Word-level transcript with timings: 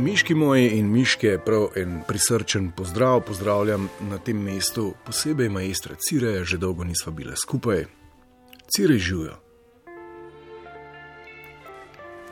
Miški 0.00 0.34
moji 0.34 0.68
in 0.78 0.86
miške, 0.88 1.38
prav 1.44 1.66
en 1.76 1.98
prisrčen 2.08 2.70
pozdrav, 2.76 3.20
pozdravljam 3.20 3.88
na 4.08 4.18
tem 4.18 4.38
mestu, 4.42 4.94
posebej 5.06 5.48
maestra 5.52 5.94
Cireja, 6.00 6.44
že 6.44 6.56
dolgo 6.58 6.84
nisva 6.84 7.12
bila 7.12 7.36
skupaj. 7.36 7.84
Cirej 8.72 8.98
živijo. 8.98 9.34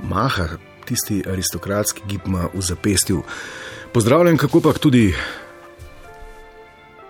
Maha, 0.01 0.49
tisti 0.89 1.21
aristokratski 1.29 2.03
gib 2.09 2.21
ima 2.27 2.49
v 2.55 2.61
zapestju. 2.61 3.23
Pozdravljam, 3.93 4.37
kako 4.37 4.61
pa 4.61 4.73
tudi 4.73 5.15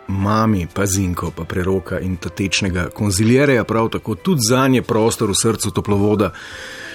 mami, 0.08 0.66
pa 0.74 0.86
zinko, 0.86 1.30
pa 1.30 1.44
preroka 1.44 2.00
in 2.00 2.16
tatečnega 2.16 2.88
konziljereja, 2.90 3.64
prav 3.64 3.88
tako 3.88 4.14
tudi 4.14 4.40
za 4.48 4.68
nje 4.68 4.82
prostor 4.82 5.30
v 5.30 5.38
srcu 5.42 5.70
toplovoda. 5.70 6.32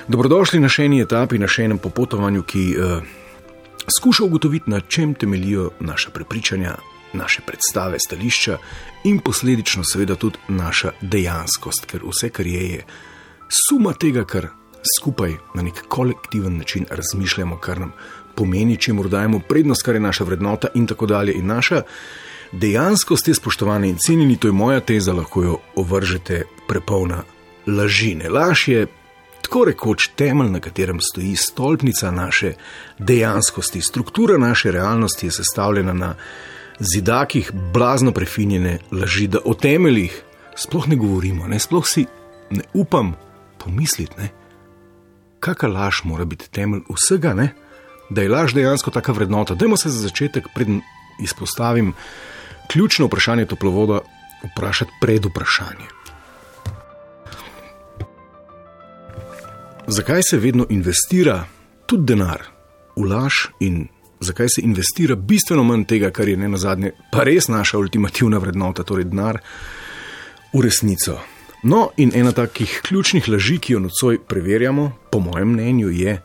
Dobrodošli 0.07 0.59
na 0.59 0.67
še 0.67 0.91
eni 0.91 1.01
etapi, 1.01 1.39
na 1.39 1.47
še 1.47 1.63
enem 1.63 1.79
popotovanju, 1.79 2.43
ki 2.43 2.69
uh, 2.75 3.21
skuša 3.97 4.23
ugotoviti, 4.23 4.69
na 4.69 4.79
čem 4.79 5.13
temeljijo 5.13 5.71
naše 5.79 6.09
prepričanja, 6.09 6.75
naše 7.13 7.41
predstave, 7.47 7.99
stališča 7.99 8.57
in 9.03 9.19
posledično, 9.19 9.83
seveda, 9.83 10.15
tudi 10.15 10.37
naša 10.47 10.91
dejanskost, 11.01 11.85
ker 11.85 12.01
vse, 12.07 12.29
kar 12.29 12.47
je, 12.47 12.69
je 12.69 12.85
suma 13.49 13.93
tega, 13.93 14.25
kar 14.25 14.47
skupaj 14.99 15.35
na 15.55 15.61
nek 15.61 15.83
kolektiven 15.87 16.57
način 16.57 16.85
razmišljamo, 16.89 17.57
kar 17.57 17.79
nam 17.79 17.93
pomeni, 18.35 18.77
če 18.77 18.93
morda 18.93 19.17
dajemo 19.17 19.39
prednost, 19.49 19.85
kar 19.85 19.95
je 19.95 20.01
naša 20.01 20.23
vrednota 20.23 20.73
in 20.75 20.87
tako 20.87 21.05
dalje. 21.05 21.33
In 21.37 21.47
naša 21.47 21.83
dejanskost 22.51 23.27
je 23.27 23.35
spoštovane 23.37 23.89
in 23.89 23.97
cenjeni, 23.97 24.37
to 24.37 24.47
je 24.47 24.51
moja 24.57 24.79
teza, 24.79 25.13
lahko 25.13 25.43
jo 25.43 25.59
ovržete 25.75 26.43
prepolna 26.67 27.23
lažine. 27.67 28.29
Laž 28.29 28.67
je 28.67 28.87
tako 29.53 29.65
rekoč 29.65 30.07
temelj, 30.17 30.49
na 30.49 30.59
katerem 30.59 30.97
stoji 31.01 31.35
stolpnica 31.35 32.11
naše 32.11 32.53
dejanskosti. 32.99 33.81
Struktura 33.81 34.37
naše 34.37 34.71
realnosti 34.71 35.27
je 35.27 35.31
sestavljena 35.31 35.93
na 35.93 36.15
zidakih 36.79 37.51
blazno 37.73 38.11
prefinjene 38.11 38.79
laži, 38.91 39.27
da 39.27 39.39
o 39.45 39.53
temeljih 39.53 40.23
sploh 40.55 40.87
ne 40.87 40.95
govorimo, 40.95 41.47
ne 41.47 41.59
sploh 41.59 41.85
si 41.85 42.05
ne 42.49 42.63
upam 42.73 43.13
pomisliti, 43.63 44.17
ne. 44.17 44.29
Kakšna 45.39 45.69
laž 45.69 46.01
mora 46.03 46.25
biti 46.25 46.49
temelj 46.49 46.81
vsega, 46.89 47.33
ne? 47.33 47.53
da 48.09 48.21
je 48.21 48.29
laž 48.29 48.57
dejansko 48.57 48.91
taka 48.91 49.11
vrednota. 49.11 49.53
Dajmo 49.53 49.77
se 49.77 49.89
za 49.89 50.07
začetek, 50.07 50.49
preden 50.55 50.81
izpostavim 51.21 51.93
ključno 52.71 53.05
vprašanje 53.05 53.45
toplovoda, 53.45 54.01
vprašati 54.49 54.91
pred 55.01 55.25
vprašanjem. 55.25 55.92
Zakaj 59.87 60.21
se 60.29 60.37
vedno 60.37 60.65
investira 60.69 61.45
tudi 61.85 62.05
denar 62.05 62.43
v 62.95 63.03
laž 63.03 63.33
in 63.59 63.87
zakaj 64.19 64.49
se 64.49 64.61
investira 64.61 65.15
bistveno 65.15 65.63
manj 65.63 65.85
tega, 65.85 66.11
kar 66.11 66.27
je 66.27 66.37
ne 66.37 66.47
na 66.49 66.57
zadnje, 66.57 66.91
pa 67.11 67.23
res 67.23 67.47
naša 67.47 67.77
ultimativna 67.77 68.37
vrednota, 68.37 68.83
torej 68.83 69.09
denar 69.11 69.41
v 70.53 70.61
resnico. 70.61 71.19
No, 71.63 71.89
in 71.97 72.11
ena 72.15 72.31
takih 72.31 72.79
ključnih 72.83 73.27
laži, 73.29 73.57
ki 73.59 73.73
jo 73.73 73.79
nocoj 73.79 74.19
preverjamo, 74.27 74.91
po 75.11 75.19
mojem 75.19 75.51
mnenju, 75.51 75.89
je 75.89 76.21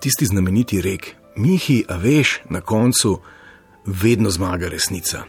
tisti 0.00 0.26
znameniti 0.26 0.80
rek: 0.80 1.14
Mihi, 1.36 1.84
a 1.88 1.96
veš, 1.96 2.40
na 2.50 2.60
koncu 2.60 3.20
vedno 3.86 4.30
zmaga 4.30 4.68
resnica. 4.68 5.24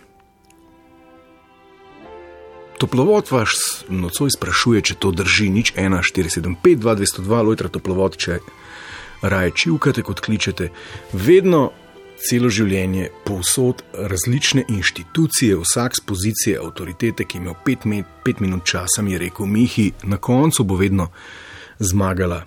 Toplovod 2.77 3.31
vas 3.31 3.85
nocoj 3.89 4.33
sprašuje, 4.35 4.81
če 4.81 4.95
to 4.99 5.11
drži, 5.15 5.47
nič 5.49 5.73
1, 5.79 5.95
4, 6.03 6.31
7, 6.41 6.55
5, 6.63 6.81
2, 6.83 6.95
202, 6.99 7.41
lojtra 7.47 7.71
toplovod, 7.71 8.17
če 8.19 8.39
raje 9.23 9.51
čivkate 9.55 10.03
kot 10.03 10.19
kličete. 10.19 10.69
Vedno, 11.13 11.69
celo 12.19 12.49
življenje, 12.51 13.09
povsod 13.25 13.83
različne 13.93 14.65
inštitucije, 14.71 15.59
vsak 15.61 15.99
z 15.99 16.03
pozicije 16.07 16.57
avtoritete, 16.63 17.27
ki 17.27 17.39
ima 17.39 17.55
5 17.65 17.87
minut 18.43 18.67
časa, 18.67 19.01
mi 19.01 19.15
je 19.15 19.23
rekel: 19.27 19.47
Mihi, 19.47 19.91
na 20.03 20.17
koncu 20.17 20.63
bo 20.63 20.75
vedno 20.75 21.09
zmagala 21.79 22.43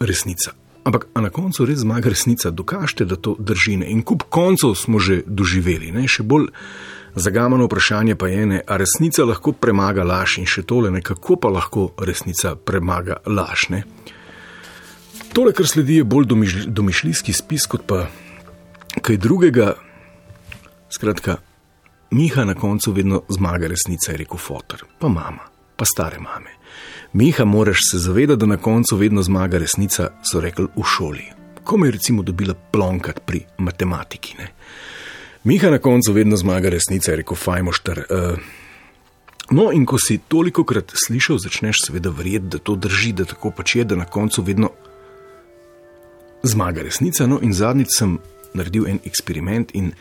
resnica. 0.00 0.54
Ampak 0.86 1.08
na 1.18 1.30
koncu 1.34 1.64
res 1.66 1.80
zmaga 1.82 2.12
resnica, 2.14 2.50
dokažite, 2.50 3.04
da 3.04 3.16
to 3.16 3.34
drži. 3.38 3.74
In 3.90 4.04
kup 4.06 4.22
koncev 4.30 4.76
smo 4.78 5.02
že 5.02 5.24
doživeli, 5.26 5.90
ne? 5.90 6.06
še 6.06 6.22
bolj. 6.22 6.52
Zagamano 7.16 7.64
vprašanje 7.64 8.14
pa 8.14 8.28
je, 8.28 8.46
ne, 8.46 8.60
ali 8.66 8.78
resnica 8.78 9.24
lahko 9.24 9.52
premaga 9.52 10.04
laž 10.04 10.36
in 10.38 10.46
še 10.46 10.66
tole, 10.68 10.90
ne, 10.92 11.00
kako 11.00 11.38
pa 11.40 11.48
lahko 11.48 11.88
resnica 11.98 12.54
premaga 12.56 13.16
laž. 13.26 13.70
Ne. 13.72 13.82
Tole, 15.32 15.52
kar 15.56 15.66
sledi, 15.66 15.96
je 15.96 16.04
bolj 16.04 16.28
domišljijski 16.68 17.32
spis 17.32 17.66
kot 17.66 17.86
pa 17.88 18.06
kaj 19.00 19.16
drugega. 19.16 19.74
Skratka, 20.92 21.38
Miha 22.10 22.44
na 22.44 22.54
koncu 22.54 22.92
vedno 22.92 23.22
zmaga 23.28 23.66
resnica, 23.66 24.12
je 24.12 24.18
rekel 24.18 24.38
Fotor, 24.38 24.84
pa 24.98 25.08
mama, 25.08 25.48
pa 25.76 25.84
stare 25.84 26.20
mame. 26.20 26.52
Miha, 27.12 27.44
moraš 27.44 27.78
se 27.90 27.98
zavedati, 27.98 28.40
da 28.40 28.46
na 28.46 28.56
koncu 28.56 28.96
vedno 28.96 29.22
zmaga 29.22 29.58
resnica, 29.58 30.10
so 30.22 30.40
rekli 30.40 30.68
v 30.76 30.84
šoli. 30.84 31.24
Ko 31.64 31.76
me 31.76 31.88
je 31.88 31.96
recimo 31.96 32.22
dobila 32.22 32.54
plonkat 32.54 33.20
pri 33.26 33.40
matematiki. 33.58 34.36
Ne. 34.38 34.52
Miha 35.46 35.70
na 35.70 35.78
koncu 35.78 36.12
vedno 36.12 36.36
zmaga 36.36 36.68
resnica, 36.68 37.10
je 37.10 37.16
rekel 37.16 37.36
Fajmošter. 37.36 37.98
Uh, 38.10 38.38
no, 39.50 39.68
in 39.72 39.84
ko 39.86 39.94
si 39.98 40.18
toliko 40.18 40.64
krat 40.66 40.90
slišal, 41.06 41.38
začneš 41.38 41.84
seveda 41.86 42.10
verjeti, 42.10 42.50
da 42.56 42.58
to 42.58 42.74
drži, 42.74 43.12
da 43.12 43.24
tako 43.24 43.52
pač 43.54 43.76
je, 43.76 43.84
da 43.84 43.96
na 43.96 44.04
koncu 44.10 44.42
vedno 44.42 44.72
zmaga 46.42 46.82
resnica. 46.82 47.28
No, 47.30 47.38
in 47.42 47.54
zadnjič 47.54 47.94
sem 47.94 48.18
naredil 48.58 48.88
en 48.90 48.98
eksperiment 49.06 49.70
in 49.78 49.92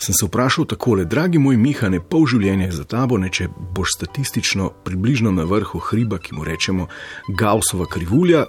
sem 0.00 0.14
se 0.14 0.26
vprašal 0.26 0.66
takole, 0.66 1.04
dragi 1.04 1.38
moj 1.38 1.56
Miha, 1.56 1.86
ne 1.88 2.00
pol 2.02 2.26
življenja 2.26 2.66
je 2.66 2.78
za 2.80 2.86
tabo, 2.90 3.18
ne 3.18 3.30
če 3.30 3.46
boš 3.76 3.94
statistično 3.94 4.72
približno 4.84 5.30
na 5.30 5.44
vrhu 5.46 5.78
hriba, 5.90 6.18
ki 6.18 6.34
mu 6.34 6.42
rečemo 6.44 6.88
Gaussova 7.28 7.86
krivulja. 7.86 8.48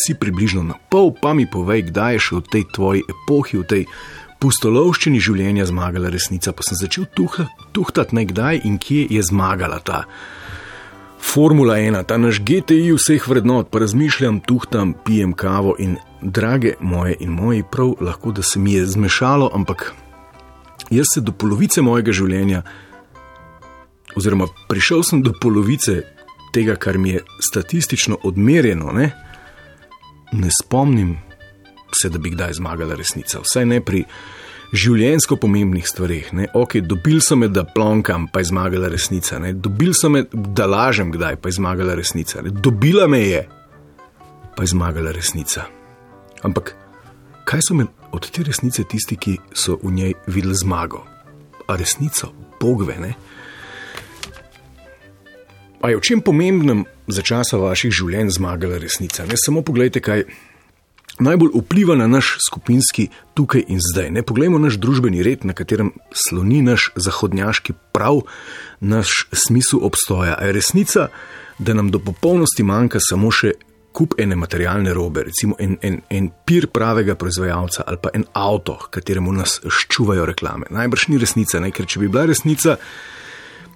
Si 0.00 0.14
približno 0.14 0.62
na 0.62 0.78
pol, 0.88 1.10
pa 1.12 1.34
mi 1.34 1.44
povej, 1.50 1.90
kdaj 1.90 2.14
je 2.14 2.24
še 2.24 2.36
v 2.38 2.42
tej 2.54 2.64
tvoji 2.72 3.02
epohi, 3.10 3.58
v 3.58 3.66
tej 3.66 3.84
pustolovščini 4.40 5.20
življenja 5.20 5.66
zmagala 5.68 6.10
resnica, 6.12 6.52
pa 6.56 6.64
sem 6.64 6.78
začel 6.80 7.06
tuhtati 7.76 8.16
nekdaj 8.16 8.62
in 8.64 8.78
kje 8.80 9.06
je 9.12 9.22
zmagala 9.30 9.80
ta. 9.84 10.04
Formula 11.20 11.76
1, 11.76 12.00
ta 12.08 12.16
naš 12.16 12.40
GTI 12.40 12.94
vseh 12.96 13.26
vrednot, 13.28 13.68
pa 13.70 13.82
razmišljam, 13.82 14.40
tuhtam, 14.48 14.94
pijem 15.04 15.34
kavo 15.36 15.74
in 15.78 15.98
drage 16.22 16.74
moje 16.80 17.18
in 17.20 17.34
moji, 17.36 17.64
prav 17.70 17.92
lahko 18.00 18.32
da 18.32 18.42
se 18.42 18.58
mi 18.58 18.72
je 18.72 18.86
zmešalo, 18.86 19.50
ampak 19.54 19.92
jaz 20.90 21.12
se 21.14 21.20
do 21.20 21.32
polovice 21.32 21.84
mojega 21.84 22.12
življenja, 22.16 22.62
oziroma 24.16 24.48
prišel 24.68 25.04
sem 25.04 25.22
do 25.22 25.36
polovice 25.40 26.00
tega, 26.56 26.74
kar 26.80 26.98
mi 26.98 27.18
je 27.18 27.24
statistično 27.44 28.22
odmerjeno, 28.24 28.92
ne, 28.96 29.12
ne 30.32 30.50
spomnim 30.56 31.18
se, 31.96 32.08
da 32.08 32.18
bi 32.18 32.30
kdaj 32.34 32.58
zmagala 32.60 32.94
resnica. 32.94 33.40
Vsaj 33.44 33.66
ne 33.66 33.80
pri 33.84 34.04
življenjsko 34.72 35.36
pomembnih 35.40 35.86
stvarih. 35.88 36.30
Ok, 36.54 36.78
dobil 36.86 37.20
sem 37.24 37.42
me, 37.42 37.48
da 37.50 37.64
plonkam, 37.66 38.28
pa 38.30 38.42
je 38.42 38.50
zmagala 38.52 38.90
resnica. 38.92 39.40
Ne? 39.42 39.52
Dobil 39.52 39.94
sem 39.96 40.14
me, 40.14 40.24
da 40.30 40.68
lažem 40.70 41.10
kdaj, 41.14 41.40
pa 41.42 41.50
je 41.50 41.58
zmagala 41.58 41.96
resnica. 41.98 42.42
Ne? 42.46 42.54
Dobila 42.54 43.08
me 43.10 43.22
je, 43.24 43.42
pa 44.56 44.66
je 44.66 44.72
zmagala 44.74 45.14
resnica. 45.16 45.66
Ampak 46.46 46.74
kaj 47.48 47.66
so 47.66 47.74
me 47.74 47.88
od 48.14 48.30
te 48.30 48.44
resnice 48.46 48.84
tisti, 48.86 49.18
ki 49.18 49.38
so 49.54 49.78
v 49.82 49.92
njej 49.96 50.14
videli 50.30 50.54
zmago? 50.54 51.04
A 51.70 51.76
resnico, 51.78 52.32
bogve, 52.60 52.96
ne? 52.98 53.14
A 55.80 55.90
je 55.90 55.96
v 55.96 56.04
čem 56.04 56.20
pomembnem 56.20 56.84
za 57.08 57.22
časa 57.24 57.56
vaših 57.56 57.92
življenj 57.94 58.34
zmagala 58.36 58.78
resnica? 58.82 59.24
Ne 59.26 59.38
samo 59.40 59.62
pogledajte, 59.64 60.02
kaj 60.04 60.26
najbolj 61.20 61.50
vpliva 61.54 61.96
na 61.96 62.06
naš 62.06 62.36
skupinski 62.46 63.08
tukaj 63.34 63.64
in 63.68 63.80
zdaj. 63.92 64.10
Ne 64.10 64.22
poglejmo 64.22 64.58
naš 64.58 64.78
družbeni 64.80 65.22
red, 65.22 65.44
na 65.44 65.52
katerem 65.52 65.92
sloni 66.12 66.62
naš 66.62 66.90
zahodnjaški 66.96 67.72
prav, 67.92 68.22
naš 68.80 69.26
smisel 69.32 69.84
obstoja. 69.86 70.36
A 70.38 70.48
je 70.48 70.52
resnica, 70.52 71.08
da 71.58 71.74
nam 71.74 71.90
do 71.90 71.98
popolnosti 71.98 72.62
manjka 72.62 73.00
samo 73.00 73.30
še 73.30 73.52
kup 73.92 74.14
ene 74.18 74.36
materialne 74.36 74.94
robe, 74.94 75.24
recimo 75.26 75.56
en, 75.58 75.76
en, 75.82 76.00
en 76.10 76.28
pir 76.46 76.68
pravega 76.70 77.16
proizvajalca 77.18 77.84
ali 77.86 77.98
pa 78.02 78.12
en 78.14 78.24
avto, 78.38 78.76
kateremu 78.90 79.32
nas 79.34 79.58
ščuvajo 79.66 80.26
reklame. 80.30 80.70
Najbrž 80.70 81.08
ni 81.10 81.18
resnica, 81.18 81.60
ne? 81.60 81.72
ker 81.74 81.88
če 81.90 82.02
bi 82.02 82.08
bila 82.08 82.28
resnica, 82.30 82.76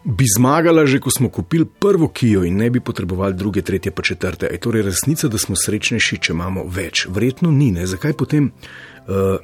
bi 0.05 0.25
zmagala 0.37 0.87
že, 0.87 1.01
ko 1.01 1.11
smo 1.11 1.29
kupili 1.29 1.65
prvo 1.65 2.09
kijo 2.09 2.45
in 2.45 2.57
ne 2.57 2.71
bi 2.71 2.81
potrebovali 2.81 3.35
druge, 3.35 3.63
tretje, 3.63 3.93
pa 3.93 4.03
četrte. 4.03 4.49
Je 4.53 4.61
torej 4.61 4.83
resnica, 4.83 5.29
da 5.29 5.39
smo 5.39 5.57
srečnejši, 5.57 6.19
če 6.21 6.33
imamo 6.33 6.65
več? 6.69 7.07
Verjetno 7.09 7.51
ni. 7.51 7.71
Ne? 7.73 7.87
Zakaj 7.87 8.13
potem 8.13 8.51
uh, 8.53 9.39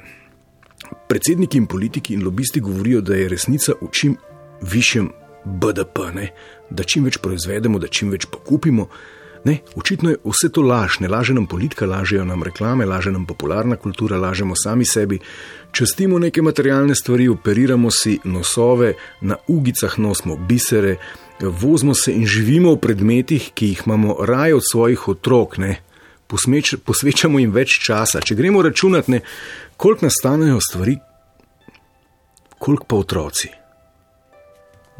predsedniki 1.09 1.57
in 1.57 1.65
politiki 1.67 2.13
in 2.13 2.23
lobisti 2.23 2.61
govorijo, 2.61 3.01
da 3.01 3.17
je 3.17 3.29
resnica 3.29 3.73
v 3.81 3.89
čim 3.91 4.17
višjem 4.61 5.09
BDP, 5.45 6.11
ne? 6.13 6.29
da 6.69 6.83
čim 6.83 7.09
več 7.09 7.17
proizvedemo, 7.17 7.79
da 7.81 7.89
čim 7.89 8.13
več 8.13 8.29
pokupimo? 8.29 8.87
Ne, 9.43 9.57
očitno 9.75 10.09
je 10.09 10.17
vse 10.23 10.51
to 10.53 10.61
laž, 10.61 10.99
ne 11.01 11.07
laže 11.09 11.33
nam 11.33 11.47
politika, 11.49 11.85
lažejo 11.89 12.25
nam 12.25 12.43
reklame, 12.43 12.85
laže 12.85 13.11
nam 13.11 13.25
popularna 13.25 13.75
kultura, 13.75 14.19
lažemo 14.21 14.53
sami 14.55 14.85
sebi, 14.85 15.19
častimo 15.71 16.19
neke 16.19 16.41
materialne 16.41 16.95
stvari, 16.95 17.27
operiramo 17.27 17.89
si 17.91 18.19
nosove, 18.23 18.93
na 19.21 19.37
ugicah 19.47 19.97
nosimo 19.99 20.35
bisere, 20.37 20.97
vozimo 21.41 21.93
se 21.93 22.13
in 22.13 22.25
živimo 22.25 22.75
v 22.75 22.81
predmetih, 22.81 23.49
ki 23.53 23.67
jih 23.73 23.81
imamo 23.85 24.17
raje 24.25 24.55
od 24.55 24.61
svojih 24.71 25.07
otrok, 25.07 25.57
ne, 25.57 25.79
Posmeč, 26.31 26.77
posvečamo 26.87 27.41
jim 27.41 27.51
več 27.51 27.75
časa. 27.83 28.21
Če 28.23 28.37
gremo 28.39 28.61
računati, 28.63 29.19
koliko 29.75 30.07
nastanejo 30.07 30.61
stvari, 30.63 30.95
koliko 32.55 32.87
pa 32.87 32.99
otroci. 33.03 33.49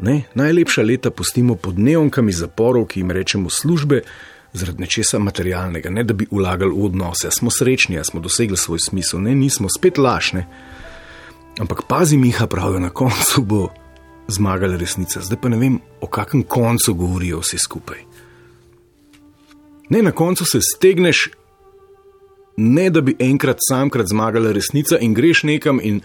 Ne, 0.04 0.26
najlepša 0.34 0.84
leta 0.84 1.12
pustimo 1.14 1.54
pod 1.56 1.78
neonkami 1.78 2.34
zaporov, 2.36 2.88
ki 2.90 3.00
jim 3.00 3.14
rečemo 3.16 3.48
službe, 3.48 4.02
zaradi 4.52 4.82
nečesa 4.82 5.18
materialnega, 5.18 5.90
ne 5.90 6.04
da 6.04 6.14
bi 6.14 6.26
ulagali 6.30 6.72
v 6.74 6.84
odnose. 6.84 7.30
Smo 7.30 7.50
srečni, 7.50 8.00
smo 8.04 8.20
dosegli 8.20 8.56
svoj 8.56 8.78
smisel, 8.78 9.20
ne 9.20 9.34
nismo 9.34 9.68
spet 9.68 9.98
lažne. 9.98 10.46
Ampak 11.60 11.82
pazi, 11.88 12.16
Miha, 12.16 12.46
pravijo, 12.46 12.80
na 12.80 12.90
koncu 12.90 13.42
bo 13.42 13.68
zmagala 14.28 14.76
resnica. 14.76 15.20
Zdaj 15.20 15.40
pa 15.40 15.48
ne 15.48 15.56
vem, 15.56 15.78
o 16.00 16.06
kakšnem 16.06 16.42
koncu 16.42 16.94
govorijo 16.94 17.40
vsi 17.40 17.58
skupaj. 17.58 18.04
Ne, 19.88 20.02
na 20.02 20.12
koncu 20.12 20.44
se 20.44 20.60
stegneš, 20.60 21.28
ne 22.56 22.90
da 22.90 23.00
bi 23.00 23.16
enkrat 23.18 23.60
samkrat 23.68 24.06
zmagala 24.06 24.52
resnica 24.52 24.98
in 24.98 25.14
greš 25.14 25.42
nekam 25.42 25.80
in 25.82 26.00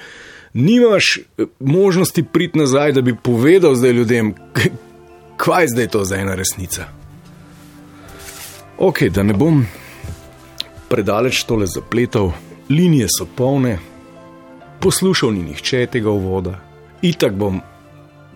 nimaš 0.53 1.17
eh, 1.17 1.45
možnosti 1.59 2.23
priti 2.23 2.59
nazaj, 2.59 2.91
da 2.91 3.01
bi 3.01 3.15
povedal 3.15 3.75
zdaj 3.75 3.91
ljudem, 3.91 4.33
kaj 5.38 5.63
je 5.63 5.67
zdaj 5.67 5.88
to 5.88 6.05
za 6.05 6.15
ena 6.15 6.35
resnica. 6.35 6.96
Ok, 8.77 9.03
da 9.09 9.24
ne 9.24 9.33
bom 9.33 9.63
predaleč 10.89 11.44
tole 11.50 11.65
zapletal, 11.65 12.31
linije 12.69 13.07
so 13.09 13.25
polne, 13.25 13.79
poslušal 14.79 15.33
ni 15.33 15.41
nihče 15.47 15.88
tega 15.91 16.13
uvoda, 16.13 16.59
itak 17.01 17.33
bom 17.33 17.57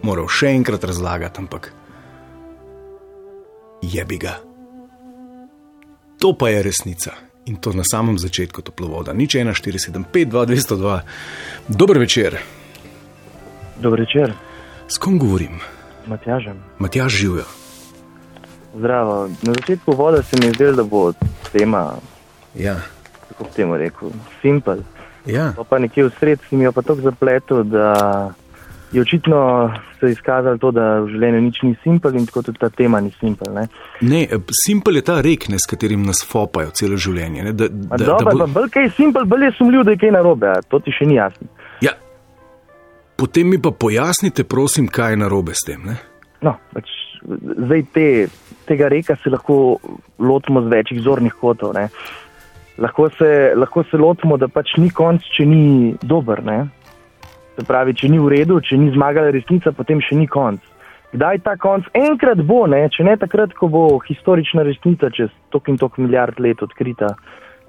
moral 0.01 0.25
še 0.25 0.49
enkrat 0.55 0.83
razlagati, 0.83 1.45
ampak 1.45 1.69
je 3.85 4.05
bi 4.05 4.17
ga. 4.17 4.39
To 6.17 6.33
pa 6.33 6.49
je 6.49 6.65
resnica 6.65 7.13
in 7.45 7.61
to 7.61 7.73
na 7.77 7.85
samem 7.85 8.17
začetku 8.17 8.65
toplovoda. 8.65 9.13
Nič 9.13 9.37
1, 9.37 9.53
4, 9.53 9.77
7, 9.93 10.09
5, 10.09 10.29
2, 10.29 10.45
202. 10.57 10.99
Dober 11.69 12.01
večer. 12.01 12.41
Dober 13.77 14.01
večer. 14.01 14.33
S 14.89 14.97
kom 14.97 15.21
govorim? 15.21 15.61
Matjažem. 16.09 16.57
Matjaž 16.77 17.13
živijo. 17.13 17.60
Zdravo. 18.73 19.13
Na 19.41 19.53
začetku 19.53 19.91
voda 19.91 20.21
se 20.21 20.37
mi 20.39 20.45
je 20.45 20.53
zdelo, 20.53 20.73
da 20.73 20.83
bo 20.83 21.13
tema, 21.51 21.93
Ja. 22.55 22.75
kako 23.27 23.43
bi 23.43 23.49
temu 23.51 23.77
rekel, 23.77 24.09
simpel. 24.41 24.77
Ja. 25.25 25.53
Pa, 25.55 25.63
pa 25.63 25.79
nekje 25.79 26.03
v 26.03 26.11
sred 26.19 26.39
si 26.49 26.55
mi 26.55 26.63
jo 26.63 26.71
pa 26.71 26.81
tako 26.81 27.01
zapletel, 27.01 27.63
da 27.63 28.31
je 28.91 29.01
očitno 29.01 29.71
se 29.99 30.09
izkazalo 30.09 30.57
to, 30.57 30.71
da 30.71 30.99
v 30.99 31.07
življenju 31.07 31.41
nič 31.41 31.61
ni 31.61 31.75
simpel 31.77 32.15
in 32.15 32.25
tako 32.25 32.41
tudi 32.41 32.57
ta 32.57 32.69
tema 32.69 32.99
ni 32.99 33.11
simpel. 33.13 33.53
Ne? 33.53 33.67
Ne, 34.01 34.21
simpel 34.57 34.95
je 34.95 35.03
ta 35.03 35.21
rek, 35.21 35.47
ne, 35.47 35.55
s 35.55 35.65
katerim 35.65 36.03
nas 36.03 36.25
fopajo 36.25 36.71
celo 36.71 36.97
življenje. 36.97 37.43
Ne, 37.43 37.53
da, 37.53 37.67
da, 37.67 37.97
Dobro, 37.97 38.25
bo- 38.27 38.37
pa 38.39 38.47
bolj 38.49 38.69
kaj 38.69 38.83
je 38.83 38.89
simpel, 38.91 39.25
bolj 39.25 39.45
je 39.45 39.51
sumljiv, 39.53 39.83
da 39.83 39.91
je 39.91 39.97
kaj 39.97 40.11
narobe, 40.11 40.47
a 40.47 40.61
to 40.63 40.79
ti 40.79 40.91
še 40.91 41.05
ni 41.05 41.15
jasno. 41.15 41.47
ja. 41.81 41.91
Potem 43.15 43.47
mi 43.47 43.59
pa 43.59 43.69
pojasnite, 43.71 44.43
prosim, 44.43 44.87
kaj 44.87 45.11
je 45.11 45.17
narobe 45.17 45.53
s 45.53 45.61
tem. 45.63 45.83
Ne? 45.85 45.95
No, 46.41 46.55
pač 46.73 46.89
zdaj 47.59 47.83
te, 47.93 48.05
tega 48.67 48.87
reka 48.91 49.15
se 49.23 49.29
lahko 49.29 49.77
lotimo 50.19 50.61
z 50.61 50.67
večjih 50.71 51.01
zornih 51.01 51.33
kotov. 51.33 51.73
Ne? 51.73 51.87
Lahko 52.77 53.09
se, 53.17 53.53
lahko 53.55 53.83
se 53.83 53.97
lotimo, 53.97 54.37
da 54.37 54.47
pač 54.47 54.75
ni 54.77 54.89
konc, 54.89 55.21
če 55.37 55.45
ni 55.45 55.95
dober. 56.01 56.43
Ne? 56.43 56.65
Se 57.57 57.65
pravi, 57.67 57.93
če 57.93 58.09
ni 58.09 58.19
v 58.19 58.29
redu, 58.31 58.61
če 58.63 58.77
ni 58.79 58.91
zmagala 58.95 59.31
resnica, 59.35 59.73
potem 59.75 60.01
še 60.01 60.15
ni 60.15 60.27
konc. 60.27 60.61
Kdaj 61.11 61.41
ta 61.43 61.57
konc? 61.59 61.89
Enkrat 61.97 62.39
bo, 62.47 62.63
ne? 62.71 62.85
če 62.89 63.03
ne 63.03 63.17
takrat, 63.19 63.51
ko 63.57 63.67
bo 63.67 63.83
historična 64.07 64.63
resnica 64.63 65.09
čez 65.11 65.29
tok 65.51 65.67
in 65.67 65.77
tok 65.77 65.97
milijard 65.99 66.39
let 66.39 66.63
odkrita, 66.63 67.09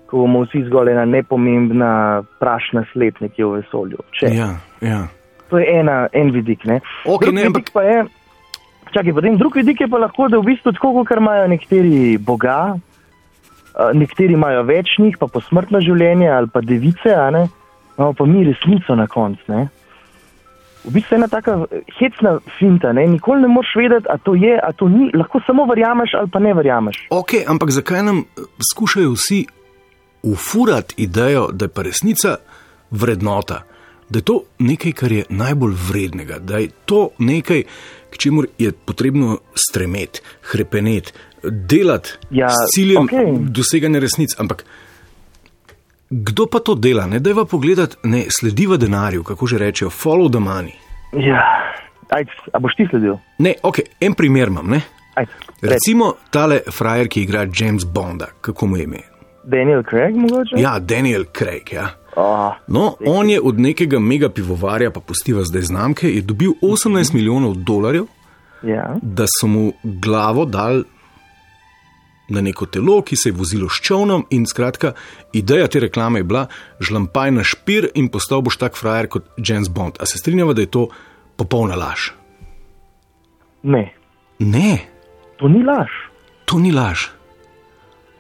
ko 0.06 0.22
bomo 0.22 0.44
vsi 0.46 0.62
zgolj 0.68 0.92
ena 0.92 1.02
nepomembna 1.08 2.22
prašna 2.38 2.84
sled 2.92 3.18
nekje 3.24 3.48
v 3.48 3.58
vesolju. 3.58 4.04
Če. 4.14 4.30
Ja, 4.36 4.52
ja. 4.84 5.00
To 5.50 5.58
je 5.58 5.66
ena, 5.68 6.06
en 6.16 6.30
vidik. 6.32 6.62
Ne? 6.64 6.78
Ok, 7.04 7.26
Drug 7.26 7.34
ne, 7.34 7.48
vidik 7.48 7.66
ampak- 7.68 7.72
pa 7.74 7.82
je, 7.82 8.04
čakaj, 8.94 9.14
potem 9.16 9.36
drug 9.40 9.56
vidik 9.56 9.80
je 9.80 9.88
pa 9.88 9.98
lahko, 9.98 10.28
da 10.28 10.40
v 10.40 10.52
bistvu 10.52 10.72
tako, 10.76 10.92
kot 11.00 11.16
imajo 11.18 11.48
nekateri 11.52 12.18
boga, 12.18 12.58
a, 13.74 13.92
nekateri 13.96 14.36
imajo 14.38 14.64
več 14.68 14.96
njih, 15.02 15.18
pa 15.20 15.28
posmrtno 15.32 15.80
življenje 15.84 16.28
ali 16.30 16.50
pa 16.52 16.60
device, 16.60 17.14
imamo 17.14 18.12
pa 18.18 18.26
mi 18.26 18.44
resnico 18.48 18.96
na 18.96 19.06
koncu. 19.06 19.62
V 20.82 20.90
bistvu 20.90 21.14
je 21.14 21.18
ena 21.20 21.28
taka 21.30 21.56
hecna 21.98 22.38
finta, 22.58 22.92
ne? 22.92 23.06
nikoli 23.06 23.44
ne 23.44 23.48
moreš 23.48 23.74
vedeti, 23.78 24.08
a 24.10 24.18
to 24.18 24.34
je, 24.34 24.56
a 24.58 24.72
to 24.72 24.88
ni, 24.90 25.10
lahko 25.14 25.40
samo 25.46 25.66
verjameš 25.70 26.14
ali 26.18 26.30
pa 26.32 26.40
ne 26.42 26.54
verjameš. 26.58 27.04
Ok, 27.10 27.36
ampak 27.46 27.70
zakaj 27.70 28.02
nam 28.02 28.24
eh, 28.24 28.46
skušajo 28.72 29.12
vsi 29.14 29.44
ufurati 30.22 30.94
idejo, 31.02 31.48
da 31.52 31.64
je 31.64 31.74
pa 31.74 31.82
resnica 31.82 32.36
vrednota, 32.90 33.62
da 34.10 34.18
je 34.18 34.22
to 34.22 34.42
nekaj, 34.58 34.92
kar 34.92 35.12
je 35.12 35.24
najbolj 35.28 35.74
vrednega, 35.88 36.38
da 36.38 36.58
je 36.58 36.68
to 36.84 37.08
nekaj, 37.18 37.62
k 38.12 38.19
čemu 38.19 38.43
je 38.59 38.73
potrebno 38.73 39.38
stremeti, 39.56 40.20
hrepeneti, 40.53 41.12
delati 41.43 42.11
Ja, 42.31 42.49
s 42.49 42.70
ciljem 42.75 43.05
okej. 43.05 43.32
doseganja 43.50 44.00
resnic. 44.00 44.37
Ampak 44.38 44.64
kdo 46.11 46.47
pa 46.47 46.61
to 46.61 46.75
dela? 46.75 47.06
Ne 47.06 47.19
dajva 47.19 47.44
pogledati, 47.44 47.97
ne 48.05 48.26
slediva 48.31 48.76
denarju, 48.76 49.25
kako 49.25 49.47
že 49.47 49.59
rečejo, 49.59 49.91
follow 49.91 50.29
the 50.31 50.38
money. 50.38 50.76
Ja, 51.12 51.41
ajde, 52.09 52.31
a 52.52 52.61
boš 52.61 52.76
ti 52.76 52.87
sledil? 52.90 53.16
Ne, 53.38 53.54
ok, 53.62 53.78
en 54.00 54.14
primer 54.14 54.49
imam. 54.49 54.69
Ne? 54.69 54.81
Reči. 55.16 55.33
Recimo 55.62 56.14
tale 56.31 56.61
frajer, 56.73 57.09
ki 57.09 57.23
igra 57.23 57.47
James 57.52 57.85
Bonda, 57.85 58.26
kako 58.40 58.66
mu 58.66 58.76
je 58.76 58.85
ime? 58.85 59.00
Daniel 59.45 59.83
Craig 59.90 60.16
mogoče? 60.16 60.57
Ja, 60.57 60.78
Daniel 60.78 61.25
Craig. 61.37 61.73
Ja. 61.73 61.88
No, 62.66 62.97
on 63.07 63.31
je 63.31 63.40
od 63.40 63.61
nekega 63.61 63.99
mega 63.99 64.28
pivovarja, 64.28 64.90
pa 64.90 65.00
postiva 65.00 65.45
zdaj 65.45 65.62
znamke, 65.62 66.11
je 66.11 66.23
dobil 66.23 66.52
18 66.62 67.14
milijonov 67.14 67.54
dolarjev, 67.54 68.04
ja. 68.62 68.97
da 69.02 69.25
so 69.40 69.47
mu 69.47 69.73
glavo 69.83 70.45
dal 70.45 70.83
na 72.28 72.40
neko 72.40 72.66
telo, 72.66 73.02
ki 73.02 73.16
se 73.16 73.28
je 73.28 73.37
vozilo 73.37 73.69
s 73.69 73.81
čovnom. 73.81 74.26
In 74.31 74.47
skratka, 74.47 74.92
ideja 75.33 75.66
te 75.69 75.81
reklame 75.81 76.21
je 76.21 76.25
bila: 76.25 76.47
žlampaj 76.81 77.31
na 77.31 77.45
špir 77.45 77.88
in 77.95 78.09
postal 78.09 78.40
boš 78.40 78.57
tak 78.57 78.76
frajer 78.76 79.09
kot 79.09 79.33
James 79.37 79.69
Bond. 79.69 79.97
A 80.00 80.07
se 80.07 80.19
strinjava, 80.19 80.52
da 80.52 80.61
je 80.61 80.71
to 80.71 80.88
popolna 81.37 81.76
laž? 81.76 82.12
Ne, 83.62 83.92
Ne, 84.42 84.78
to 85.38 85.49
ni 85.49 85.62
laž. 85.62 85.90
to 86.45 86.59
ni 86.59 86.73
laž. 86.73 87.11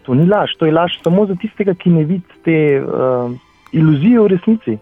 To 0.02 0.14
ni 0.14 0.26
laž, 0.26 0.54
to 0.58 0.66
je 0.66 0.72
laž 0.72 0.92
samo 1.02 1.26
za 1.26 1.34
tistega, 1.34 1.74
ki 1.74 1.90
ne 1.90 2.04
vidi 2.04 2.38
te 2.44 2.58
uh, 2.78 3.30
iluzije 3.72 4.20
v 4.20 4.26
resnici. 4.28 4.78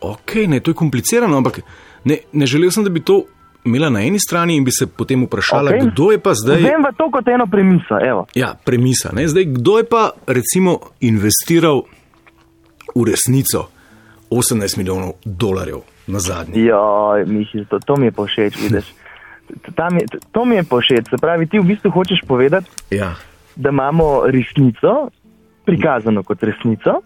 Ok, 0.00 0.34
ne, 0.46 0.60
to 0.60 0.70
je 0.70 0.74
komplicirano, 0.74 1.36
ampak 1.36 1.60
ne, 2.04 2.18
ne 2.32 2.46
želel 2.46 2.70
sem, 2.70 2.84
da 2.84 2.90
bi 2.90 3.00
to 3.00 3.24
imela 3.64 3.88
na 3.90 4.00
eni 4.00 4.18
strani 4.20 4.56
in 4.56 4.64
bi 4.64 4.70
se 4.70 4.86
potem 4.86 5.24
vprašala, 5.24 5.70
Okej. 5.70 5.80
kdo 5.84 6.10
je 6.12 6.18
pa 6.18 6.32
zdaj. 6.34 6.60
Vem 6.62 6.82
pa 6.82 6.92
to 6.92 7.10
kot 7.10 7.28
eno 7.28 7.46
premiso. 7.46 7.98
Evo. 8.00 8.26
Ja, 8.34 8.54
premisa. 8.64 9.10
Ne? 9.12 9.28
Zdaj, 9.28 9.44
kdo 9.46 9.78
je 9.78 9.84
pa 9.84 10.02
recimo 10.26 10.76
investiral 11.00 11.82
v 12.94 13.04
resnico 13.04 13.66
18 14.30 14.78
milijonov 14.78 15.12
dolarjev 15.24 15.80
na 16.06 16.18
zadnji? 16.18 16.62
Joj, 16.62 17.24
Mihi, 17.26 17.64
to, 17.64 17.78
to 17.80 17.96
mi 17.96 18.06
je 18.06 18.12
pa 18.12 18.22
všeč, 18.24 18.54
vidiš. 18.62 18.86
Tam 19.78 19.96
je, 19.96 20.04
to 20.32 20.44
mi 20.44 20.56
je 20.56 20.64
pa 20.64 20.76
všeč. 20.76 21.10
Se 21.10 21.16
pravi, 21.16 21.46
ti 21.46 21.58
v 21.58 21.64
bistvu 21.64 21.90
hočeš 21.90 22.22
povedati, 22.22 22.70
Ja. 22.90 23.14
da 23.56 23.68
imamo 23.70 24.26
resnico, 24.26 25.10
prikazano 25.64 26.22
kot 26.22 26.42
resnico, 26.42 27.02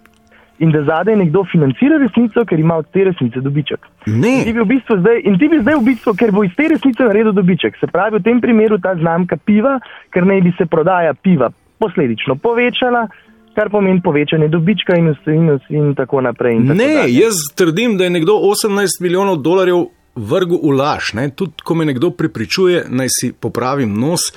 in 0.60 0.70
da 0.70 0.82
zadaj 0.84 1.16
nekdo 1.16 1.42
financira 1.44 1.96
resnico, 1.96 2.44
ker 2.44 2.60
ima 2.60 2.76
od 2.76 2.86
te 2.92 3.04
resnice 3.04 3.40
dobiček. 3.40 3.80
In 4.06 4.20
Ne, 4.20 4.34
ti 4.44 4.52
bi 4.52 4.60
v 4.60 4.68
bistvu 4.68 4.98
zdaj, 5.00 5.22
in 5.24 5.38
ti 5.38 5.48
bi 5.48 5.60
zdaj 5.60 5.74
v 5.74 5.84
bistvu, 5.84 6.14
ker 6.14 6.32
bo 6.32 6.44
iz 6.44 6.52
te 6.54 6.68
resnice 6.68 7.02
naredil 7.02 7.32
dobiček. 7.32 7.78
Se 7.80 7.86
pravi, 7.86 8.18
v 8.18 8.22
tem 8.22 8.40
primeru 8.40 8.78
ta 8.78 8.92
znamka 8.94 9.38
piva, 9.38 9.78
ker 10.10 10.24
naj 10.24 10.40
bi 10.40 10.52
se 10.54 10.66
prodaja 10.66 11.14
piva 11.14 11.48
posledično 11.78 12.36
povečala, 12.36 13.06
kar 13.50 13.68
pomeni 13.68 14.00
povečanje 14.00 14.48
dobička 14.48 14.94
in, 14.94 15.08
in, 15.26 15.48
in 15.70 15.94
tako 15.94 16.20
naprej. 16.20 16.56
In 16.56 16.68
tako 16.68 16.78
Ne, 16.78 16.94
dalje. 16.94 17.16
jaz 17.16 17.40
trdim, 17.54 17.96
da 17.96 18.04
je 18.04 18.10
nekdo 18.10 18.36
18 18.46 19.00
milijonov 19.00 19.36
dolarjev 19.38 19.86
vrgel 20.14 20.60
v 20.60 20.76
laž. 20.76 21.14
Ne? 21.14 21.30
Tudi, 21.30 21.64
ko 21.64 21.74
me 21.74 21.84
nekdo 21.84 22.10
prepričuje, 22.10 22.84
naj 22.88 23.08
si 23.10 23.32
popravim 23.32 23.94
nos, 23.94 24.28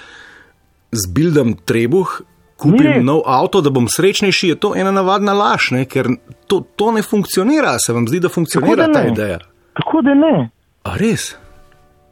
zbildam 0.92 1.54
trebuh, 1.66 2.22
kupim 2.64 2.88
res. 2.88 3.04
nov 3.06 3.22
avto, 3.28 3.62
da 3.62 3.70
bom 3.70 3.88
srečnejši, 3.92 4.54
je 4.54 4.56
to 4.56 4.74
ena 4.80 4.92
navadna 4.96 5.34
laž, 5.36 5.70
ne? 5.76 5.84
ker 5.86 6.08
to, 6.48 6.64
to 6.80 6.92
ne 6.96 7.04
funkcionira. 7.04 7.76
Se 7.80 7.94
vam 7.94 8.08
zdi, 8.08 8.20
da 8.24 8.32
funkcionira 8.32 8.86
Kako 8.88 8.92
da 8.92 9.00
ta 9.00 9.04
ne? 9.04 9.12
ideja? 9.14 9.40
Kako 9.80 10.02
da 10.08 10.14
ne? 10.16 10.36
A 10.84 10.96
res? 11.00 11.34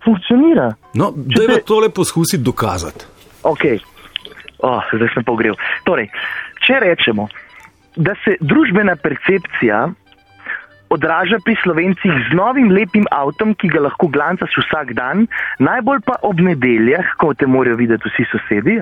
Funkcionira. 0.06 0.72
No, 0.94 1.12
da 1.16 1.46
te- 1.46 1.54
je 1.54 1.62
tole 1.64 1.90
poskusiti 1.90 2.44
dokazati. 2.44 3.06
Ok, 3.44 3.64
oh, 4.60 4.82
zdaj 4.94 5.10
sem 5.14 5.24
pogrel. 5.26 5.56
Torej, 5.86 6.10
če 6.66 6.80
rečemo, 6.84 7.28
da 7.96 8.14
se 8.24 8.36
družbena 8.42 8.96
percepcija 9.02 9.88
odraža 10.92 11.38
pri 11.46 11.56
slovencih 11.64 12.12
z 12.30 12.36
novim 12.36 12.68
lepim 12.76 13.06
avtom, 13.16 13.54
ki 13.56 13.70
ga 13.72 13.80
lahko 13.88 14.10
glancaš 14.12 14.58
vsak 14.60 14.92
dan, 14.98 15.24
najbolj 15.64 16.02
pa 16.06 16.18
ob 16.28 16.42
nedeljah, 16.44 17.14
ko 17.18 17.32
te 17.34 17.48
morajo 17.48 17.78
videti 17.80 18.10
vsi 18.12 18.26
sosedi. 18.32 18.76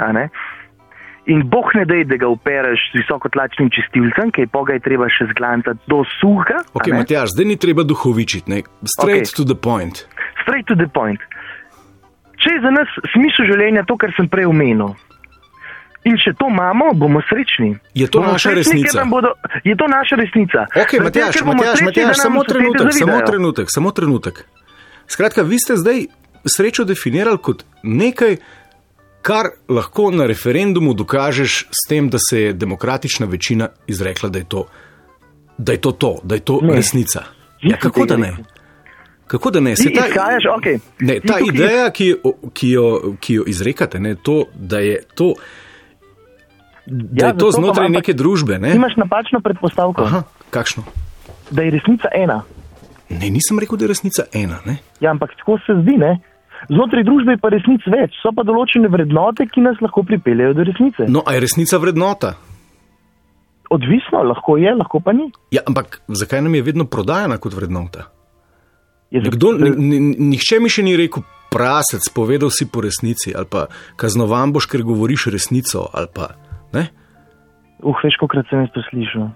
In 1.28 1.44
boh 1.52 1.68
ne 1.76 1.84
dej, 1.86 2.06
da 2.08 2.16
ga 2.18 2.30
opereš 2.32 2.80
z 2.92 3.02
visokotlačnim 3.02 3.70
čistilcem, 3.76 4.32
ki 4.32 4.46
je 4.46 4.48
pa 4.48 4.64
ga 4.66 4.78
je 4.78 4.86
treba 4.88 5.10
še 5.12 5.28
zglancati 5.34 5.84
do 5.92 6.02
suha. 6.18 6.64
Ok? 6.74 6.88
Matjaž, 6.96 7.36
zdaj 7.36 7.46
ni 7.46 7.58
treba 7.60 7.84
duhovičiti, 7.84 8.50
ne? 8.50 8.64
straight 8.88 9.28
okay. 9.28 9.36
to 9.36 9.44
the 9.44 9.58
point. 9.58 10.08
straight 10.50 10.66
to 10.68 10.76
the 10.76 10.88
point. 10.88 11.22
Če 12.40 12.56
je 12.56 12.60
za 12.64 12.72
nas 12.72 12.90
smisel 13.14 13.52
življenja 13.52 13.84
to, 13.88 13.98
kar 14.00 14.14
sem 14.16 14.30
prej 14.32 14.48
omenil, 14.50 14.96
in 16.08 16.16
če 16.18 16.34
to 16.40 16.48
imamo, 16.48 16.94
bomo 16.98 17.22
srečni. 17.28 17.74
Je 17.94 18.08
to 18.08 18.22
Bomo 18.22 18.38
naša 18.38 18.54
srečni, 18.56 18.80
resnica? 18.80 19.04
Bodo, 19.12 19.34
je 19.68 19.76
to 19.76 19.90
naša 19.92 20.20
resnica. 20.22 20.64
Ok, 20.72 20.96
Zaradi 20.96 21.04
Matjaž, 21.06 21.42
Matjaž, 21.50 21.84
Matjaž, 21.90 22.08
nam 22.08 22.22
samo 22.24 22.46
trenutek, 22.48 22.94
samo 22.96 23.20
trenutek, 23.28 23.68
samo 23.76 23.92
trenutek. 23.92 24.42
Skratka, 25.10 25.44
vi 25.44 25.60
ste 25.60 25.76
zdaj 25.76 26.08
srečo 26.48 26.88
definirali 26.88 27.42
kot 27.44 27.66
nekaj, 27.84 28.40
kar 29.22 29.46
lahko 29.70 30.12
na 30.12 30.26
referendumu 30.26 30.94
dokažeš 30.94 31.68
s 31.72 31.88
tem, 31.90 32.10
da 32.10 32.18
se 32.20 32.42
je 32.42 32.54
demokratična 32.54 33.26
večina 33.26 33.68
izrekla, 33.88 34.30
da 34.30 34.40
je 34.40 34.46
to, 34.46 34.66
da 35.58 35.72
je 35.72 35.78
to, 35.80 35.92
to 35.92 36.16
da 36.24 36.36
je 36.36 36.42
to 36.42 36.60
Ne. 36.62 36.74
resnica. 36.74 37.24
Ja, 37.62 37.78
kako 37.78 38.06
da 38.06 38.18
ne? 38.18 38.34
Kako 39.28 39.52
da 39.52 39.60
ne? 39.60 39.76
Se 39.76 39.84
ta- 39.86 40.08
izhajaš, 40.08 40.44
okej. 40.58 40.80
Ne, 41.00 41.20
ta 41.20 41.38
ideja, 41.44 41.92
ki 41.92 42.16
ki 42.54 42.70
jo, 42.70 42.86
ki 43.20 43.34
jo 43.34 43.44
izrekate, 43.48 44.00
ne, 44.00 44.16
to, 44.16 44.44
da 44.56 44.80
je 44.80 45.02
to, 45.16 45.34
da 46.86 47.26
Ja, 47.26 47.28
je 47.28 47.38
to 47.38 47.46
pa 47.46 47.52
znotraj 47.52 47.86
ampak- 47.86 47.96
neke 47.96 48.14
družbe. 48.14 48.58
Ne? 48.60 48.76
imaš 48.76 48.96
napačno 48.96 49.40
predpostavko, 49.40 50.02
Aha, 50.02 50.24
kakšno? 50.50 50.84
da 51.52 51.62
je 51.62 51.72
resnica 51.72 52.08
ena. 52.14 52.44
Ne, 53.10 53.30
nisem 53.30 53.60
rekel, 53.60 53.78
da 53.78 53.86
je 53.86 53.88
resnica 53.88 54.24
ena. 54.34 54.60
Ne? 54.66 54.78
Ja, 55.00 55.12
ampak 55.12 55.30
tako 55.38 55.58
se 55.60 55.74
zdi, 55.82 55.98
ne? 55.98 56.20
Znotraj 56.68 57.06
družbe 57.08 57.38
je 57.38 57.40
pa 57.40 57.50
resnic 57.54 57.86
več, 57.88 58.18
so 58.20 58.34
pa 58.36 58.44
določene 58.44 58.92
vrednote, 58.92 59.48
ki 59.48 59.64
nas 59.64 59.80
lahko 59.82 60.04
pripeljejo 60.04 60.54
do 60.58 60.66
resnice. 60.68 61.08
No, 61.08 61.24
a 61.24 61.38
je 61.38 61.46
resnica 61.46 61.80
vrednota? 61.80 62.34
Odvisno, 63.70 64.24
lahko 64.26 64.58
je, 64.58 64.72
lahko 64.76 65.00
pa 65.00 65.14
ni. 65.14 65.30
Ja, 65.56 65.62
ampak 65.70 66.02
zakaj 66.10 66.42
nam 66.42 66.56
je 66.58 66.66
vedno 66.66 66.86
prodajana 66.90 67.38
kot 67.38 67.54
vrednota? 67.54 68.10
Je 69.14 69.22
Nekdo, 69.22 69.54
zato- 69.56 69.76
ni, 69.78 70.00
ni, 70.00 70.16
nihče 70.34 70.60
mi 70.60 70.70
še 70.70 70.84
ni 70.84 70.98
rekel, 70.98 71.24
prasec, 71.50 72.04
povedal 72.14 72.50
si 72.54 72.68
po 72.70 72.82
resnici, 72.82 73.34
ali 73.36 73.46
pa 73.50 73.68
kaznovan 73.96 74.52
boš, 74.54 74.68
ker 74.70 74.84
govoriš 74.84 75.30
resnico. 75.34 75.88
Pa, 76.14 76.34
ne? 76.74 76.90
Uh, 77.80 77.96
veš, 78.04 78.20
kolikrat 78.20 78.50
sem 78.50 78.66
jaz 78.66 78.74
to 78.76 78.84
slišal. 78.90 79.30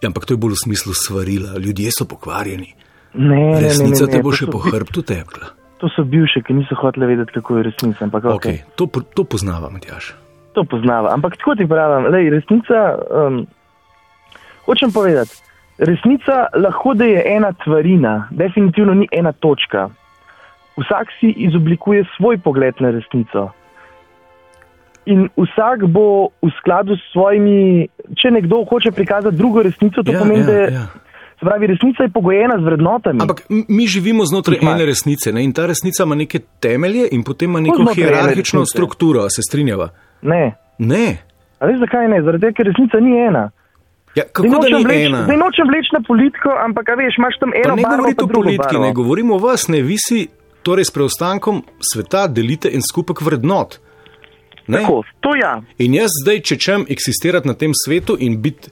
ja, 0.00 0.08
ampak 0.08 0.24
to 0.28 0.36
je 0.36 0.40
bolj 0.40 0.54
v 0.60 0.62
smislu 0.68 0.92
svarila, 0.94 1.58
ljudje 1.58 1.90
so 1.90 2.04
pokvarjeni. 2.04 2.74
Ne, 3.14 3.28
ne, 3.28 3.50
ne, 3.52 3.60
Resnica 3.60 4.04
ne, 4.04 4.10
ne, 4.10 4.12
te 4.12 4.22
bo 4.22 4.32
še 4.32 4.46
so 4.46 4.52
po 4.52 4.58
hrbtu 4.58 5.02
tepla. 5.02 5.63
To 5.84 5.90
so 5.92 6.00
bivše, 6.08 6.40
ki 6.40 6.54
niso 6.56 6.74
hoteli 6.80 7.10
vedeti, 7.12 7.34
kako 7.36 7.58
je 7.58 7.62
resnica. 7.68 8.04
Ampak, 8.04 8.24
okay. 8.24 8.36
Okay, 8.36 8.56
to, 8.80 8.88
to 9.14 9.24
poznavam, 9.28 9.74
Matjaš. 9.76 10.14
To 10.56 10.64
poznava. 10.64 11.10
Ampak 11.12 11.36
tako 11.36 11.58
ti 11.60 11.66
pravim, 11.68 12.06
lej, 12.08 12.30
resnica. 12.32 12.78
Um, 13.12 13.42
hočem 14.64 14.94
povedati, 14.94 15.36
resnica 15.78 16.46
lahko 16.56 16.94
da 16.94 17.04
je 17.04 17.20
ena 17.36 17.52
tvarina, 17.52 18.28
definitivno 18.30 18.94
ni 18.94 19.08
ena 19.12 19.32
točka. 19.32 19.90
Vsak 20.80 21.12
si 21.20 21.34
izoblikuje 21.36 22.06
svoj 22.16 22.38
pogled 22.38 22.80
na 22.80 22.90
resnico. 22.90 23.50
In 25.04 25.28
vsak 25.36 25.84
bo 25.92 26.32
v 26.40 26.48
skladu 26.62 26.96
s 26.96 27.12
svojimi, 27.12 27.88
če 28.16 28.30
nekdo 28.30 28.64
hoče 28.64 28.94
prikazati 28.96 29.36
drugo 29.36 29.62
resnico, 29.62 30.02
to 30.02 30.16
Ja, 30.16 30.18
pomeni, 30.18 30.40
ja, 30.40 30.46
da 30.46 30.52
ja. 30.72 30.86
Se 31.44 31.50
pravi, 31.50 31.66
resnica 31.66 32.02
je 32.02 32.08
pogojena 32.08 32.54
z 32.60 32.64
vrednotami. 32.64 33.18
Ampak 33.22 33.42
mi 33.48 33.86
živimo 33.86 34.24
znotraj 34.24 34.58
Imaš. 34.62 34.74
ene 34.74 34.84
resnice 34.86 35.32
ne? 35.32 35.44
in 35.44 35.52
ta 35.52 35.66
resnica 35.66 36.02
ima 36.02 36.14
neke 36.14 36.38
temelje 36.60 37.08
in 37.12 37.22
potem 37.24 37.50
ima 37.50 37.60
neko 37.60 37.84
hierarhično 37.94 38.66
strukturo, 38.66 39.30
se 39.30 39.42
strinjava. 39.42 39.88
Ne. 40.22 40.56
Ne. 40.78 41.18
A 41.58 41.66
veš 41.66 41.78
zakaj 41.78 42.08
ne? 42.08 42.22
Zaradi 42.22 42.40
tega, 42.40 42.52
ker 42.52 42.66
resnica 42.66 43.00
ni 43.00 43.12
ena. 43.20 43.50
Ja, 44.14 44.22
Zdaj 44.22 44.32
kako 44.32 44.48
da 44.48 44.56
nočem 44.56 44.78
ni 44.78 44.84
vleč- 44.84 45.06
ena? 45.06 45.22
Zdaj 45.24 45.36
nočem 45.36 45.66
vleči 45.68 45.90
na 45.92 46.00
politiko, 46.06 46.50
ampak 46.66 46.86
veš, 46.98 47.14
imaš 47.18 47.34
tam 47.40 47.50
Pa 47.50 47.58
eno 47.58 47.76
ne 47.76 47.82
barvo, 47.82 47.96
govorite 47.96 48.16
pa 48.16 48.24
o 48.24 48.28
politiki, 48.28 48.74
barvo. 48.74 48.84
ne 48.86 48.92
govorimo 48.92 49.34
o 49.34 49.38
vas, 49.38 49.68
ne 49.68 49.82
vi 49.82 49.96
si 49.98 50.28
torej 50.62 50.84
s 50.84 50.90
preostankom 50.90 51.62
sveta 51.92 52.26
delite 52.26 52.70
en 52.72 52.82
skupek 52.82 53.20
vrednot. 53.20 53.78
Ne? 54.66 54.78
Tako, 54.80 55.02
to 55.20 55.36
ja. 55.36 55.60
In 55.78 55.94
jaz 55.94 56.10
zdaj, 56.22 56.40
če 56.40 56.56
čem 56.56 56.86
eksistirati 56.88 57.48
na 57.48 57.54
tem 57.54 57.70
svetu 57.74 58.16
in 58.20 58.42
biti 58.42 58.70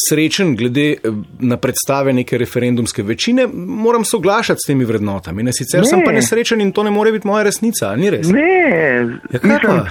srečen 0.00 0.56
glede 0.56 0.90
eh, 0.92 0.96
na 1.40 1.56
predstave 1.56 2.12
neke 2.12 2.38
referendumske 2.38 3.02
večine, 3.02 3.46
moram 3.56 4.04
soglašati 4.04 4.58
s 4.58 4.66
temi 4.66 4.84
vrednotami. 4.84 5.42
Ne, 5.42 5.52
sicer 5.52 5.80
Ne. 5.80 5.86
sem 5.86 6.00
pa 6.04 6.12
nesrečen 6.12 6.60
in 6.60 6.72
to 6.72 6.82
ne 6.82 6.90
more 6.90 7.12
biti 7.12 7.26
moja 7.26 7.42
resnica, 7.42 7.96
ni 7.96 8.10
res? 8.10 8.28
Ne, 8.28 8.48
Ja, 9.32 9.58
pa? 9.60 9.84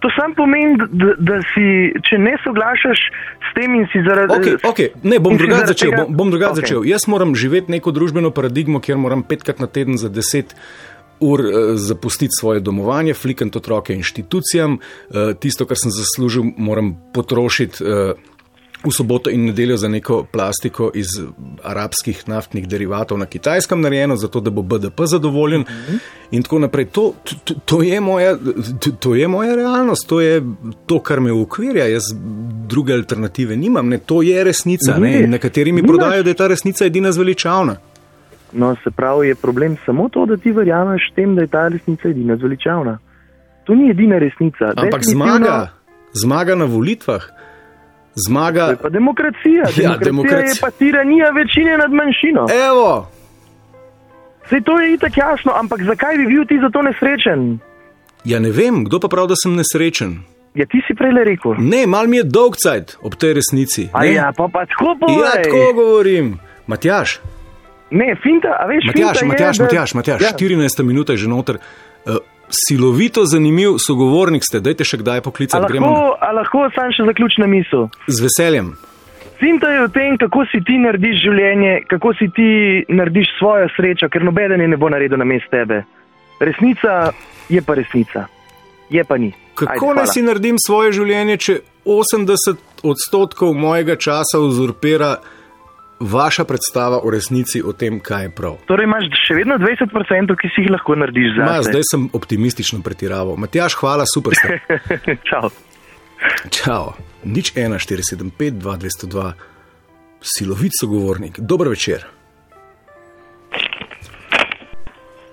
to 0.00 0.08
sam 0.12 0.34
pomeni, 0.34 0.76
da, 0.90 1.14
da 1.18 1.38
si, 1.44 1.66
če 2.00 2.18
ne 2.18 2.34
soglašaš 2.38 3.00
s 3.40 3.54
tem 3.54 3.74
in 3.74 3.86
si 3.86 4.00
zaradi 4.00 4.32
Okay, 4.34 4.56
okay. 4.62 4.88
Ne, 5.02 5.18
bom 5.18 5.36
drugače 5.36 5.66
začel. 5.66 5.90
tega- 5.90 6.04
Bom, 6.04 6.16
bom 6.16 6.30
drugače 6.30 6.52
Okej. 6.52 6.60
začel. 6.62 6.84
Jaz 6.84 7.06
moram 7.06 7.34
živeti 7.34 7.70
neko 7.70 7.90
družbeno 7.90 8.30
paradigmo, 8.30 8.80
kjer 8.80 8.96
moram 8.98 9.22
petkrat 9.22 9.58
na 9.58 9.66
teden 9.66 9.96
za 9.96 10.08
deset 10.08 10.54
ur 11.20 11.40
uh, 11.40 11.48
zapustiti 11.74 12.32
svoje 12.32 12.60
domovanje, 12.60 13.14
flikati 13.14 13.50
otroke 13.54 13.94
inštitucijam, 13.94 14.72
uh, 14.74 15.14
tisto, 15.34 15.64
kar 15.64 15.76
sem 15.76 15.90
zaslužil, 15.90 16.44
moram 16.56 16.96
potrošiti. 17.14 17.84
V 18.84 18.92
soboto 18.92 19.30
in 19.30 19.44
nedeljo 19.44 19.76
za 19.76 19.88
neko 19.88 20.26
plastiko 20.32 20.90
iz 20.94 21.06
arabskih 21.62 22.28
naftnih 22.28 22.68
derivatov 22.68 23.18
na 23.18 23.26
kitajskem 23.26 23.80
narejeno, 23.80 24.16
zato 24.16 24.40
da 24.40 24.50
bo 24.50 24.62
BDP 24.62 25.00
zadovoljen. 25.06 25.60
Mm 25.60 25.64
-hmm. 25.64 25.98
In 26.30 26.42
tako 26.42 26.58
naprej. 26.58 26.84
To, 26.84 27.14
to, 27.44 27.54
to, 27.64 27.82
je 27.82 28.00
moja, 28.00 28.36
to, 28.80 28.90
to 28.90 29.14
je 29.14 29.28
moja 29.28 29.54
realnost, 29.54 30.08
to 30.08 30.20
je 30.20 30.42
to, 30.86 30.98
kar 30.98 31.20
me 31.20 31.32
ukvirja. 31.32 31.86
Jaz 31.86 32.02
druge 32.66 32.92
alternative 32.92 33.56
nimam, 33.56 33.88
ne? 33.88 33.98
to 33.98 34.22
je 34.22 34.44
resnica. 34.44 34.98
Ne? 34.98 35.20
In 35.20 35.30
nekateri 35.30 35.72
mi 35.72 35.82
Nimaš. 35.82 35.88
prodajajo, 35.88 36.22
da 36.22 36.30
je 36.30 36.34
ta 36.34 36.46
resnica 36.46 36.84
edina 36.86 37.12
zveličavna. 37.12 37.76
No, 38.52 38.76
se 38.84 38.90
pravi, 38.90 39.28
je 39.28 39.34
problem 39.34 39.76
samo 39.86 40.08
to, 40.08 40.26
da 40.26 40.36
ti 40.36 40.52
verjameš 40.52 41.12
tem, 41.14 41.34
da 41.34 41.40
je 41.42 41.46
ta 41.46 41.68
resnica 41.68 42.08
edina 42.08 42.36
zveličavna. 42.36 42.98
To 43.64 43.74
ni 43.74 43.90
edina 43.90 44.18
resnica. 44.18 44.64
Ampak 44.76 45.00
Definitivno- 45.00 45.12
zmaga, 45.12 45.68
zmaga 46.12 46.54
na 46.54 46.64
volitvah, 46.64 47.22
zmaga. 48.16 48.64
To 48.64 48.70
je 48.70 48.76
pa 48.76 48.88
demokracija. 48.90 49.62
Ja, 49.62 49.66
Demokracija 49.66 49.92
je 49.92 50.04
demokracija. 50.04 50.60
pa 50.60 50.70
tiranija 50.70 51.30
večine 51.30 51.78
nad 51.78 51.92
manjšino. 51.92 52.46
Evo, 52.68 53.08
Sej 54.44 54.60
to 54.60 54.80
je 54.80 54.92
itak 54.92 55.16
jasno, 55.16 55.52
ampak 55.54 55.82
zakaj 55.82 56.16
bi 56.16 56.26
bil 56.26 56.44
ti 56.44 56.58
zato 56.60 56.82
nesrečen? 56.82 57.58
ja 58.24 58.38
ne 58.38 58.50
vem, 58.50 58.84
kdo 58.84 59.00
pa 59.00 59.08
pravi, 59.08 59.28
da 59.28 59.34
sem 59.36 59.54
nesrečen. 59.54 60.18
Ja, 60.54 60.66
ti 60.66 60.80
si 60.86 60.94
prej 60.94 61.12
rekel. 61.24 61.54
Ne, 61.58 61.86
mal 61.86 62.06
mi 62.06 62.16
je 62.16 62.22
dolg 62.24 62.54
cajt 62.56 62.96
ob 63.02 63.14
tej 63.14 63.34
resnici. 63.34 63.88
A 63.92 64.00
ne? 64.00 64.12
ja, 64.12 64.32
pa 64.36 64.48
pa 64.48 64.64
tako 64.66 64.96
povej. 64.96 65.18
Ja, 65.18 65.42
tako 65.42 65.72
govorim. 65.74 66.38
Matjaš, 66.66 67.20
Ne, 67.90 68.16
finta, 68.16 68.48
a 68.58 68.66
veš, 68.66 68.84
Matjaš, 68.86 69.18
finta 69.18 69.26
Matjaš, 69.26 69.56
je, 69.56 69.58
da- 69.58 69.64
Matjaš, 69.64 69.94
Matjaš 69.94 70.20
Ja. 70.22 70.32
14 70.32 70.82
minuta 70.82 71.12
je 71.12 71.16
že 71.16 71.28
noter. 71.28 71.56
Uh, 72.06 72.16
silovito 72.50 73.24
zanimiv 73.24 73.78
sogovornik 73.86 74.44
ste, 74.44 74.60
dajte 74.60 74.84
še 74.84 75.00
kdaj 75.02 75.22
A 75.22 75.24
poklicati. 75.24 75.68
Gremo 75.68 75.90
lahko, 75.90 76.16
a 76.20 76.32
lahko 76.32 76.66
sam 76.74 76.92
še 76.92 77.06
zaključna 77.08 77.46
misel. 77.46 77.88
z 78.06 78.20
veseljem. 78.24 78.74
Finta 79.38 79.70
je 79.70 79.86
v 79.86 79.90
tem, 79.90 80.16
kako 80.18 80.44
si 80.46 80.60
ti 80.64 80.78
narediš 80.78 81.22
življenje, 81.24 81.72
kako 81.90 82.14
si 82.14 82.28
ti 82.30 82.50
narediš 82.88 83.34
svojo 83.38 83.68
srečo, 83.76 84.08
ker 84.08 84.24
nobeden 84.24 84.60
je 84.60 84.68
ne 84.68 84.76
bo 84.76 84.88
naredil 84.88 85.18
na 85.18 85.26
mestu 85.26 85.50
tebe. 85.50 85.82
Resnica 86.40 87.12
je 87.50 87.62
pa 87.62 87.74
resnica. 87.74 88.26
Je 88.90 89.04
pa 89.04 89.18
ni. 89.18 89.32
Kako 89.54 89.90
Ajde, 89.90 90.00
naj 90.00 90.06
si 90.12 90.22
naredim 90.22 90.56
svoje 90.58 90.92
življenje, 90.92 91.36
če 91.36 91.54
80 91.84 92.86
odstotkov 92.86 93.54
mojega 93.54 93.96
časa 93.96 94.40
uzurpira 94.40 95.16
vaša 96.00 96.44
predstava 96.44 97.00
o 97.04 97.10
resnici 97.10 97.62
o 97.62 97.72
tem, 97.72 98.00
kaj 98.00 98.22
je 98.22 98.30
prav? 98.30 98.56
Torej 98.66 98.84
imaš 98.84 99.04
še 99.26 99.34
vedno 99.38 99.56
20%, 99.58 100.36
ki 100.40 100.50
si 100.54 100.64
jih 100.64 100.70
lahko 100.74 100.96
narediš 100.98 101.36
za 101.36 101.44
Ma, 101.44 101.56
sebe. 101.62 101.70
zdaj 101.70 101.84
sem 101.90 102.08
optimistično 102.12 102.80
pretiraval. 102.82 103.36
Matjaš, 103.36 103.74
hvala, 103.80 104.04
super 104.14 104.34
ste. 104.36 104.58
Čau. 105.30 105.50
Čau. 106.50 106.84
Nič 107.24 107.54
1, 107.54 107.78
475, 107.78 108.58
2, 108.60 108.76
202, 109.08 109.32
silovit 110.20 110.72
sogovornik. 110.80 111.38
Dober 111.40 111.68
večer. 111.68 112.04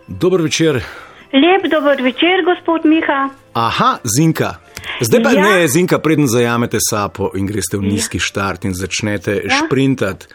Dober 0.07 0.41
večer. 0.41 0.75
Lep 1.33 1.63
dober 1.71 2.01
večer, 2.03 2.43
gospod 2.45 2.85
Miha. 2.85 3.29
Aha, 3.53 3.97
Zinka. 4.03 4.55
Zdaj 5.01 5.23
pa 5.23 5.31
Ja. 5.31 5.41
ne, 5.41 5.67
Zinka, 5.67 5.99
preden 5.99 6.27
zajamete 6.27 6.77
sapo 6.89 7.31
in 7.35 7.45
greste 7.45 7.77
v 7.77 7.81
nizki 7.81 8.19
štart 8.19 8.65
in 8.65 8.73
začnete 8.73 9.41
Ja. 9.45 9.59
šprintati, 9.65 10.25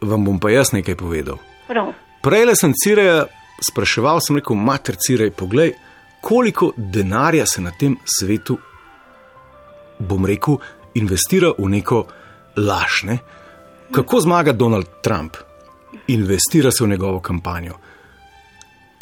vam 0.00 0.24
bom 0.24 0.40
pa 0.40 0.50
jaz 0.50 0.72
nekaj 0.72 0.94
povedal. 0.96 1.38
Prav. 1.68 1.92
Prej 2.22 2.56
sem 2.56 2.72
Cireja 2.74 3.26
spraševal, 3.62 4.20
sem 4.20 4.36
rekel, 4.36 4.56
mater 4.56 4.96
Cirej, 4.96 5.30
poglej, 5.30 5.72
koliko 6.20 6.72
denarja 6.76 7.46
se 7.46 7.60
na 7.60 7.70
tem 7.70 7.96
svetu, 8.04 8.58
bom 9.98 10.26
rekel, 10.26 10.58
investira 10.94 11.52
v 11.58 11.68
neko 11.68 12.06
laž. 12.56 13.02
Ne? 13.04 13.18
Kako 13.92 14.20
zmaga 14.20 14.52
Donald 14.52 14.86
Trump? 15.02 15.36
Investira 16.08 16.70
se 16.70 16.84
v 16.84 16.88
njegovo 16.88 17.20
kampanjo. 17.20 17.74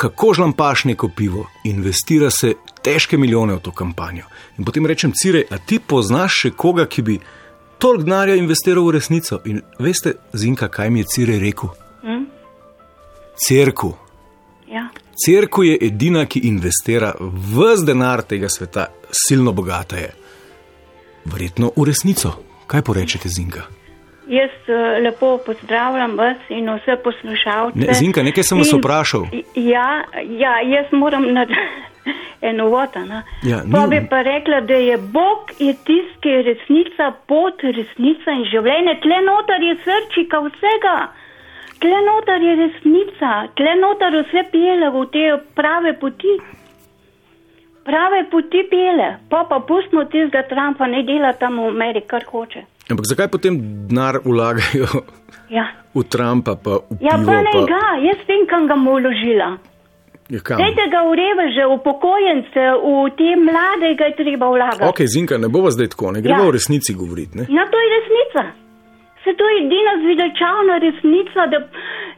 Kako 0.00 0.35
žlampaš 0.35 0.85
neko 0.85 1.09
pivo, 1.16 1.50
investira 1.64 2.30
se 2.30 2.54
težke 2.83 3.19
milijone 3.19 3.54
v 3.54 3.61
to 3.61 3.73
kampanjo. 3.73 4.25
In 4.59 4.64
potem 4.64 4.87
rečem, 4.87 5.12
Cirej, 5.12 5.45
a 5.50 5.59
ti 5.59 5.76
poznaš 5.78 6.38
še 6.38 6.50
koga, 6.57 6.87
ki 6.88 7.02
bi 7.02 7.19
toliko 7.78 8.07
denarja 8.07 8.38
investiral 8.40 8.87
v 8.87 8.95
resnico? 8.97 9.42
In 9.45 9.61
veste, 9.78 10.14
Zinka, 10.33 10.71
kaj 10.73 10.88
mi 10.90 11.02
je 11.02 11.11
Cirej 11.12 11.40
rekel? 11.42 11.69
Hm? 12.00 12.25
Cerku. 13.45 13.92
Ja. 14.73 14.87
Cerku 15.25 15.66
je 15.69 15.76
edina, 15.90 16.25
ki 16.25 16.47
investira 16.49 17.12
vse 17.21 17.85
denar 17.85 18.23
tega 18.25 18.49
sveta, 18.49 18.87
silno 19.12 19.52
bogata 19.52 20.00
je. 20.00 20.14
Verjetno 21.28 21.75
v 21.76 21.85
resnico. 21.92 22.33
Kaj 22.73 22.87
porečete, 22.88 23.28
Zinka? 23.28 23.69
Jaz 24.31 24.51
uh, 24.71 24.75
lepo 25.03 25.39
pozdravljam 25.47 26.13
vas 26.19 26.37
in 26.55 26.69
vse 26.71 26.95
poslušalce. 27.05 27.79
Ne, 27.79 27.95
Zinka, 27.99 28.23
nekaj 28.23 28.45
sem 28.47 28.59
vas 28.59 28.71
In- 28.73 28.79
vprašal. 28.79 29.25
Ja, 29.59 30.05
ja, 30.39 30.53
jaz 30.63 30.93
moram 30.95 31.25
narediti 31.35 32.13
eno 32.51 32.69
vota. 32.71 33.03
ne. 33.05 33.23
Ja, 33.43 33.59
pa 33.73 33.87
bi 33.91 33.99
pa 34.11 34.23
rekla, 34.23 34.61
da 34.61 34.75
je 34.75 34.97
Bog 34.99 35.51
je 35.59 35.75
tisti, 35.75 36.21
ki 36.23 36.29
je 36.29 36.43
resnica, 36.43 37.11
pot, 37.27 37.59
resnica 37.63 38.31
in 38.39 38.45
življenje. 38.53 38.95
Tle 39.03 39.19
notar 39.27 39.67
je 39.67 39.75
srčika 39.85 40.39
vsega. 40.47 40.95
Tle 41.83 41.99
notar 42.07 42.43
je 42.45 42.55
resnica, 42.63 43.35
tle 43.59 43.75
notar 43.83 44.15
vse 44.23 44.47
pele 44.53 44.91
v 44.95 45.05
te 45.13 45.27
prave 45.59 45.93
poti. 45.99 46.39
Prave 47.85 48.25
poti 48.31 48.63
pele, 48.71 49.17
pa 49.31 49.45
pa 49.49 49.59
pustimo 49.61 50.05
tistega 50.05 50.43
Trumpa, 50.49 50.87
ne 50.87 51.03
dela 51.03 51.33
tam 51.33 51.57
v 51.59 51.71
Ameriki, 51.73 52.07
kar 52.07 52.25
hoče. 52.29 52.63
Ampak 52.90 53.06
zakaj 53.06 53.28
potem 53.28 53.54
denar 53.87 54.18
vlagajo 54.20 54.87
Ja, 55.49 55.66
v 55.90 56.02
Trumpa, 56.04 56.54
pa 56.54 56.78
v 56.80 56.99
ja 57.00 57.14
pivo? 57.14 57.26
pa 57.26 57.38
ne 57.40 57.52
pa... 57.52 57.62
ga, 57.66 57.85
jaz 58.02 58.20
vem, 58.25 58.47
kam 58.47 58.66
ga 58.66 58.75
bomo 58.75 58.99
vložila. 58.99 59.59
Ja? 60.30 60.38
Dajte 60.47 60.85
ga 60.87 61.00
v 61.02 61.12
reveže, 61.12 61.62
v 61.66 61.75
pokojence, 61.82 62.62
v 62.78 62.90
te 63.14 63.35
mlade 63.37 63.88
ga 63.94 64.04
je 64.06 64.14
treba 64.16 64.47
vlagati. 64.47 64.87
Ok, 64.87 65.02
Zinka, 65.04 65.35
ne 65.37 65.49
bova 65.49 65.70
zdaj 65.70 65.90
tako, 65.90 66.12
ne 66.12 66.20
gremo 66.20 66.44
Ja. 66.44 66.49
v 66.49 66.54
resnici 66.54 66.94
govoriti. 66.94 67.35
Ne? 67.35 67.44
No, 67.49 67.62
to 67.66 67.76
je 67.76 67.88
resnica. 67.90 68.42
Se 69.25 69.31
to 69.37 69.45
je 69.45 69.57
edina 69.61 69.93
zveličavna 70.03 70.75
resnica, 70.79 71.41
da, 71.47 71.59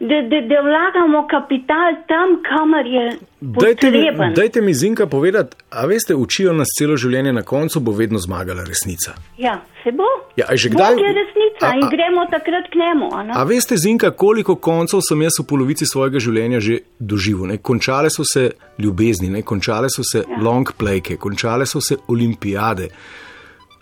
da, 0.00 0.16
da, 0.23 0.38
da 0.49 0.59
vlagamo 0.61 1.26
kapital 1.26 1.90
tam, 2.09 2.28
kamor 2.42 2.87
je 2.87 3.04
Dajte 3.40 3.87
mi, 3.87 3.92
potreben. 3.99 4.35
dajte 4.35 4.61
mi, 4.61 4.75
Zinka, 4.75 5.06
povedati, 5.06 5.56
a 5.71 5.87
veste, 5.87 6.14
učijo 6.14 6.52
nas 6.52 6.68
celo 6.78 6.97
življenje, 6.97 7.32
na 7.32 7.42
koncu 7.42 7.80
bo 7.80 7.92
vedno 7.92 8.18
zmagala 8.18 8.62
resnica. 8.64 9.11
Ja, 9.38 9.54
se 9.82 9.90
bo. 9.92 10.06
Ja, 10.37 10.47
že 10.54 10.68
kdaj- 10.68 10.94
Bog 10.94 11.00
je 11.00 11.12
resnica 11.12 11.66
A- 11.66 11.75
in 11.75 11.85
a- 11.85 11.90
gremo 11.90 12.26
takrat 12.30 12.64
k 12.71 12.75
njemu. 12.75 13.06
A 13.35 13.42
veste, 13.44 13.76
Zinka, 13.76 14.11
koliko 14.11 14.54
koncev 14.56 15.00
sem 15.09 15.23
jaz 15.23 15.32
v 15.40 15.47
polovici 15.47 15.85
svojega 15.87 16.18
življenja 16.18 16.61
že 16.61 16.78
doživel? 17.00 17.47
Ne? 17.47 17.59
Končale 17.59 18.11
so 18.11 18.23
se 18.25 18.50
ljubezni, 18.78 19.29
ne? 19.31 19.42
končale 19.42 19.88
so 19.90 20.03
se 20.03 20.18
ja. 20.18 20.38
long 20.42 20.70
playke, 20.79 21.16
končale 21.16 21.66
so 21.66 21.81
se 21.81 21.96
olimpijade, 22.09 22.88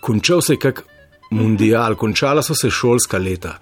končal 0.01 0.41
se 0.41 0.53
je 0.53 0.59
kak 0.59 0.85
mundial, 1.31 1.95
končala 1.95 2.43
so 2.43 2.55
se 2.55 2.71
šolska 2.71 3.19
leta. 3.19 3.59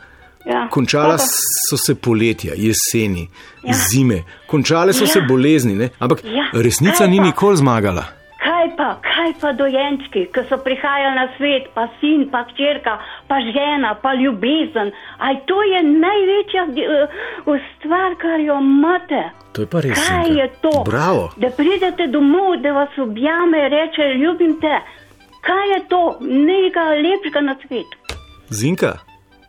Ja. 0.47 0.69
Končala 0.71 1.17
pa- 1.17 1.25
so 1.69 1.77
se 1.77 1.95
poletja, 1.95 2.53
jeseni, 2.57 3.29
ja. 3.63 3.73
Zime, 3.73 4.23
končale 4.47 4.93
so 4.93 5.05
ja. 5.05 5.09
se 5.09 5.21
bolezni, 5.21 5.75
ne? 5.75 5.89
ampak 5.99 6.25
ja. 6.25 6.49
Resnica 6.53 7.07
ni 7.07 7.21
nikoli 7.21 7.57
zmagala. 7.57 8.05
Kaj 8.39 8.77
pa, 8.77 8.89
kaj 9.03 9.33
pa 9.41 9.53
dojenčki, 9.53 10.29
ki 10.33 10.43
so 10.49 10.57
prihajali 10.65 11.15
na 11.17 11.27
svet, 11.37 11.67
pa 11.75 11.89
sin, 12.01 12.29
pa 12.31 12.45
hčerka, 12.49 12.95
pa 13.29 13.41
žena, 13.43 13.95
pa 14.03 14.15
ljubezen. 14.15 14.93
Aj 15.19 15.35
to 15.47 15.59
je 15.63 15.83
največja 15.83 16.65
uh, 16.71 17.59
stvar, 17.75 18.15
kar 18.23 18.41
jo 18.41 18.57
imate. 18.63 19.23
To 19.53 19.67
je 19.67 19.67
pa 19.67 19.83
res. 19.85 19.99
Kaj 19.99 20.31
je 20.39 20.47
to? 20.63 20.75
Bravo. 20.87 21.33
Da 21.37 21.51
pridete 21.51 22.07
domov, 22.07 22.57
da 22.63 22.73
vas 22.73 22.99
objame 22.99 23.69
reče: 23.69 24.15
Ljubim 24.23 24.57
te. 24.63 24.77
Kaj 25.49 25.67
je 25.71 25.81
to? 25.89 26.01
Nekaj 26.21 27.01
lepšega 27.01 27.41
na 27.43 27.55
svetu. 27.57 27.97
Zinka, 28.51 28.99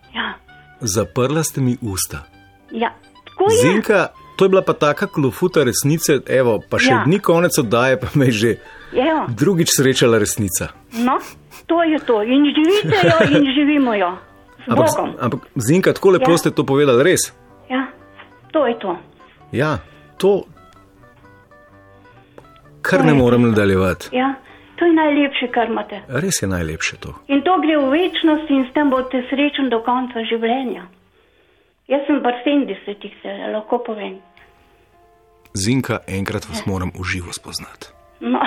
Ja, 0.10 0.34
zaprla 0.82 1.44
ste 1.44 1.62
mi 1.62 1.78
usta. 1.82 2.24
ja. 2.72 2.90
tako 3.26 3.44
je. 3.46 3.58
Zinka, 3.62 4.08
to 4.36 4.46
je 4.46 4.50
bila 4.50 4.62
pa 4.62 4.74
taka 4.74 5.08
klofuta 5.08 5.64
resnice, 5.64 6.20
evo, 6.26 6.60
pa 6.62 6.80
še 6.80 6.90
ja. 6.90 6.96
Ja. 6.96 7.06
ni 7.06 7.20
konec 7.20 7.52
oddaje, 7.54 8.00
pa 8.00 8.08
me 8.14 8.26
je 8.26 8.32
že 8.34 8.52
Evo, 8.92 9.28
drugič 9.30 9.70
srečala 9.70 10.18
resnica. 10.18 10.72
no, 10.98 11.20
to 11.66 11.84
je 11.84 12.00
to. 12.00 12.24
In 12.24 12.48
živite 12.48 12.98
jo, 13.04 13.18
in 13.36 13.46
živimo 13.48 13.94
jo. 13.94 14.18
Ampak, 14.68 14.90
ampak 15.20 15.40
Zinka, 15.58 15.94
tako 15.94 16.10
lepo 16.12 16.32
ja. 16.32 16.38
Ste 16.38 16.52
to 16.52 16.64
povedali, 16.64 17.04
res. 17.04 17.34
Ja, 17.70 17.88
to 18.52 18.66
je 18.66 18.76
to. 18.80 18.98
Ja, 19.52 19.78
to. 20.18 20.44
Kar 22.82 23.00
To 23.00 23.06
ne 23.06 23.14
morem 23.14 23.42
tisto. 23.42 23.50
nadaljevati. 23.52 24.10
Ja, 24.12 24.34
to 24.80 24.86
je 24.86 24.94
najlepše, 24.94 25.48
kar 25.52 25.68
imate. 25.68 26.02
Res 26.08 26.42
je 26.42 26.48
najlepše 26.48 26.98
to. 27.04 27.14
In 27.28 27.44
to 27.44 27.60
gre 27.60 27.76
v 27.78 27.92
večnost 27.92 28.48
in 28.50 28.64
s 28.70 28.74
tem 28.74 28.90
boste 28.90 29.22
srečni 29.30 29.68
do 29.70 29.84
konca 29.84 30.24
življenja. 30.24 30.88
Jaz 31.92 32.06
sem 32.08 32.22
pa 32.24 32.32
70, 32.46 33.08
se 33.22 33.36
lahko 33.54 33.82
povem. 33.84 34.20
Zinka, 35.54 36.00
enkrat 36.08 36.46
vas 36.50 36.66
moram 36.66 36.92
v 36.94 37.04
živo 37.04 37.34
spoznati. 37.34 37.92
No, 38.22 38.40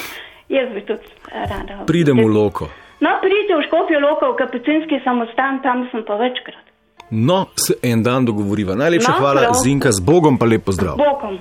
jaz 0.56 0.68
bi 0.74 0.82
tudi 0.84 1.08
rada. 1.32 1.84
Pridem 1.86 2.18
v 2.20 2.28
loko. 2.28 2.68
No, 3.00 3.16
pridite 3.22 3.56
v 3.56 3.64
Škofijo 3.64 4.00
Loko, 4.00 4.34
v 4.34 4.44
kapucinski 4.44 5.00
samostan, 5.04 5.62
tam 5.64 5.88
sem 5.88 6.04
pa 6.04 6.18
večkrat. 6.20 6.66
No, 7.10 7.46
se 7.56 7.74
en 7.82 8.02
dan 8.02 8.24
dogovoriva. 8.24 8.74
Najlepša 8.76 9.12
No, 9.12 9.18
hvala, 9.18 9.40
prav. 9.40 9.54
Zinka, 9.64 9.88
z 9.92 10.00
Bogom 10.04 10.36
pa 10.38 10.46
lep 10.46 10.68
pozdrav. 10.68 11.00
Bokom. 11.00 11.40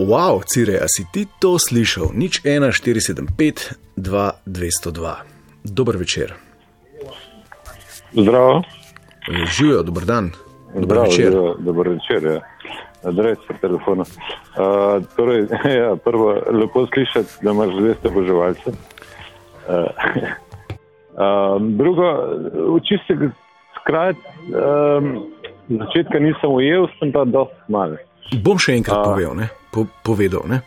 Wow, 0.00 0.40
Cire, 0.48 0.80
a 0.80 0.88
si 0.88 1.04
ti 1.12 1.28
to 1.28 1.60
slišal? 1.60 2.16
Nič 2.16 2.40
1, 2.40 2.72
475, 2.72 4.00
2, 4.00 4.32
202. 4.48 5.12
Dober 5.60 5.96
večer. 6.00 6.32
Zdravo. 8.16 8.64
Živijo, 9.28 9.82
dober 9.82 10.04
dan. 10.08 10.32
Dober 10.72 10.84
Zdravo, 10.84 11.04
večer. 11.04 11.30
zdravo, 11.30 11.54
dober 11.58 11.88
večer. 11.88 12.20
Ja. 12.32 12.40
Adres 13.04 13.38
po 13.48 13.54
telefonu. 13.60 14.00
Uh, 14.00 15.04
torej, 15.16 15.46
ja, 15.84 15.96
prvo, 15.96 16.32
lepo 16.48 16.86
slišati, 16.94 17.44
da 17.44 17.50
imaš 17.50 17.68
zveste 17.76 18.08
boževalce. 18.08 18.70
Uh, 18.70 18.74
uh, 21.20 21.60
drugo, 21.60 22.08
čistega 22.88 23.30
skrat, 23.80 24.16
um, 24.48 25.28
začetka 25.68 26.18
nisem 26.18 26.50
ujel, 26.50 26.88
sem 26.98 27.12
pa 27.12 27.24
dosti 27.24 27.68
mal. 27.68 28.00
Bom 28.40 28.56
še 28.56 28.80
enkrat 28.80 28.96
A. 28.96 29.04
povedal. 29.04 29.36
Ne? 29.36 29.59
Po, 29.70 29.86
povedal 30.04 30.46
ne? 30.50 30.62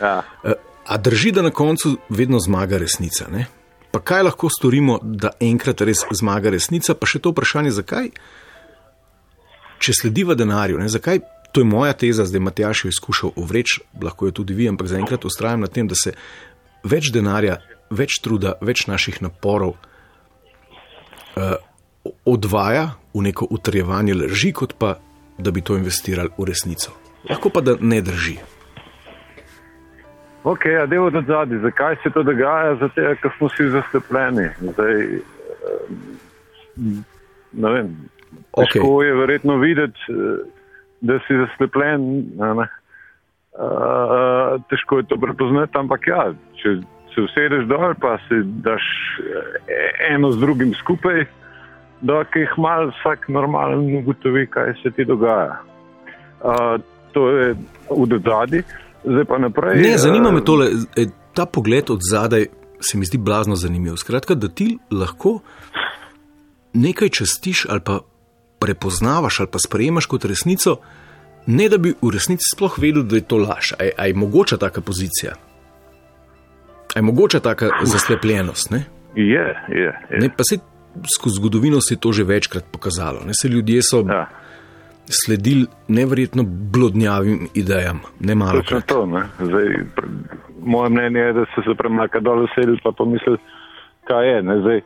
Ja. 0.00 0.22
Eh, 0.44 0.54
A 0.90 0.96
drži, 0.96 1.30
da 1.32 1.42
na 1.42 1.50
koncu 1.50 1.96
vedno 2.08 2.38
zmaga 2.40 2.78
resnica? 2.78 3.28
Ne? 3.30 3.46
Pa 3.90 4.00
kaj 4.00 4.22
lahko 4.22 4.48
storimo, 4.50 4.98
da 5.02 5.30
enkrat 5.40 5.80
res 5.86 6.02
zmaga 6.10 6.50
resnica? 6.50 6.94
Pa 6.98 7.06
še 7.06 7.20
to 7.22 7.30
vprašanje, 7.30 7.70
zakaj? 7.76 8.08
Če 9.78 9.94
slediva 9.94 10.34
denarju, 10.34 10.80
ne? 10.82 10.88
zakaj? 10.90 11.20
To 11.54 11.62
je 11.62 11.66
moja 11.66 11.92
teza, 11.98 12.26
zdaj 12.26 12.42
Matjaš 12.42 12.84
jo 12.84 12.90
je 12.90 12.96
skušal 12.98 13.32
uvreči, 13.38 13.82
lahko 14.02 14.26
jo 14.26 14.36
tudi 14.40 14.54
vi, 14.54 14.68
ampak 14.70 14.90
zaenkrat 14.90 15.24
ustrajam 15.26 15.62
na 15.62 15.70
tem, 15.70 15.86
da 15.90 15.98
se 15.98 16.14
več 16.86 17.10
denarja, 17.14 17.58
več 17.90 18.18
truda, 18.22 18.54
več 18.62 18.86
naših 18.90 19.18
naporov 19.22 19.74
uh, 19.74 21.54
odvaja 22.26 22.92
v 23.14 23.26
neko 23.26 23.50
utrjevanje 23.50 24.14
laži, 24.14 24.52
kot 24.54 24.74
pa 24.78 24.96
da 25.38 25.50
bi 25.50 25.62
to 25.62 25.78
investirali 25.78 26.30
v 26.38 26.50
resnico. 26.50 26.94
Lahko 27.28 27.50
pa 27.50 27.60
da 27.60 27.76
ne 27.80 28.00
drži. 28.00 28.38
Ok, 30.44 30.66
a 30.82 30.86
devo 30.86 31.06
od 31.06 31.24
zadnji, 31.26 31.58
zakaj 31.58 31.96
se 32.02 32.10
to 32.10 32.22
dogaja? 32.22 32.76
Zato, 32.80 33.00
ker 33.22 33.30
smo 33.36 33.48
vsi 33.48 33.68
zaslepljeni. 33.68 34.48
Zdaj, 34.60 35.02
eh, 35.02 35.20
ne 37.52 37.72
vem. 37.72 37.96
Ok. 38.52 38.72
Težko 38.72 39.02
je 39.02 39.14
verjetno 39.14 39.56
videti, 39.56 40.00
eh, 40.08 40.14
da 41.00 41.18
si 41.26 41.36
zaslepljen. 41.36 42.00
ne. 42.36 42.68
Uh, 43.50 44.62
težko 44.70 44.98
je 44.98 45.08
to 45.10 45.16
prepoznati, 45.18 45.74
ampak 45.74 46.06
ja, 46.06 46.22
če 46.62 46.76
se 47.14 47.24
usedeš 47.26 47.66
dol, 47.68 47.92
pa 48.00 48.14
si 48.28 48.38
daš 48.62 48.84
eh, 49.20 50.14
eno 50.14 50.30
z 50.32 50.38
drugim 50.38 50.70
skupaj, 50.78 51.24
da 52.00 52.22
jih 52.34 52.54
mal 52.62 52.92
vsak 52.94 53.26
normalen 53.28 53.82
ugotovi, 53.98 54.46
kaj 54.46 54.78
se 54.82 54.94
ti 54.94 55.04
dogaja. 55.04 55.58
Uh, 56.40 56.78
to 57.12 57.28
je 57.28 57.54
v 57.90 58.06
dodadi, 58.06 58.62
zdaj 59.04 59.24
pa 59.24 59.38
naprej. 59.38 59.82
Ne, 59.82 59.98
zanima 59.98 60.28
eh, 60.28 60.32
me 60.32 60.44
tole, 60.44 60.70
e, 60.96 61.06
ta 61.34 61.46
pogled 61.46 61.90
od 61.90 61.98
zadaj 62.10 62.46
se 62.80 62.98
mi 62.98 63.04
zdi 63.04 63.18
blazno 63.18 63.56
zanimiv. 63.56 63.96
Skratka, 63.96 64.34
da 64.34 64.48
ti 64.48 64.78
lahko 64.90 65.40
nekaj 66.72 67.08
častiš 67.08 67.66
ali 67.68 67.80
pa 67.84 68.00
prepoznavaš 68.58 69.40
ali 69.40 69.48
pa 69.52 69.58
sprejemaš 69.58 70.06
kot 70.06 70.24
resnico, 70.24 70.76
ne 71.46 71.68
da 71.68 71.78
bi 71.78 71.94
v 72.02 72.10
resnici 72.12 72.52
sploh 72.54 72.78
vedel, 72.78 73.02
da 73.02 73.16
je 73.16 73.26
to 73.26 73.38
laž. 73.38 73.72
A 73.78 73.84
je, 73.84 73.92
a 73.96 74.06
je 74.06 74.14
mogoča 74.14 74.56
taka 74.56 74.80
pozicija? 74.80 75.34
A 76.94 76.98
je 76.98 77.02
mogoča 77.02 77.40
taka 77.40 77.68
zaslepljenost? 77.84 78.70
Ne? 78.70 78.84
Je, 79.14 79.46
je. 79.68 79.92
je. 80.10 80.18
Ne, 80.20 80.28
pa 80.36 80.44
se 80.44 80.58
skozi 81.16 81.36
zgodovino 81.36 81.80
se 81.80 81.94
je 81.94 81.98
to 81.98 82.12
že 82.12 82.24
večkrat 82.24 82.64
pokazalo. 82.72 83.20
Ne? 83.26 83.32
Se 83.34 83.48
ljudje 83.48 83.80
so 83.82 84.04
Ja. 84.08 84.28
Sledili 85.10 85.66
neverjetno 85.88 86.42
blodnjavim 86.72 87.48
idejam, 87.54 88.00
ne 88.20 88.34
malo. 88.34 88.62
Točno 88.62 88.80
to. 88.86 89.06
Ne? 89.06 89.22
Zdaj, 89.38 89.66
moje 90.62 90.90
mnenje 90.90 91.20
je, 91.20 91.32
da 91.32 91.44
so 91.54 91.62
se 91.62 91.74
premaka 91.78 92.20
dol 92.20 92.44
usedli 92.44 92.78
pa 92.82 92.92
pomislili, 92.92 93.38
kaj 94.04 94.28
je. 94.28 94.42
Ne? 94.42 94.60
Zdaj, 94.60 94.80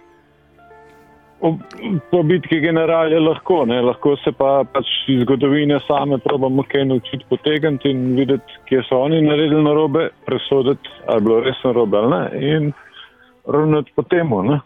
po 2.11 2.23
bitki 2.23 2.61
general 2.61 3.13
je 3.13 3.21
lahko, 3.21 3.65
ne? 3.67 3.81
lahko 3.83 4.17
se 4.25 4.33
pa 4.33 4.65
pač 4.73 4.87
iz 5.09 5.23
zgodovine 5.23 5.79
same 5.89 6.19
probamo 6.19 6.63
kaj 6.69 6.85
naučiti 6.85 7.27
potegniti 7.29 7.91
in 7.91 8.15
videti, 8.17 8.61
kje 8.69 8.83
so 8.89 9.03
oni 9.05 9.21
naredili 9.23 9.63
narobe, 9.63 10.09
presoditi, 10.27 10.89
ali 11.07 11.21
je 11.21 11.25
bilo 11.27 11.41
res 11.41 11.61
narobe 11.65 11.99
ali 11.99 12.11
ne. 12.15 12.55
In 12.55 12.73
ravnati 13.47 13.93
po 13.97 14.03
temu. 14.03 14.43
Ne? 14.43 14.61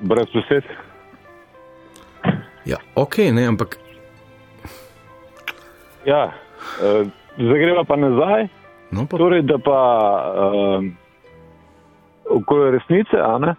Brez 0.00 0.26
besed. 0.34 0.85
Ja, 2.66 2.76
ok, 2.94 3.18
ne, 3.32 3.46
ampak 3.46 3.78
Ja, 6.06 6.30
uh, 6.82 7.06
zdaj 7.38 7.58
greva 7.58 7.84
pa 7.84 7.96
nazaj. 7.96 8.46
no, 8.90 9.06
pa, 9.06 9.18
Torej, 9.18 9.42
da 9.42 9.58
pa 9.58 9.80
um, 10.78 10.92
okoli 12.30 12.70
resnice, 12.70 13.18
a 13.18 13.38
ne? 13.38 13.54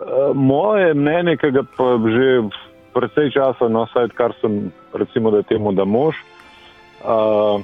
Uh, 0.00 0.36
moje 0.36 0.94
mnenje, 0.94 1.36
ki 1.40 1.50
ga 1.50 1.64
pa 1.76 1.96
že 2.04 2.44
precej 2.92 3.32
časa, 3.32 3.68
no, 3.68 3.88
vsaj 3.88 4.12
kar 4.16 4.36
sem, 4.40 4.68
recimo, 4.92 5.32
da 5.32 5.42
temu 5.42 5.72
da 5.72 5.84
mož, 5.84 6.16
uh, 7.04 7.60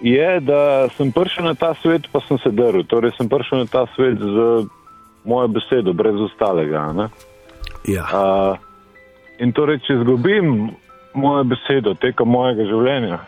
je, 0.00 0.40
da 0.40 0.88
sem 0.96 1.12
prišel 1.12 1.44
na 1.44 1.54
ta 1.54 1.74
svet, 1.82 2.08
pa 2.12 2.20
sem 2.24 2.40
se 2.40 2.50
drl. 2.50 2.84
Torej, 2.88 3.12
sem 3.20 3.28
prišel 3.28 3.64
na 3.64 3.68
ta 3.68 3.84
svet 3.94 4.16
z 4.16 4.64
mojo 5.24 5.48
besedo, 5.48 5.92
brez 5.92 6.16
ostalega. 6.20 6.92
Ne? 6.92 7.08
ja. 7.84 8.08
Uh, 8.08 8.65
in 9.38 9.52
torej, 9.52 9.80
če 9.86 10.00
izgubim 10.00 10.70
mojo 11.16 11.44
besedo 11.52 11.94
tekom 12.00 12.28
mojega 12.28 12.66
življenja, 12.68 13.20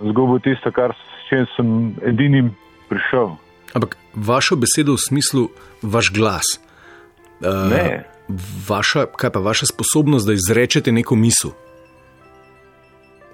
zgubil 0.00 0.40
tisto, 0.44 0.72
kar 0.74 0.94
s 0.96 1.28
čim 1.28 1.46
sem 1.56 1.68
edinim 2.08 2.52
prišel. 2.88 3.34
Ampak 3.74 3.96
vašo 4.14 4.56
besedo 4.60 4.96
v 4.96 5.04
smislu 5.04 5.48
vaš 5.82 6.12
glas. 6.14 6.56
Uh, 7.40 7.70
Ne. 7.70 8.04
Vaša, 8.68 9.04
kaj 9.20 9.30
pa 9.34 9.40
vaša 9.44 9.66
sposobnost, 9.68 10.26
da 10.26 10.32
izrečete 10.32 10.92
neko 10.92 11.16
misel? 11.16 11.50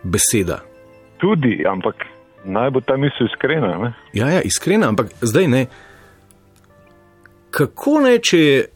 Beseda. 0.02 0.64
Tudi, 1.22 1.60
ampak 1.68 1.94
naj 2.44 2.70
bo 2.74 2.80
ta 2.80 2.96
misel 2.96 3.28
iskrena. 3.30 3.76
Ne? 3.78 3.92
Ja, 4.12 4.30
ja, 4.34 4.40
iskrena, 4.42 4.88
ampak 4.88 5.12
zdaj 5.20 5.46
ne. 5.46 5.66
Kako 7.50 8.00
ne, 8.00 8.18
če 8.18 8.38
je. 8.38 8.66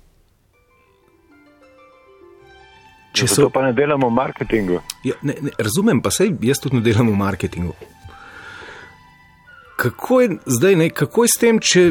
Če 3.14 3.28
so, 3.30 3.46
pa 3.54 3.62
ne 3.62 3.72
delamo 3.72 4.08
v 4.10 4.14
marketingu. 4.14 4.80
ja, 5.06 5.14
ne, 5.22 5.36
ne, 5.46 5.52
razumem, 5.58 6.00
pa 6.02 6.10
sej 6.10 6.32
jaz 6.42 6.58
tudi 6.58 6.80
ne 6.80 6.82
delam 6.82 7.12
v 7.12 7.18
marketingu. 7.18 7.74
Kako 9.78 10.20
je 10.20 10.28
zdaj, 10.46 10.76
ne, 10.80 10.88
kako 10.90 11.22
je 11.22 11.30
s 11.30 11.38
tem, 11.38 11.60
če 11.62 11.84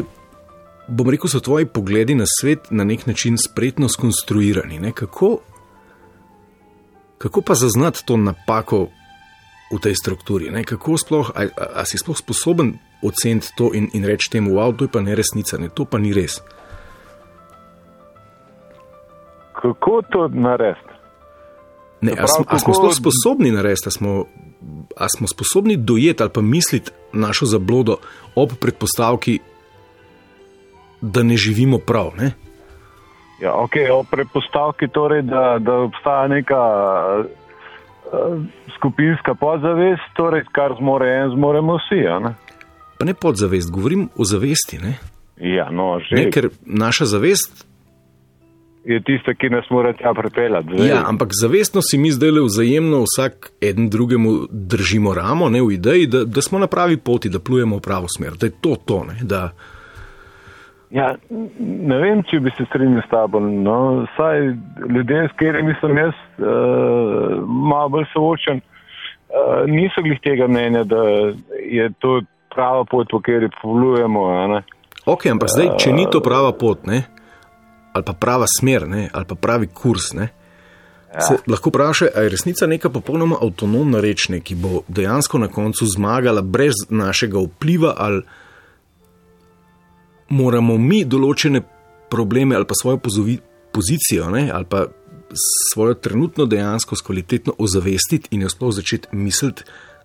bom 0.88 1.08
rekel, 1.08 1.32
so 1.32 1.40
tvoji 1.40 1.68
pogledi 1.68 2.16
na 2.18 2.28
svet 2.28 2.68
na 2.70 2.84
nek 2.84 3.06
način 3.08 3.38
spretno 3.40 3.88
skonstruirani? 3.88 4.78
Ne? 4.84 4.92
Kako, 4.92 5.38
kako 7.18 7.40
pa 7.40 7.56
zaznati 7.56 8.04
to 8.04 8.20
napako 8.20 8.88
v 9.72 9.80
tej 9.80 9.96
strukturi? 9.96 10.52
Ne? 10.52 10.64
Kako 10.64 10.98
sploh, 11.00 11.32
a, 11.32 11.48
a, 11.48 11.68
a 11.80 11.84
si 11.88 12.00
sploh 12.00 12.20
sposoben 12.20 12.76
oceniti 13.00 13.52
to 13.56 13.72
in, 13.72 13.88
in 13.96 14.04
reči 14.04 14.28
temu, 14.32 14.56
wow, 14.60 14.76
to 14.76 14.84
je 14.84 14.92
pa 14.92 15.00
ne 15.00 15.16
resnica, 15.16 15.56
ne? 15.56 15.72
to 15.72 15.88
pa 15.88 15.96
ni 15.96 16.12
res. 16.12 16.40
Kako 19.56 20.02
to 20.12 20.28
narediti? 20.28 20.93
Ne, 22.04 22.12
a, 22.12 22.26
smo, 22.26 22.44
pravi, 22.44 22.56
a 22.56 22.58
smo 22.58 22.74
sploh 22.74 22.94
sposobni 22.94 23.50
narediti, 23.50 23.88
a 23.88 23.90
smo, 23.90 24.24
a 24.96 25.08
smo 25.08 25.26
sposobni 25.26 25.76
dojeti 25.76 26.22
ali 26.22 26.32
pa 26.34 26.40
misliti 26.40 26.90
našo 27.12 27.46
zablodo 27.46 27.96
ob 28.34 28.50
predpostavki, 28.60 29.38
da 31.00 31.22
ne 31.22 31.36
živimo 31.36 31.78
prav. 31.78 32.10
Ne? 32.16 32.32
Ja, 33.40 33.52
okay, 33.52 33.90
o 33.92 34.04
predpostavki, 34.10 34.88
torej, 34.88 35.22
da, 35.22 35.58
da 35.60 35.72
obstaja 35.72 36.28
neka 36.28 36.62
uh, 37.16 38.42
skupinska 38.76 39.34
podzavest, 39.34 40.06
torej, 40.16 40.44
kar 40.52 40.76
zmore 40.78 41.08
en, 41.08 41.30
zmoremo 41.36 41.76
vsi. 41.76 42.06
a 42.08 42.18
Ne? 42.18 42.34
Pa 42.98 43.04
ne 43.04 43.14
podzavest, 43.14 43.70
govorim 43.70 44.08
o 44.16 44.24
zavesti. 44.24 44.78
Ne? 44.78 44.94
Ja, 45.36 45.70
no, 45.70 45.98
že 46.00 46.16
Ne, 46.16 46.30
ker 46.30 46.48
naša 46.66 47.04
zavest, 47.04 47.66
je 48.84 49.00
tista, 49.00 49.34
ki 49.34 49.48
nas 49.48 49.64
mora 49.70 49.92
tja 49.92 50.14
pripeljati. 50.14 50.76
Zdaj, 50.76 50.88
ja, 50.88 51.02
ampak 51.06 51.28
zavestno 51.40 51.80
si 51.82 51.98
mi 51.98 52.10
zdaj 52.12 52.30
le 52.30 52.42
vzajemno 52.44 53.04
vsak 53.06 53.52
eden 53.60 53.88
drugemu 53.90 54.32
držimo 54.50 55.14
ramo, 55.14 55.48
ne 55.48 55.62
v 55.62 55.72
ideji, 55.78 56.06
da, 56.06 56.24
da 56.24 56.42
smo 56.42 56.58
na 56.58 56.66
pravi 56.66 56.96
poti, 56.96 57.28
da 57.28 57.40
plujemo 57.40 57.76
v 57.76 57.80
pravo 57.80 58.10
smer. 58.16 58.36
Da 58.40 58.46
je 58.46 58.52
to 58.60 58.76
to. 58.84 59.04
Ne? 59.04 59.16
Da, 59.22 59.48
Ja, 60.94 61.08
ne 61.58 61.96
vem, 61.98 62.20
če 62.30 62.38
bi 62.44 62.52
se 62.54 62.68
strinjal 62.68 63.02
s 63.02 63.10
tabo. 63.10 63.40
No, 63.42 64.04
saj 64.14 64.44
ljudje, 64.94 65.24
s 65.26 65.34
katerimi 65.40 65.74
sem 65.80 65.98
jaz 65.98 66.12
uh, 66.38 67.40
malo 67.42 67.88
bolj 67.96 68.06
soočen, 68.12 68.60
uh, 68.60 69.64
niso 69.66 70.04
glih 70.06 70.20
tega 70.22 70.46
mnenja, 70.46 70.84
da 70.86 71.02
je 71.58 71.88
to 71.98 72.20
prava 72.54 72.84
pot, 72.86 73.10
po 73.10 73.18
kateri 73.18 73.50
plujemo. 73.58 74.28
ok, 75.06 75.26
ampak 75.32 75.50
zdaj, 75.50 75.72
če 75.82 75.96
ni 75.96 76.06
to 76.10 76.22
prava 76.22 76.52
pot, 76.54 76.86
ne? 76.86 77.02
Ali 77.94 78.04
pa 78.04 78.12
prava 78.12 78.46
smer, 78.50 78.88
ne? 78.88 79.08
ali 79.12 79.24
pa 79.24 79.34
pravi 79.34 79.66
kurs. 79.66 80.12
Ne? 80.12 80.28
Se 81.14 81.36
lahko 81.46 81.70
vprašaj, 81.70 82.08
ali 82.14 82.26
je 82.26 82.30
resnica 82.34 82.66
neka 82.66 82.90
popolnoma 82.90 83.38
avtonomna 83.42 84.00
reč, 84.02 84.26
ne, 84.28 84.40
ki 84.42 84.56
bo 84.58 84.82
dejansko 84.88 85.38
na 85.38 85.48
koncu 85.48 85.86
zmagala 85.86 86.42
brez 86.42 86.74
našega 86.90 87.38
vpliva, 87.38 87.94
ali 87.96 88.24
moramo 90.34 90.76
mi 90.78 91.04
določene 91.04 91.62
probleme 92.10 92.56
ali 92.58 92.66
pa 92.66 92.74
svojo 92.74 92.98
pozovi, 92.98 93.38
pozicijo 93.74 94.30
ne, 94.34 94.48
ali 94.50 94.66
pa 94.66 94.86
svojo 95.70 95.94
trenutno 95.94 96.46
dejansko 96.50 96.98
kvalitetno 97.06 97.54
ozavestiti 97.58 98.34
in 98.34 98.42
jo 98.42 98.50
sploh 98.50 98.74
začeti 98.74 99.14
misliti, 99.14 99.62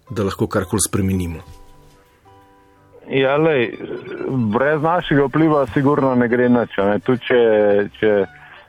da 0.09 0.23
lahko 0.25 0.47
karkoli 0.47 0.81
spremenimo. 0.85 1.41
Ja, 3.09 3.37
lej, 3.37 3.71
brez 4.53 4.81
našega 4.81 5.25
vpliva, 5.25 5.65
sigurno 5.73 6.13
ne 6.15 6.27
gre 6.29 6.49
nič. 6.49 6.75
Tudi 7.05 7.25
če, 7.25 7.39
če 7.97 8.11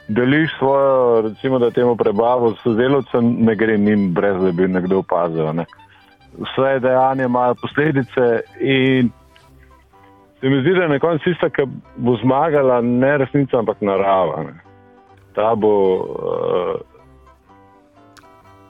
deliš 0.09 0.55
svojo, 0.59 1.21
recimo, 1.29 1.59
da 1.61 1.71
temu 1.71 1.97
prebavo 1.97 2.55
s 2.55 2.63
sodelovcem, 2.65 3.35
ne 3.45 3.55
gre 3.57 3.77
njim, 3.79 4.15
brez 4.15 4.41
da 4.43 4.53
bi 4.53 4.69
nekdo 4.69 5.03
opazil. 5.05 5.53
Ne. 5.55 5.67
Vse 6.41 6.79
dejanja 6.81 7.29
imajo 7.29 7.55
posledice 7.61 8.29
in 8.61 9.11
se 10.41 10.49
mi 10.49 10.61
zdi, 10.61 10.75
da 10.75 10.83
je 10.83 10.89
na 10.89 10.99
koncu 10.99 11.25
tista, 11.25 11.51
ki 11.51 11.67
bo 11.97 12.17
zmagala 12.23 12.81
ne 12.81 13.19
resnica, 13.19 13.59
ampak 13.59 13.81
narava. 13.81 14.43
Ne. 14.43 14.55
Ta 15.37 15.55
bo 15.55 15.75
uh, 15.97 16.81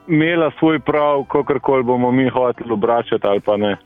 imela 0.07 0.51
svoj 0.59 0.79
prav, 0.79 1.23
kakorkoli 1.31 1.83
bomo 1.83 2.11
mi 2.11 2.29
hoteli 2.29 2.73
obračati 2.73 3.27
ali 3.27 3.39
pa 3.39 3.57
ne. 3.57 3.77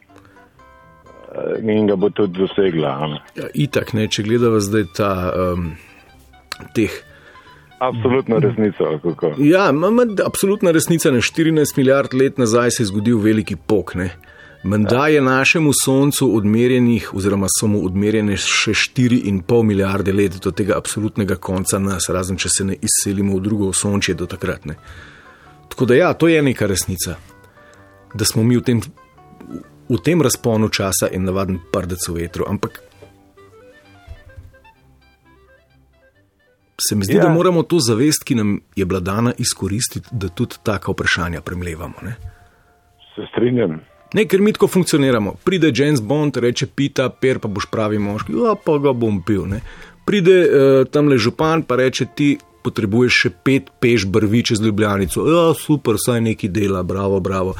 Eh, 1.35 1.71
In 1.71 1.87
ga 1.87 1.95
bo 1.95 2.09
tudi 2.09 2.39
dosegla. 2.39 3.19
Ja, 3.35 3.49
itak, 3.53 3.93
ne, 3.93 4.07
če 4.07 4.23
gledamo 4.23 4.59
zdaj 4.63 4.85
ta 4.95 5.11
um, 5.35 5.73
teh. 6.73 6.93
Absolutno 7.83 8.39
resnico. 8.39 8.85
ali 8.87 8.99
kako. 9.03 9.33
Ja, 9.43 9.71
ma, 9.71 9.89
ma, 9.91 10.05
absolutna 10.25 10.71
resnica. 10.71 11.11
Ne, 11.11 11.19
14 11.19 11.77
milijard 11.77 12.13
let 12.13 12.37
nazaj 12.37 12.71
se 12.71 12.83
je 12.83 12.87
zgodil 12.87 13.19
veliki 13.19 13.55
pok. 13.55 13.95
Ne. 13.95 14.09
Menda 14.65 15.07
je 15.07 15.21
našemu 15.21 15.71
Soncu 15.83 16.31
odmerjenih, 16.37 17.11
oziroma 17.13 17.47
so 17.59 17.67
mu 17.69 17.83
odmerjene 17.85 18.33
še 18.39 18.71
4,5 18.73 19.63
milijarde 19.63 20.13
let 20.13 20.39
do 20.41 20.49
tega 20.51 20.73
absolutnega 20.79 21.35
konca 21.35 21.77
nas, 21.79 22.07
razen 22.09 22.39
če 22.41 22.49
se 22.49 22.65
ne 22.65 22.77
izselimo 22.81 23.35
v 23.37 23.43
drugo 23.45 23.69
sončje 23.73 24.15
do 24.17 24.25
takrat. 24.25 24.65
Ne. 24.65 24.79
Tako 25.69 25.85
da 25.85 25.99
ja, 25.99 26.13
to 26.13 26.31
je 26.31 26.41
neka 26.41 26.65
resnica, 26.71 27.19
da 28.13 28.25
smo 28.25 28.43
mi 28.43 28.57
v 28.57 28.63
tem, 28.65 28.81
v 29.89 29.97
tem 30.03 30.21
razponu 30.21 30.69
časa 30.69 31.09
en 31.11 31.23
navaden 31.23 31.59
prdec 31.71 32.07
v 32.09 32.13
vetru. 32.13 32.45
Ampak 32.47 32.81
se 36.87 36.95
mi 36.95 37.05
zdi, 37.05 37.15
ja. 37.17 37.23
da 37.23 37.29
moramo 37.29 37.63
to 37.63 37.79
zavest, 37.79 38.23
ki 38.23 38.35
nam 38.35 38.59
je 38.75 38.85
bila 38.85 38.99
dana, 38.99 39.33
izkoristiti, 39.37 40.09
da 40.11 40.27
tudi 40.29 40.55
taka 40.63 40.91
vprašanja 40.91 41.41
premlevamo. 41.41 42.01
Ne? 42.03 42.15
Se 43.15 43.27
strinjam. 43.31 43.79
Ne, 44.13 44.25
ker 44.27 44.41
mi 44.41 44.53
tako 44.53 44.67
funkcioniramo. 44.67 45.35
Pride 45.43 45.71
James 45.75 46.01
Bond, 46.01 46.37
reče: 46.37 46.67
Pita, 46.67 47.09
per 47.09 47.39
pa 47.39 47.47
boš 47.47 47.67
pravi 47.71 47.99
moški, 47.99 48.35
ja, 48.43 48.55
pa 48.55 48.77
ga 48.79 48.93
bom 48.93 49.21
pil. 49.23 49.47
Ne? 49.49 49.61
Pride 50.05 50.35
uh, 50.41 50.87
tam 50.91 51.09
le 51.09 51.17
župan, 51.17 51.63
pa 51.63 51.79
reče: 51.79 52.07
Ti 52.15 52.35
potrebuješ 52.65 53.17
še 53.23 53.31
pet 53.45 53.71
peš 53.81 54.07
brvi 54.09 54.43
čez 54.49 54.61
Ljubljanico. 54.63 55.25
Ja, 55.29 55.47
super, 55.57 55.99
saj 56.01 56.21
neki 56.21 56.49
dela, 56.49 56.83
bravo, 56.83 57.19
bravo. 57.19 57.53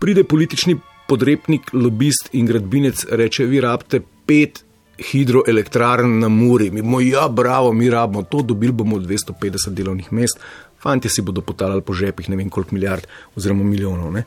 Pride 0.00 0.24
politični 0.24 0.76
podrepnik, 1.08 1.72
lobist 1.72 2.30
in 2.32 2.46
gradbinec, 2.46 3.06
reče: 3.10 3.46
Vi 3.46 3.60
rabite 3.60 4.00
pet 4.26 4.64
hidroelektrarn 4.98 6.18
na 6.18 6.28
Muri. 6.28 6.70
Mi 6.70 6.82
bomo, 6.82 7.00
ja, 7.00 7.28
bravo, 7.28 7.72
mi 7.72 7.90
rabimo 7.90 8.22
to, 8.22 8.42
dobili 8.42 8.72
bomo 8.72 8.96
250 8.98 9.74
delovnih 9.74 10.12
mest, 10.12 10.40
fanti 10.78 11.08
si 11.08 11.22
bodo 11.22 11.40
potalali 11.40 11.82
po 11.82 11.92
žepih 11.92 12.30
ne 12.30 12.36
vem 12.36 12.50
koliko 12.50 12.74
milijard 12.74 13.06
oziroma 13.36 13.64
milijonov. 13.64 14.12
Ne. 14.12 14.24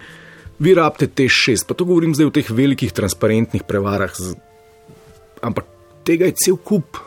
Vi 0.60 0.74
rabite 0.76 1.08
te 1.08 1.28
šest, 1.30 1.68
pa 1.68 1.74
to 1.74 1.86
govorim 1.86 2.16
zdaj 2.16 2.28
o 2.28 2.34
teh 2.36 2.50
velikih 2.52 2.92
transparentnih 2.94 3.64
prevarah, 3.64 4.12
z... 4.16 4.36
ampak 5.42 5.66
tega 6.04 6.28
je 6.28 6.36
cel 6.46 6.58
kup. 6.58 7.00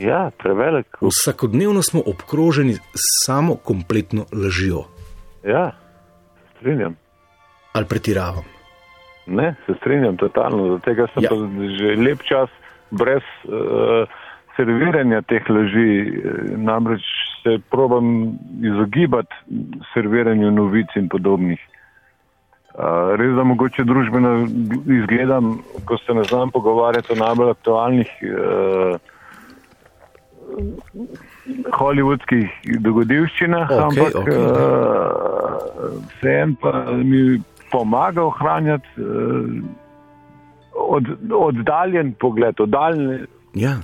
Ja, 0.00 0.30
prevelik. 0.38 0.88
Kup. 0.96 1.12
Vsakodnevno 1.12 1.82
smo 1.82 2.00
obkroženi 2.06 2.78
samo 3.26 3.54
kompletno 3.54 4.24
lažjo. 4.32 4.86
Ja, 5.44 5.76
strinjam. 6.56 6.96
Ali 7.72 7.86
pretiravam? 7.86 8.44
Ne, 9.26 9.54
se 9.66 9.74
strinjam 9.78 10.16
totalno. 10.16 10.78
Zato 10.78 11.06
sem 11.14 11.22
ja. 11.22 11.30
že 11.78 11.94
lep 12.02 12.22
čas 12.22 12.50
brez 12.90 13.22
uh, 13.44 14.08
serviranja 14.56 15.22
teh 15.22 15.50
laži. 15.50 16.22
Namreč 16.56 17.04
se 17.42 17.58
probam 17.70 18.38
izogibati 18.62 19.34
serviranju 19.94 20.50
novic 20.50 20.96
in 20.96 21.08
podobnih. 21.08 21.60
Uh, 22.74 23.14
res 23.18 23.34
da 23.36 23.44
mogoče 23.44 23.84
družbeno 23.84 24.34
izgledam, 24.86 25.58
ko 25.84 25.98
se 25.98 26.14
ne 26.14 26.24
znam 26.24 26.50
pogovarjati 26.50 27.12
o 27.12 27.16
najbolj 27.18 27.50
aktualnih 27.50 28.12
uh, 28.22 28.98
hollywoodskih 31.74 32.78
dogodivščinah, 32.80 33.70
okay, 33.70 33.82
ampak 33.86 34.14
okay. 34.22 34.38
uh, 34.38 35.98
vsem 36.14 36.54
pa 36.62 36.72
mi 36.94 37.40
pomaga 37.70 38.24
ohranjati 38.24 38.88
uh, 38.96 39.04
od, 40.74 41.04
oddaljen 41.34 42.14
pogled. 42.20 42.60
Oddaljen, 42.60 43.26
ja. 43.54 43.76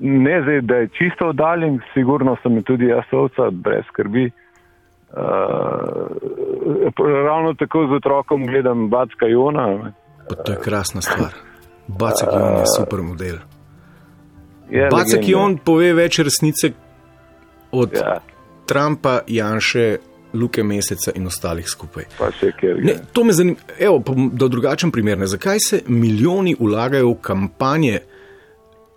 Ne 0.00 0.42
zdaj, 0.42 0.60
da 0.60 0.74
je 0.74 0.88
čisto 0.88 1.28
oddaljen, 1.28 1.80
sigurno 1.94 2.36
sem 2.42 2.62
tudi 2.62 2.86
jaz 2.86 3.04
ovca, 3.12 3.50
brez 3.50 3.84
skrbi. 3.88 4.30
Uh, 5.10 5.18
ravno 7.26 7.54
tako 7.54 7.86
z 7.86 7.96
otrokom 7.96 8.46
gledam 8.46 8.88
Backa 8.88 9.26
Jona. 9.26 9.92
Pa 10.28 10.34
to 10.34 10.52
je 10.52 10.58
krasna 10.64 11.00
stvar. 11.00 11.32
Bacek 11.88 12.28
Jon 12.32 12.58
je 12.58 12.64
super 12.78 13.02
model. 13.02 13.36
Bacek 14.90 15.28
Jon 15.28 15.56
pove 15.64 15.92
več 15.96 16.18
resnice 16.18 16.72
od 17.72 17.94
ja. 17.96 18.18
Trumpa, 18.68 19.20
Janša, 19.26 19.86
Luke 20.40 20.62
Meseca 20.62 21.12
in 21.14 21.26
ostalih 21.26 21.68
skupaj. 21.68 22.04
Ne, 22.82 22.94
to 23.12 23.24
me 23.24 23.32
zanima, 23.32 23.56
Evo, 23.78 24.02
da 24.32 24.48
drugačen 24.48 24.90
primer. 24.90 25.18
Ne? 25.18 25.26
Zakaj 25.26 25.58
se 25.60 25.82
milijoni 25.86 26.56
vlagajo 26.60 27.10
v 27.10 27.16
kampanje 27.20 28.00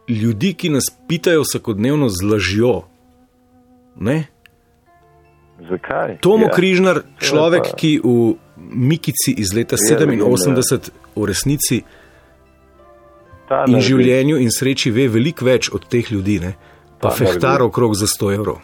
ljudi, 0.07 0.53
ki 0.53 0.69
nas 0.69 0.91
pitajo 1.07 1.41
vsakodnevno 1.41 2.09
z 2.09 2.25
lažjo? 2.31 2.81
Ne? 3.99 4.23
Zakaj? 5.69 6.17
Tomo 6.21 6.45
ja. 6.45 6.55
Križnar, 6.55 7.01
človek, 7.19 7.71
pa... 7.71 7.77
ki 7.77 7.99
v 8.03 8.33
Mikici 8.57 9.33
iz 9.37 9.53
leta 9.53 9.75
87 9.75 10.91
v 11.15 11.25
resnici 11.27 11.83
in 13.67 13.81
življenju 13.83 14.37
in 14.39 14.51
sreči 14.53 14.91
ve 14.95 15.09
veliko 15.11 15.45
več 15.45 15.69
od 15.73 15.89
teh 15.91 16.11
ljudi, 16.11 16.39
ne? 16.39 16.53
pa 17.01 17.09
fehtar 17.09 17.63
okrog 17.65 17.97
za 17.97 18.05
100 18.07 18.35
evrov 18.37 18.61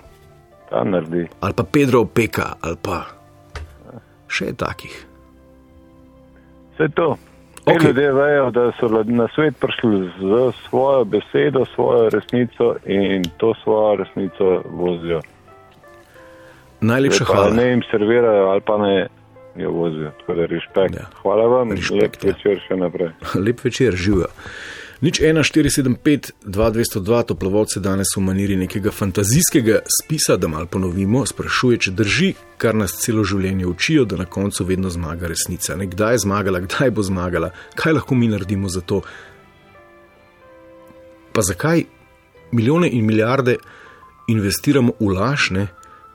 ta 0.69 0.83
naredi. 0.83 1.27
Ali 1.41 1.53
pa 1.53 1.63
Pedro 1.63 2.05
Peka, 2.05 2.55
ali 2.61 2.77
pa 2.81 3.03
še 4.27 4.53
takih. 4.57 4.93
Vse 6.75 6.89
to. 6.95 7.15
Okay. 7.67 7.87
Ljudje 7.87 8.11
vejo, 8.13 8.51
da 8.51 8.71
so 8.79 8.87
na 9.03 9.27
svet 9.35 9.57
prišli 9.59 10.11
z 10.19 10.51
svojo 10.69 11.03
besedo, 11.05 11.65
svojo 11.75 12.09
resnico 12.09 12.75
in 12.85 13.23
to 13.37 13.53
svojo 13.63 13.95
resnico 13.95 14.61
vozijo. 14.71 15.21
Najlepša 16.81 17.25
hvala. 17.25 17.49
Ne 17.49 17.69
jim 17.69 17.81
servirajo 17.91 18.47
ali 18.47 18.61
pa 18.61 18.77
ne 18.77 19.07
jo 19.55 19.71
vozijo. 19.71 20.11
Tako 20.19 20.33
da 20.33 20.45
respekt. 20.45 20.95
Ja. 20.95 21.05
Hvala 21.21 21.45
vam, 21.45 21.71
respekt, 21.71 22.23
lep 22.23 22.23
ja. 22.23 22.31
večer 22.31 22.63
še 22.67 22.77
naprej. 22.77 23.09
Lep 23.45 23.63
večer, 23.63 23.95
živijo. 23.95 24.31
Nič 25.01 25.21
1475, 25.21 26.31
2202, 26.45 27.23
toplovodce 27.23 27.79
danes 27.79 28.07
v 28.17 28.21
maniri 28.25 28.55
nekega 28.57 28.89
fantazijskega 28.91 29.83
spisa, 29.85 30.37
da 30.41 30.47
malo 30.47 30.65
ponovimo, 30.65 31.21
sprašuje, 31.25 31.77
če 31.77 31.91
drži, 31.93 32.29
kar 32.57 32.73
nas 32.73 32.95
celo 33.03 33.21
življenje 33.21 33.67
učijo, 33.69 34.05
da 34.09 34.17
na 34.17 34.25
koncu 34.25 34.65
vedno 34.65 34.89
zmaga 34.89 35.29
resnica. 35.29 35.75
Ne, 35.77 35.85
kdaj 35.85 36.17
je 36.17 36.23
zmagala, 36.25 36.63
kdaj 36.65 36.91
bo 36.97 37.05
zmagala, 37.05 37.51
kaj 37.77 37.93
lahko 37.99 38.17
mi 38.17 38.31
naredimo 38.31 38.71
za 38.73 38.81
to. 38.81 39.03
Pa 41.33 41.45
zakaj 41.45 41.85
milijone 42.57 42.89
in 42.89 43.05
milijarde 43.05 43.59
investiramo 44.33 44.97
v 44.97 45.11
lažne, 45.13 45.67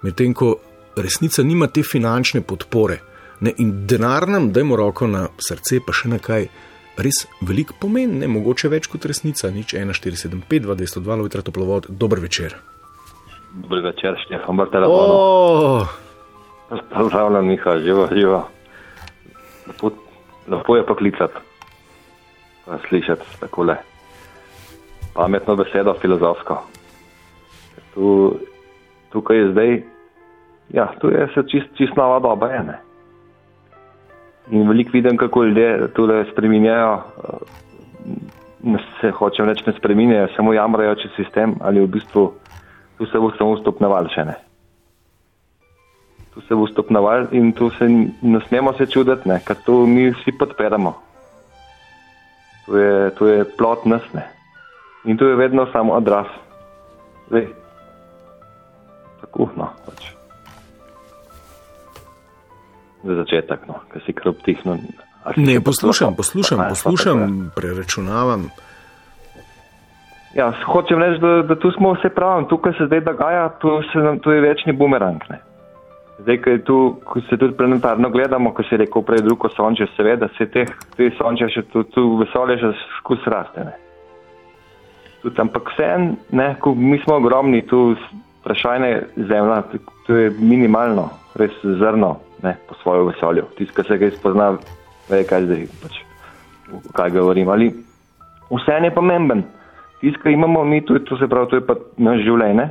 medtem 0.03 0.35
ko 0.35 0.57
resnica 0.99 1.47
nima 1.47 1.71
te 1.71 1.87
finančne 1.87 2.42
podpore. 2.42 2.99
Ne, 3.47 3.55
in 3.62 3.87
denar 3.87 4.27
nam, 4.27 4.51
dajmo 4.53 4.77
roko 4.77 5.07
na 5.07 5.29
srce, 5.38 5.79
pa 5.87 5.95
še 5.95 6.11
nekaj 6.18 6.51
res 6.98 7.24
velik 7.40 7.72
pomen, 7.81 8.18
ne 8.20 8.28
mogoče 8.28 8.70
več 8.72 8.88
kot 8.92 9.07
resnica. 9.09 9.50
Nič 9.52 9.74
1475, 9.74 10.66
202, 10.68 11.18
lojtra 11.22 11.44
toplovod, 11.46 11.88
dober 11.88 12.20
večer. 12.22 12.57
Dober 13.52 13.83
večer, 13.85 14.16
Štefan, 14.26 14.57
bar 14.57 14.72
telefon. 14.72 15.12
Oh. 15.12 15.88
Pozdravljam, 16.92 17.46
Miha, 17.46 17.78
živo, 17.85 18.09
živo. 18.12 18.42
Lepo, 19.68 19.90
lepo 20.48 20.76
je 20.76 20.87
poklicati, 20.87 21.42
pa 22.64 22.78
slišati 22.88 23.40
tako 23.40 23.62
le. 23.68 23.76
Pametno 25.14 25.57
besedo, 25.57 25.94
filozofsko. 26.00 26.62
Tu, 27.94 28.07
tukaj 29.12 29.37
je 29.37 29.50
zdaj, 29.52 29.83
ja, 30.72 30.87
tu 31.00 31.12
je 31.12 31.28
se 31.35 31.44
čist, 31.52 31.68
čist 31.76 31.96
nova 31.96 32.18
doba, 32.24 32.48
je 32.48 32.62
ne. 32.64 32.78
In 34.53 34.69
veliko 34.69 34.91
vidim, 34.93 35.17
kako 35.17 35.45
ljudje 35.45 35.88
tukaj 35.97 36.25
spremenjajo. 36.33 36.99
Se 39.01 39.11
hočem 39.11 39.49
reči, 39.49 39.65
ne 39.67 39.73
spremenjajo, 39.73 40.29
samo 40.37 40.53
jamrajo 40.53 40.95
čez 41.01 41.11
sistem 41.17 41.57
ali 41.61 41.81
v 41.81 41.88
bistvu 41.97 42.29
tu 43.03 43.07
se 43.11 43.19
bo 43.19 43.33
samo 43.35 43.57
stopneval 43.59 44.07
še 44.15 44.25
ne. 44.29 44.37
Tu 46.31 46.41
se 46.47 46.55
bo 46.55 46.69
stopneval 46.71 47.33
in 47.35 47.51
tu 47.53 47.71
se 47.75 47.88
ne 47.88 48.41
smemo 48.47 48.73
se 48.79 48.87
čuditi, 48.87 49.29
ne, 49.29 49.41
ker 49.43 49.59
tu 49.67 49.83
mi 49.91 50.07
vsi 50.12 50.37
podpiramo. 50.38 50.95
Tu 52.67 52.79
je, 52.79 53.11
tu 53.19 53.27
je 53.27 53.45
plot 53.59 53.88
nas 53.91 54.07
ne. 54.15 54.23
In 55.05 55.19
tu 55.19 55.27
je 55.27 55.37
vedno 55.37 55.67
samo 55.73 55.99
odraz. 55.99 56.31
Zdaj, 57.27 57.49
tako, 59.21 59.51
no, 59.59 59.73
pač 59.83 60.21
za 63.05 63.15
začetek, 63.23 63.67
no, 63.69 63.83
ki 63.93 64.05
si 64.07 64.15
kar 64.17 64.33
obtihno. 64.33 64.79
Ne, 65.37 65.61
poslušam, 65.61 66.17
poslušam, 66.17 66.59
poslušam, 66.69 66.69
poslušam 66.69 67.51
preračunavam. 67.57 68.51
Ja, 70.35 70.53
hočem 70.65 71.03
reči, 71.03 71.21
da, 71.21 71.43
da 71.43 71.55
tu 71.61 71.71
smo 71.71 71.93
vse 71.93 72.09
pravi, 72.09 72.47
tukaj 72.49 72.73
se 72.79 72.87
zdaj 72.87 73.01
dogaja, 73.01 73.49
tu, 73.61 73.69
se 73.93 74.21
tu 74.23 74.31
je 74.31 74.41
večni 74.41 74.73
bumerang. 74.73 75.23
Ne. 75.31 75.41
Zdaj, 76.19 76.38
ko, 76.43 76.57
tu, 76.65 76.77
ko 77.05 77.21
se 77.21 77.37
tudi 77.37 77.57
planetarno 77.57 78.11
gledamo, 78.11 78.55
ko 78.55 78.62
se 78.62 78.75
je 78.75 78.79
rekel 78.79 79.03
prej 79.03 79.23
drugo 79.23 79.49
sonče, 79.49 79.87
seveda 79.97 80.29
se 80.38 80.47
te, 80.47 80.65
te 80.97 81.11
sonče 81.19 81.49
še 81.53 81.62
tu, 81.73 81.85
tu 81.85 82.17
vesolje 82.17 82.59
že 82.62 82.73
skus 82.99 83.27
raste. 83.27 83.65
Ne. 83.69 83.77
Tudi, 85.23 85.37
ampak 85.41 85.71
vse 85.75 85.91
en, 85.95 86.11
ko 86.61 86.75
mi 86.75 86.99
smo 87.05 87.21
ogromni, 87.21 87.62
tu 87.67 87.93
vprašanje 88.41 88.93
zemlja, 89.17 89.62
tu 90.07 90.17
je 90.17 90.31
minimalno, 90.38 91.11
res 91.38 91.53
zrno 91.62 92.17
ne, 92.42 92.57
po 92.68 92.74
svojo 92.83 93.05
vesolju. 93.05 93.44
Tisti, 93.59 93.74
ki 93.74 93.88
se 93.88 93.98
ga 93.98 94.07
izpozna 94.07 94.50
ve, 95.09 95.22
kaj 95.28 95.46
zdaj, 95.46 95.66
pač, 95.83 95.98
kaj 96.96 97.11
govorim. 97.11 97.48
Ali 97.48 97.70
vse 98.50 98.78
je 98.85 98.94
pomemben. 98.94 99.44
Tisto, 100.00 100.20
kar 100.22 100.33
imamo 100.33 100.64
mi, 100.64 100.81
to, 100.85 100.94
je, 100.94 101.05
to 101.05 101.16
se 101.16 101.28
pravi, 101.28 101.48
to 101.50 101.57
je 101.57 101.66
pa 101.66 101.78
naš 101.96 102.24
življenje, 102.26 102.68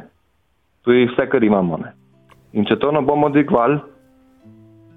to 0.84 0.92
je 0.92 1.08
vse, 1.08 1.30
kar 1.32 1.44
imamo. 1.44 1.80
Ne? 1.80 1.94
In 2.54 2.68
če 2.68 2.76
to 2.76 2.92
ne 2.92 3.02
bomo 3.02 3.30
dvigovali 3.32 3.80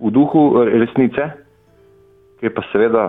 v 0.03 0.11
duhu 0.11 0.65
resnice, 0.67 1.29
ki 2.41 2.49
je 2.49 2.53
pa 2.55 2.65
seveda 2.73 3.05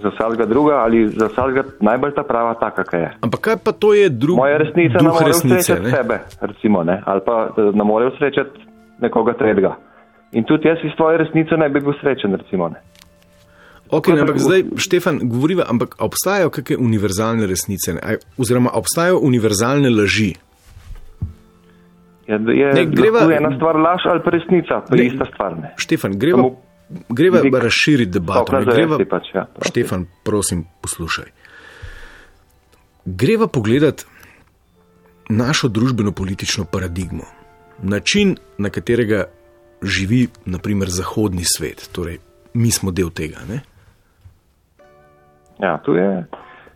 za 0.00 0.10
vsakega 0.14 0.46
druga 0.48 0.80
ali 0.82 1.04
za 1.12 1.28
vsakega 1.28 1.62
najbolj 1.84 2.14
ta 2.16 2.24
prava, 2.24 2.54
taka, 2.58 2.86
kaj 2.88 3.00
je. 3.00 3.10
Ampak 3.28 3.40
kaj 3.44 3.56
pa 3.64 3.72
to 3.76 3.92
je 3.94 4.08
drugo? 4.08 4.40
Moja 4.40 4.56
resnica 4.58 5.04
ne 5.04 5.12
more 5.12 5.36
srečati 5.36 5.92
sebe, 5.92 6.18
recimo, 6.40 6.82
ne? 6.84 7.02
ali 7.06 7.20
pa 7.26 7.52
ne 7.58 7.84
more 7.84 8.10
srečati 8.16 8.66
nekoga 9.04 9.36
tretjega. 9.36 9.76
In 10.32 10.44
tudi 10.46 10.68
jaz 10.68 10.78
iz 10.84 10.94
tvoje 10.96 11.18
resnice 11.18 11.56
ne 11.58 11.68
bi 11.68 11.80
bil 11.80 11.94
srečen, 12.00 12.34
recimo. 12.38 12.68
Ne? 12.68 12.82
Ok, 13.90 14.12
ne, 14.14 14.22
ampak 14.22 14.38
zdaj, 14.38 14.62
Štefan, 14.78 15.18
govoriva, 15.26 15.66
ampak 15.66 15.96
obstajajo 15.98 16.52
kakšne 16.54 16.78
univerzalne 16.78 17.46
resnice, 17.50 17.96
ne? 17.98 18.20
oziroma 18.38 18.70
obstajajo 18.78 19.18
univerzalne 19.26 19.90
laži. 19.90 20.30
Je, 22.30 22.38
je, 22.38 22.68
ne, 22.76 22.84
greva, 22.86 23.24
ena 23.34 23.50
stvar 23.56 23.74
laž 23.74 24.06
ali 24.06 24.22
pa 24.22 24.30
resnica, 24.30 24.78
pa 24.86 24.94
ne, 24.94 25.06
ista 25.10 25.26
stvar. 25.32 25.56
Ne. 25.58 25.72
Štefan, 25.82 26.14
greva, 26.14 26.46
greva 27.08 27.64
razširiti 27.66 28.14
debato. 28.14 28.54
Ne, 28.54 28.62
greva, 28.70 29.00
pač, 29.10 29.32
ja, 29.34 29.48
Štefan, 29.66 30.06
prosim, 30.22 30.62
poslušaj. 30.86 31.34
Greva 33.10 33.50
pogledati 33.50 34.06
našo 35.34 35.66
družbeno-politično 35.68 36.68
paradigmo, 36.70 37.26
način, 37.82 38.36
na 38.58 38.70
katerega 38.70 39.24
živi, 39.82 40.28
naprimer, 40.44 40.88
zahodni 40.88 41.44
svet. 41.44 41.88
Torej, 41.92 42.18
mi 42.54 42.70
smo 42.70 42.90
del 42.90 43.10
tega. 43.10 43.44
Ne? 43.48 43.60
Ja, 45.60 45.78
tu 45.84 45.94
je. 45.94 46.26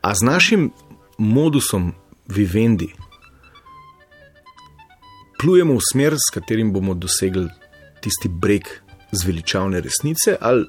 A 0.03 0.14
z 0.14 0.23
našim 0.23 0.71
modusom 1.19 1.93
vivendi 2.29 2.93
plujemo 5.40 5.77
v 5.77 5.85
smer, 5.93 6.17
s 6.17 6.33
katerim 6.33 6.73
bomo 6.73 6.95
dosegli 6.95 7.49
tisti 8.01 8.29
breg 8.29 8.69
zveličavne 9.12 9.81
resnice, 9.81 10.37
ali 10.40 10.67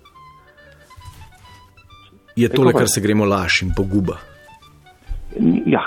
je 2.35 2.49
to 2.49 2.71
kar 2.71 2.87
se 2.87 3.01
gremo 3.01 3.25
laž 3.25 3.61
in 3.63 3.71
poguba? 3.75 4.17
Ja, 5.65 5.83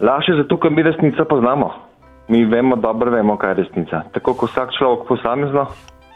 laž 0.00 0.28
je 0.28 0.36
zato, 0.42 0.58
ker 0.60 0.70
mi 0.70 0.82
resnico 0.82 1.24
poznamo. 1.24 1.87
Mi 2.28 2.44
vemo, 2.44 2.76
dobro 2.76 3.10
vemo, 3.10 3.36
kaj 3.36 3.50
je 3.50 3.54
resnica. 3.54 4.02
Tako 4.12 4.34
kot 4.34 4.50
vsak 4.50 4.74
človek 4.78 5.06
posamezno, 5.08 5.66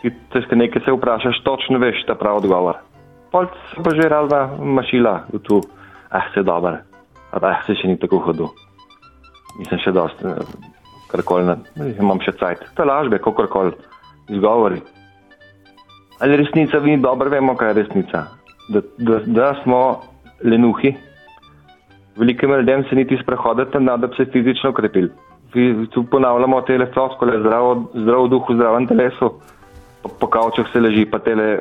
ti 0.02 0.12
se 0.48 0.56
nekaj 0.56 0.82
se 0.84 0.92
vprašaš, 0.92 1.40
točno 1.44 1.78
veš 1.78 2.04
ta 2.06 2.14
pravi 2.14 2.44
odgovor. 2.44 2.82
Pol 3.32 3.46
se 3.46 3.82
pa 3.84 3.94
že 3.96 4.08
razna 4.08 4.48
mašila 4.60 5.24
v 5.32 5.38
tu, 5.38 5.60
ah, 6.10 6.28
se 6.34 6.42
dobro, 6.42 6.76
ah, 7.32 7.62
se 7.66 7.74
še 7.74 7.88
ni 7.88 7.96
tako 7.96 8.18
hodil. 8.18 8.52
Mislim, 9.58 9.80
še 9.80 9.92
dosti 9.92 10.36
karkoli, 11.12 11.56
imam 12.00 12.20
še 12.24 12.36
cajt. 12.40 12.66
To 12.76 12.84
je 12.84 12.88
lažbe, 12.88 13.18
kakorkoli, 13.18 13.72
izgovori. 14.32 14.82
Ali 16.20 16.36
resnica, 16.36 16.80
mi 16.80 17.00
dobro 17.00 17.32
vemo, 17.32 17.56
kaj 17.56 17.72
je 17.72 17.78
resnica. 17.80 18.26
Da, 18.68 18.80
da, 18.98 19.18
da 19.26 19.48
smo 19.62 19.80
lenuhi, 20.44 20.94
velikim 22.16 22.52
ljudem 22.52 22.84
se 22.88 22.96
niti 22.96 23.18
sprehodite, 23.22 23.80
da 23.80 23.96
bi 23.96 24.12
se 24.16 24.28
fizično 24.32 24.70
ukrepili. 24.70 25.10
Tu 25.92 26.02
ponavljamo 26.10 26.60
te 26.64 26.78
floskole, 26.94 27.38
zdrav, 27.42 27.86
zdrav 27.94 28.28
duh 28.32 28.48
v 28.48 28.56
zdravem 28.56 28.86
telesu, 28.88 29.28
po, 30.02 30.12
po 30.20 30.30
kavčah 30.32 30.70
se 30.72 30.80
leži, 30.80 31.04
pa 31.10 31.20
tele 31.20 31.58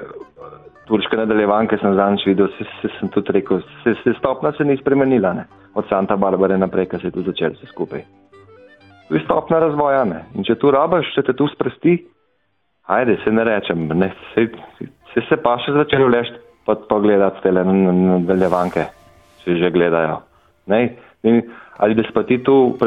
turške 0.88 1.20
nadaljevanke 1.20 1.78
sem 1.78 1.96
zadnjič 1.96 2.26
videl, 2.32 2.50
se, 2.58 2.68
se, 2.80 2.94
sem 3.00 3.12
tudi 3.12 3.36
rekel, 3.36 3.62
se, 3.84 3.96
se 4.04 4.16
stopna 4.20 4.52
se 4.58 4.66
ni 4.66 4.78
spremenila, 4.80 5.34
ne? 5.34 5.48
od 5.76 5.88
Santa 5.88 6.16
Barbare 6.20 6.58
naprej, 6.58 6.90
ko 6.92 7.00
se 7.00 7.08
je 7.08 7.16
tu 7.16 7.24
začelo 7.28 7.56
vse 7.56 7.68
skupaj 7.72 8.04
to 9.12 9.18
je 9.18 9.24
stopna 9.26 9.60
razvoja. 9.60 10.06
Ne? 10.08 10.24
In 10.40 10.46
če 10.48 10.56
tu 10.56 10.72
rabaš, 10.72 11.10
če 11.12 11.26
te 11.28 11.34
tu 11.36 11.50
spresti, 11.52 11.98
ajde, 12.96 13.18
se 13.26 13.32
ne 13.36 13.44
rečem, 13.44 13.90
ne, 14.00 14.08
se, 14.32 14.48
se, 15.12 15.24
se 15.28 15.38
pa 15.44 15.58
še 15.60 15.76
začelo 15.76 16.08
lešti, 16.14 16.40
pa 16.64 16.78
pogledati 16.88 17.44
te 17.44 17.52
nadaljevanke, 17.52 18.86
če 19.44 19.58
že 19.60 19.72
gledajo. 19.76 20.22
Ne? 20.72 20.80
In, 21.28 21.42
ali 21.82 21.98
da 21.98 22.04
si 22.06 22.14
pa 22.14 22.24
ti 22.24 22.38
tu 22.44 22.78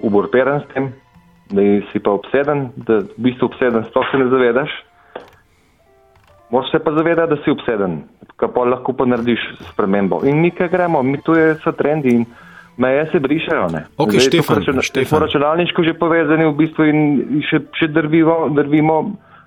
uborperen 0.00 0.60
s 0.64 0.66
tem, 0.72 0.92
da 1.52 1.62
si 1.92 2.00
pa 2.00 2.16
obseden, 2.16 2.70
da 2.76 3.04
v 3.04 3.20
bistvu 3.20 3.50
obseden, 3.52 3.84
sploh 3.90 4.06
se 4.10 4.18
ne 4.18 4.28
zavedaš. 4.32 4.72
Moraš 6.50 6.70
se 6.70 6.78
pa 6.78 6.92
zavedati, 6.96 7.30
da 7.34 7.36
si 7.44 7.50
obseden, 7.50 8.02
kako 8.36 8.64
lahko 8.64 8.92
pa 8.96 9.04
narediš 9.04 9.44
spremembo. 9.72 10.22
In 10.24 10.40
mi, 10.40 10.50
kaj 10.50 10.68
gremo, 10.68 11.02
mi 11.02 11.20
tu 11.20 11.36
je 11.36 11.54
so 11.64 11.72
trendi. 11.72 12.16
In, 12.16 12.26
Meje 12.76 13.06
se 13.12 13.20
brišajo. 13.20 13.68
Okay, 13.98 14.18
Zdaj, 14.18 14.20
Štefan, 14.20 14.56
računa, 14.56 14.82
Štefan. 14.82 15.20
računalniško 15.22 15.82
že 15.82 15.94
povezani 15.94 16.46
v 16.46 16.56
bistvu 16.58 16.84
in 16.90 16.98
še, 17.46 17.60
še 17.70 17.86
drvimo, 17.86 18.48
drvimo, 18.50 18.96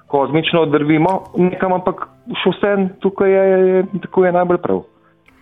kozmično 0.08 0.66
drvimo, 0.72 1.36
nekam, 1.36 1.76
ampak 1.76 2.08
še 2.32 2.54
vse 2.56 2.72
tukaj 3.04 3.32
je, 3.32 3.44
je, 3.68 3.82
tako 4.08 4.24
je 4.26 4.32
najbolj 4.32 4.62
prav. 4.64 4.86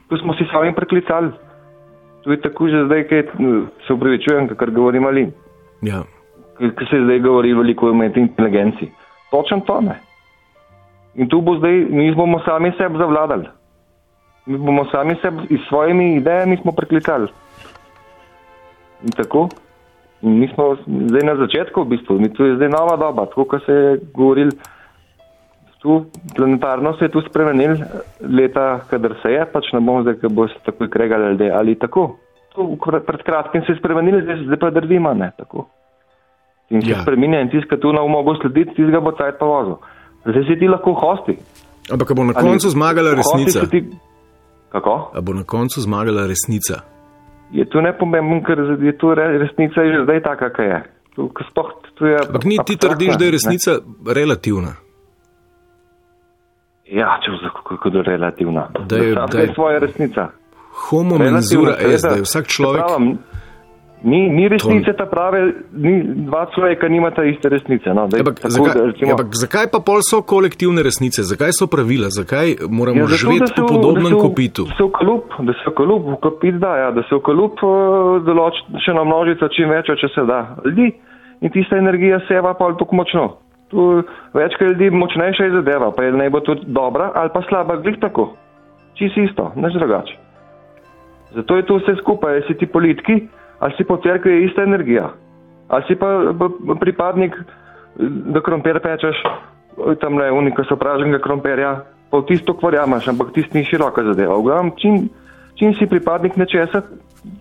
Tu 0.10 0.18
smo 0.18 0.34
si 0.34 0.50
sami 0.50 0.74
preklicali. 0.74 1.30
Tu 2.26 2.32
je 2.34 2.42
tako 2.42 2.68
že 2.68 2.86
zdaj, 2.86 3.04
kaj 3.08 3.22
se 3.88 3.94
upravičujem, 3.94 4.48
kar 4.58 4.72
govorim 4.74 5.06
ali. 5.06 5.28
Ja. 5.86 6.02
Ker 6.58 6.88
se 6.90 7.04
zdaj 7.04 7.20
govori 7.22 7.54
veliko 7.54 7.86
o 7.88 7.92
umetni 7.94 8.22
inteligenci. 8.26 8.90
Točen 9.30 9.62
to 9.62 9.82
ne. 9.82 10.00
In 11.16 11.30
tu 11.30 11.42
bo 11.42 11.54
zdaj, 11.60 11.86
mi 11.90 12.10
bomo 12.16 12.40
sami 12.46 12.72
sebi 12.78 12.98
zavladali. 12.98 13.46
Mi 14.46 14.58
bomo 14.58 14.88
sami 14.92 15.16
sebi 15.22 15.58
s 15.58 15.68
svojimi 15.70 16.16
idejami 16.16 16.58
smo 16.58 16.72
preklicali. 16.72 17.28
In 19.04 19.12
tako. 19.12 19.50
In 20.22 20.40
mi 20.40 20.48
smo 20.48 20.76
zdaj 20.88 21.22
na 21.30 21.36
začetku, 21.36 21.84
v 21.84 21.94
bistvu, 21.94 22.20
mi 22.20 22.34
tu 22.34 22.46
je 22.46 22.56
zdaj 22.56 22.70
nova 22.74 22.98
doba, 22.98 23.26
tako 23.26 23.46
kot 23.46 23.66
se 23.66 23.74
je 23.74 24.00
govoril. 24.14 24.50
Tu 25.86 25.96
planetarno 26.34 26.96
se 26.98 27.06
je 27.06 27.12
tu 27.14 27.22
spremenil 27.22 27.76
leta, 28.26 28.80
kadar 28.90 29.14
se 29.22 29.30
je, 29.30 29.44
pač 29.54 29.70
ne 29.74 29.80
bomo 29.80 30.02
zdaj, 30.02 30.16
ko 30.24 30.32
bo 30.34 30.48
se 30.50 30.58
tako 30.66 30.88
kregali 30.90 31.36
ljudje 31.36 31.52
ali 31.54 31.76
tako. 31.78 32.08
Tu 32.56 32.66
pred 33.06 33.22
kratkim 33.28 33.62
se 33.68 33.76
je 33.76 33.78
spremenil, 33.78 34.24
zdaj, 34.24 34.42
zdaj 34.48 34.60
pa 34.64 34.72
drvima, 34.74 35.14
ne 35.14 35.30
tako. 35.38 35.68
In 36.74 36.82
se 36.82 36.90
ja. 36.96 37.04
spremenja 37.04 37.44
in 37.46 37.54
tiska 37.54 37.78
tu 37.78 37.94
na 37.94 38.02
umogo 38.02 38.34
slediti, 38.42 38.74
tiska 38.80 39.04
bo 39.06 39.14
cajt 39.14 39.38
pa 39.40 39.46
vozil. 39.46 39.78
Zdaj 40.26 40.48
si 40.50 40.60
ti 40.60 40.72
lahko 40.74 40.98
hosti. 40.98 41.38
Ampak 41.94 42.16
bo 42.18 42.26
na 42.26 42.34
koncu 42.34 42.74
zmagala 42.74 43.14
resnica. 43.22 43.70
Ti... 43.70 43.86
Kako? 44.74 44.98
A 45.14 45.22
bo 45.22 45.38
na 45.38 45.46
koncu 45.46 45.86
zmagala 45.86 46.26
resnica 46.26 46.82
je 47.52 47.66
to 47.70 47.82
nepomembno, 47.82 48.42
ker 48.44 48.60
je 48.82 48.98
to 48.98 49.14
resnica 49.16 49.86
že 49.86 50.04
zdaj 50.04 50.20
taka, 50.24 50.50
kakor 50.50 50.66
je. 50.66 50.80
Ampak 52.28 52.44
ni 52.44 52.58
ti 52.66 52.76
trdiš, 52.78 53.16
da 53.16 53.26
je 53.26 53.32
resnica 53.32 53.72
ne? 53.72 54.14
relativna. 54.14 54.76
Ja, 56.86 57.16
če 57.24 57.32
vse 57.34 57.50
kako 57.56 57.90
je 57.90 58.04
relativna. 58.04 58.68
Da 58.86 58.98
je, 58.98 59.16
da 59.32 59.40
je 59.40 59.54
svoja 59.54 59.80
resnica. 59.80 60.30
Homo 60.90 61.18
menzura 61.18 61.78
es, 61.80 62.02
da 62.02 62.18
je 62.20 62.28
vsak 62.28 62.48
človek. 62.48 62.84
Pravim, 62.86 63.18
Ni, 64.06 64.30
ni 64.30 64.46
resnice 64.48 64.94
ta 64.94 65.06
prave, 65.10 65.40
ni 65.74 66.04
dva 66.28 66.44
človeka, 66.54 66.86
nimata 66.92 67.24
iste 67.26 67.50
resnice. 67.50 67.90
No, 67.90 68.04
daj, 68.12 68.20
jabak, 68.22 68.36
tako, 68.38 68.52
zakaj, 68.54 68.82
recimo, 68.92 69.10
jabak, 69.10 69.32
zakaj 69.40 69.70
pa 69.74 69.80
pol 69.88 70.04
so 70.06 70.20
kolektivne 70.22 70.84
resnice, 70.86 71.24
zakaj 71.26 71.56
so 71.58 71.66
pravila, 71.72 72.12
zakaj 72.14 72.54
moramo 72.70 73.08
ja, 73.08 73.18
živeti 73.18 73.56
po 73.56 73.66
podobnem 73.72 74.14
da 74.14 74.20
kopitu? 74.22 74.68
Da 74.70 74.78
se 74.78 74.86
v 74.86 74.92
kalup, 75.00 75.34
da 75.48 75.56
se 75.58 75.74
kalup, 75.80 76.06
v 76.12 76.20
kopit 76.22 76.60
da, 76.62 76.76
ja, 76.84 76.92
da 76.94 77.02
se 77.10 77.18
v 77.18 77.22
kalup 77.26 77.64
uh, 77.66 78.20
določ 78.28 78.62
še 78.86 78.94
na 78.94 79.08
množica 79.10 79.50
čim 79.58 79.74
več, 79.74 79.90
če 80.04 80.12
se 80.14 80.28
da. 80.30 80.44
Ljudi 80.68 80.92
in 81.42 81.56
tista 81.56 81.82
energija 81.82 82.22
seva 82.30 82.54
pa 82.54 82.70
ali 82.70 82.78
tako 82.78 83.02
močno. 83.02 83.26
Tu 83.76 84.04
večkrat 84.34 84.70
ljudi 84.70 84.90
močnejša 84.90 85.44
je 85.44 85.52
zadeva, 85.52 85.92
pa 85.92 86.04
je 86.04 86.12
naj 86.16 86.30
bo 86.32 86.40
tudi 86.40 86.62
dobra 86.66 87.12
ali 87.16 87.30
pa 87.34 87.42
slaba, 87.50 87.76
glih 87.84 87.98
tako. 88.00 88.30
Čisi 88.96 89.28
isto, 89.28 89.52
neč 89.56 89.74
drugače. 89.76 90.16
Zato 91.36 91.58
je 91.58 91.66
to 91.68 91.76
vse 91.76 91.96
skupaj, 92.00 92.42
si 92.48 92.56
ti 92.56 92.66
politiki 92.66 93.28
ali 93.60 93.74
si 93.78 93.84
po 93.84 93.98
cerkvi 93.98 94.32
je 94.32 94.46
ista 94.46 94.64
energija, 94.64 95.10
ali 95.68 95.84
si 95.88 95.96
pa 95.96 96.08
pripadnik, 96.80 97.36
da 98.36 98.42
krompir 98.42 98.80
pečeš, 98.80 99.16
tam 100.02 100.18
le 100.18 100.32
unika 100.32 100.64
so 100.68 100.76
praženega 100.76 101.20
krompirja, 101.24 101.72
pa 102.12 102.20
v 102.20 102.28
tisto 102.28 102.54
kvarjamaš, 102.54 103.08
ampak 103.08 103.32
tisti 103.34 103.58
ni 103.58 103.66
široka 103.66 104.04
zadeva. 104.04 104.36
Uglavnom, 104.38 104.74
čim, 104.78 105.08
čim 105.56 105.74
si 105.80 105.88
pripadnik 105.88 106.36
nečesa, 106.36 106.82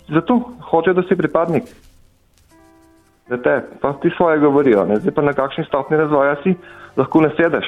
zato 0.09 0.39
hoče, 0.71 0.95
da 0.95 1.03
si 1.03 1.17
pripadnik. 1.17 1.65
Zdaj, 3.27 3.61
pa 3.81 3.93
ti 4.03 4.11
svoje 4.17 4.39
govorijo, 4.39 4.85
ne? 4.85 4.97
zdaj 4.97 5.15
pa 5.15 5.23
na 5.23 5.33
kakšni 5.33 5.65
stopni 5.65 5.97
razvoja 5.97 6.37
si, 6.43 6.55
lahko 6.97 7.21
ne 7.21 7.31
sedeš. 7.37 7.67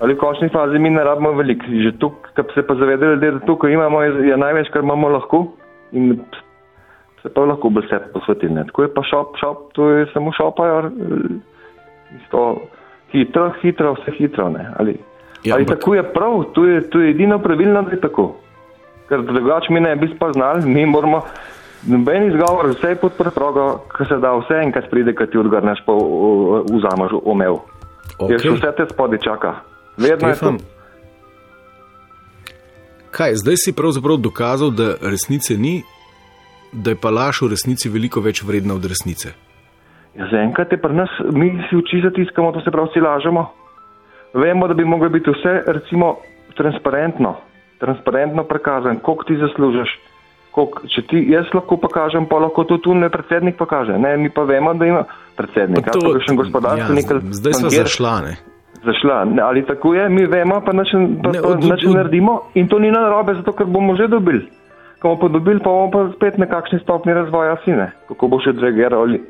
Ali 0.00 0.14
v 0.14 0.18
končni 0.18 0.48
fazi 0.48 0.78
mi 0.78 0.90
ne 0.90 1.04
rabimo 1.04 1.32
veliko, 1.32 1.66
že 1.68 1.92
tukaj, 1.98 2.44
se 2.54 2.66
pa 2.66 2.74
zavedajo 2.74 3.14
ljudje, 3.14 3.30
da 3.30 3.46
tukaj 3.46 3.72
imamo, 3.72 4.02
je, 4.02 4.28
je 4.28 4.36
največ, 4.36 4.68
kar 4.72 4.82
imamo 4.82 5.08
lahko 5.08 5.46
in 5.92 6.18
se 7.22 7.30
pa 7.34 7.44
lahko 7.44 7.70
bolj 7.70 7.86
vse 7.86 8.00
posveti. 8.12 8.48
Ne. 8.48 8.64
Tako 8.66 8.82
je 8.82 8.94
pa 8.94 9.02
šop, 9.02 9.36
šop, 9.40 9.72
to 9.72 9.88
je 9.90 10.06
samo 10.12 10.32
šopajo, 10.32 10.90
isto 12.22 12.40
hitro, 13.12 13.52
hitro, 13.62 13.94
vse 14.00 14.16
hitro. 14.18 14.48
Ne. 14.48 14.66
Ali 14.78 14.98
Ja, 15.44 15.54
Ali 15.54 15.66
tako 15.66 15.94
je 15.94 16.02
prav, 16.02 16.44
to 16.52 16.64
je, 16.64 16.90
to 16.90 17.00
je 17.00 17.10
edino 17.10 17.38
pravilno, 17.38 17.82
da 17.82 17.90
je 17.90 18.00
tako. 18.00 18.36
Ker 19.08 19.22
drugače 19.22 19.72
mi 19.72 19.80
ne 19.80 19.96
bi 19.96 20.08
spoznali, 20.16 20.66
mi 20.66 20.86
moramo, 20.86 21.20
noben 21.86 22.26
izgovor, 22.32 22.70
vse 22.70 22.88
je 22.88 22.96
pod 22.96 23.12
preprogo, 23.18 23.84
ko 23.96 24.04
se 24.04 24.16
da 24.16 24.32
vse 24.38 24.60
enkrat 24.64 24.90
pride, 24.90 25.14
ko 25.14 25.26
ti 25.26 25.38
odgrneš, 25.38 25.82
pa 25.86 25.92
vzameš 26.70 27.12
omev. 27.24 27.58
Okay. 28.18 28.32
Jaz 28.32 28.40
Okej. 28.40 28.56
vse 28.56 28.72
te 28.76 28.86
spodi 28.92 29.18
čaka. 29.22 29.54
Vedno 29.96 30.28
je 30.28 30.34
Štefan, 30.34 30.58
to. 30.58 30.64
kaj, 33.10 33.34
zdaj 33.34 33.56
si 33.56 33.76
pravzaprav 33.76 34.16
dokazal, 34.16 34.70
da 34.70 34.94
resnice 35.02 35.56
ni, 35.56 35.82
da 36.72 36.90
je 36.90 36.98
pa 37.00 37.10
laž 37.10 37.42
v 37.42 37.54
resnici 37.54 37.88
veliko 37.88 38.20
več 38.20 38.42
vredna 38.42 38.74
od 38.74 38.84
resnice. 38.84 39.34
Ja, 40.14 40.26
zaenkrat 40.30 40.72
je 40.72 40.78
pri 40.78 40.94
nas, 40.94 41.10
mi 41.34 41.50
si 41.68 41.76
oči 41.76 42.02
zatiskamo, 42.02 42.52
to 42.52 42.60
se 42.62 42.70
pravi, 42.70 42.90
si 42.94 43.00
lažemo. 43.02 43.50
Vemo, 44.34 44.66
da 44.68 44.74
bi 44.74 44.84
moglo 44.84 45.08
biti 45.08 45.30
vse, 45.30 45.62
recimo, 45.66 46.16
transparentno, 46.54 47.36
transparentno 47.78 48.44
prikazano, 48.44 48.98
koliko 49.02 49.24
ti 49.24 49.36
zaslužiš. 49.38 49.90
Koliko, 50.54 50.86
če 50.86 51.02
ti 51.02 51.18
jaz 51.28 51.48
lahko 51.50 51.76
pokažem, 51.76 52.26
pa 52.26 52.38
lahko 52.38 52.62
to 52.64 52.78
tu 52.78 52.94
ne 52.94 53.08
predsednik 53.10 53.56
pokaže. 53.58 53.98
Ne, 53.98 54.16
mi 54.16 54.30
pa 54.30 54.42
vemo, 54.42 54.74
da 54.74 54.86
ima 54.86 55.04
predsednik, 55.34 55.82
Pa 55.82 55.90
ali 55.92 56.12
pa 56.12 56.20
še 56.20 56.36
gospodarstvenik. 56.36 57.04
ja, 57.04 57.16
ali 57.16 57.32
zdaj 57.32 57.52
smo 57.52 57.70
zašla. 57.70 58.20
Ne? 58.20 58.34
zašla. 58.84 59.24
Ne, 59.24 59.42
ali 59.42 59.66
tako 59.66 59.94
je, 59.94 60.08
mi 60.08 60.26
vemo, 60.26 60.60
pa 60.60 60.72
nič 60.72 60.92
ne, 60.92 61.04
od- 61.24 61.64
od- 61.64 61.64
naredimo 61.90 62.40
in 62.54 62.68
to 62.68 62.78
ni 62.78 62.90
narobe, 62.90 63.34
zato 63.34 63.52
ker 63.52 63.66
bomo 63.66 63.96
že 63.96 64.06
dobili. 64.08 64.46
Ko 65.00 65.08
bomo 65.08 65.20
pa 65.20 65.28
dobili, 65.28 65.58
pa 65.58 65.70
bomo 65.70 65.90
pa 65.90 66.12
spet 66.14 66.38
na 66.38 66.46
kakšni 66.46 66.78
stopni 66.78 67.14
razvoja 67.14 67.56
sine, 67.64 67.92
kako 68.08 68.28
bo 68.28 68.38
še 68.38 68.50
odreagirali. 68.50 69.20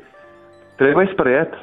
Treba 0.75 1.01
je 1.01 1.13
sprejeti, 1.13 1.55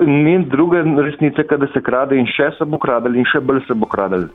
ni 0.00 0.44
druge 0.44 0.82
resnice, 1.02 1.42
da 1.48 1.66
se 1.66 1.80
krade 1.80 2.16
in 2.16 2.26
še 2.26 2.50
se 2.52 2.64
bo 2.64 2.78
kradel 2.78 3.16
in 3.16 3.24
še 3.24 3.40
bolj 3.40 3.64
se 3.66 3.74
bo 3.74 3.86
kradel. 3.86 4.28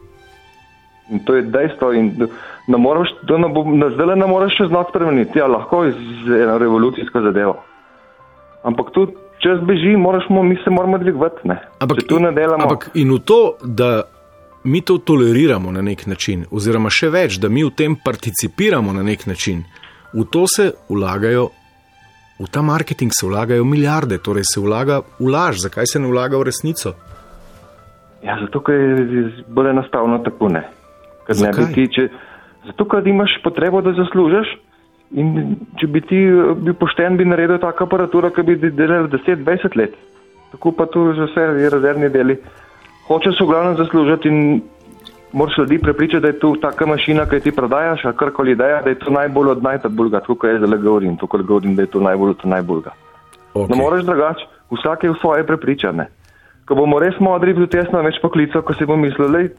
In 1.09 1.19
to 1.19 1.35
je 1.35 1.41
dejstvo 1.41 1.93
in 1.93 2.27
ne 2.67 2.77
moreš, 2.77 3.13
to 3.27 3.37
ne 3.37 3.47
bo, 3.47 3.63
na 3.63 3.89
zdaj 3.89 4.15
ne 4.15 4.27
moreš 4.27 4.57
še 4.57 4.65
znati 4.67 4.91
spremeniti, 4.91 5.39
ja, 5.39 5.47
lahko 5.47 5.85
z 5.91 6.41
eno 6.43 6.57
revolucijsko 6.57 7.21
zadevo. 7.21 7.53
Ampak 8.63 8.91
tu 8.91 9.05
čas 9.39 9.61
beži, 9.63 9.95
moraš, 9.95 10.27
mo- 10.29 10.43
mi 10.43 10.57
se 10.63 10.69
moramo 10.69 10.97
dvigovati, 10.97 11.47
ne. 11.47 11.57
Ampak, 11.79 12.01
Če 12.01 12.07
tu 12.07 12.19
ne 12.19 12.31
delamo. 12.31 12.63
ampak 12.63 12.89
in 12.93 13.13
v 13.13 13.19
to, 13.19 13.39
da 13.63 14.03
mi 14.63 14.81
to 14.81 14.97
toleriramo 14.97 15.71
na 15.71 15.81
nek 15.81 16.07
način, 16.07 16.45
oziroma 16.51 16.89
še 16.89 17.09
več, 17.09 17.37
da 17.39 17.47
mi 17.49 17.63
v 17.63 17.71
tem 17.71 17.95
participiramo 17.95 18.93
na 18.93 19.03
nek 19.03 19.25
način, 19.25 19.63
v 20.13 20.25
to 20.25 20.43
se 20.47 20.73
vlagajo, 20.89 21.49
v 22.39 22.47
ta 22.51 22.61
marketing 22.61 23.11
se 23.13 23.25
vlagajo 23.25 23.63
milijarde, 23.63 24.17
torej 24.17 24.43
se 24.43 24.59
vlaga 24.59 25.01
v 25.19 25.29
laž. 25.29 25.63
Zakaj 25.63 25.85
se 25.87 25.99
ne 25.99 26.07
vlaga 26.07 26.37
v 26.37 26.43
resnico? 26.43 26.93
Ja, 28.23 28.35
zato, 28.41 28.59
ker 28.59 28.75
je 28.75 29.23
bolj 29.47 29.69
enostavno 29.69 30.19
tako 30.19 30.49
ne. 30.49 30.67
Ker 31.27 31.41
ne 31.43 31.51
bi 31.51 31.67
ti, 31.75 31.87
če, 31.91 32.07
zato, 32.69 32.87
ker 32.89 33.07
imaš 33.07 33.37
potrebo, 33.43 33.81
da 33.83 33.93
zaslužiš 33.97 34.55
in 35.15 35.55
če 35.79 35.87
bi 35.91 36.03
ti 36.03 36.21
eh, 36.27 36.53
bil 36.55 36.75
pošten, 36.79 37.19
bi 37.19 37.27
naredil 37.27 37.59
tako 37.63 37.87
aparaturo, 37.87 38.31
ki 38.35 38.45
bi 38.47 38.57
delal 38.71 39.11
10-20 39.11 39.77
let. 39.79 39.99
Tako 40.53 40.71
pa 40.71 40.87
tu 40.87 41.11
že 41.13 41.27
vse 41.27 41.45
je 41.59 41.69
rezervni 41.69 42.09
deli. 42.09 42.37
Hočeš 43.07 43.39
v 43.39 43.47
glavnem 43.47 43.77
zaslužiti 43.79 44.27
in 44.31 44.61
moraš 45.33 45.57
ljudi 45.57 45.79
prepričati, 45.79 46.21
da 46.21 46.27
je 46.27 46.39
tu 46.39 46.55
taka 46.55 46.85
mašina, 46.85 47.25
ki 47.25 47.39
ti 47.39 47.51
prodajaš, 47.51 48.05
ali 48.05 48.17
karkoli 48.17 48.51
ideja, 48.51 48.81
da 48.81 48.89
je 48.89 48.99
to 48.99 49.11
najbolj 49.11 49.49
od 49.49 49.63
najbolga, 49.63 50.19
tako 50.19 50.35
kot 50.35 50.49
jaz 50.49 50.63
zdaj 50.63 50.79
govorim, 50.79 51.17
tako 51.17 51.37
govorim, 51.37 51.75
da 51.75 51.81
je 51.81 51.91
to 51.91 51.99
najbolj 51.99 52.29
od 52.29 52.45
najbolga. 52.45 52.91
Okay. 53.53 53.69
Ne 53.69 53.83
moreš 53.83 54.03
drugače, 54.05 54.45
vsak 54.71 55.03
je 55.03 55.09
v 55.11 55.19
svoje 55.21 55.47
prepričane. 55.47 56.07
Ko 56.65 56.75
bomo 56.75 56.99
res 56.99 57.19
modri, 57.19 57.55
tudi 57.55 57.77
jaz 57.77 57.91
na 57.91 58.01
več 58.01 58.19
poklical, 58.21 58.61
ko 58.61 58.73
si 58.73 58.85
bom 58.85 58.99
mislil, 59.01 59.31
lej, 59.31 59.49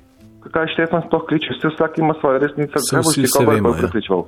kaj 0.52 0.70
Štefan 0.74 1.02
sploh 1.06 1.24
kliče, 1.28 1.56
vse 1.56 1.72
vsak 1.74 1.98
ima 1.98 2.14
svoje 2.20 2.38
resnice, 2.44 2.78
Saj 2.78 2.98
kaj 2.98 3.06
boš 3.06 3.14
ti 3.14 3.32
koga 3.36 3.56
bolj 3.60 3.74
ja. 3.74 3.80
prepričal. 3.82 4.24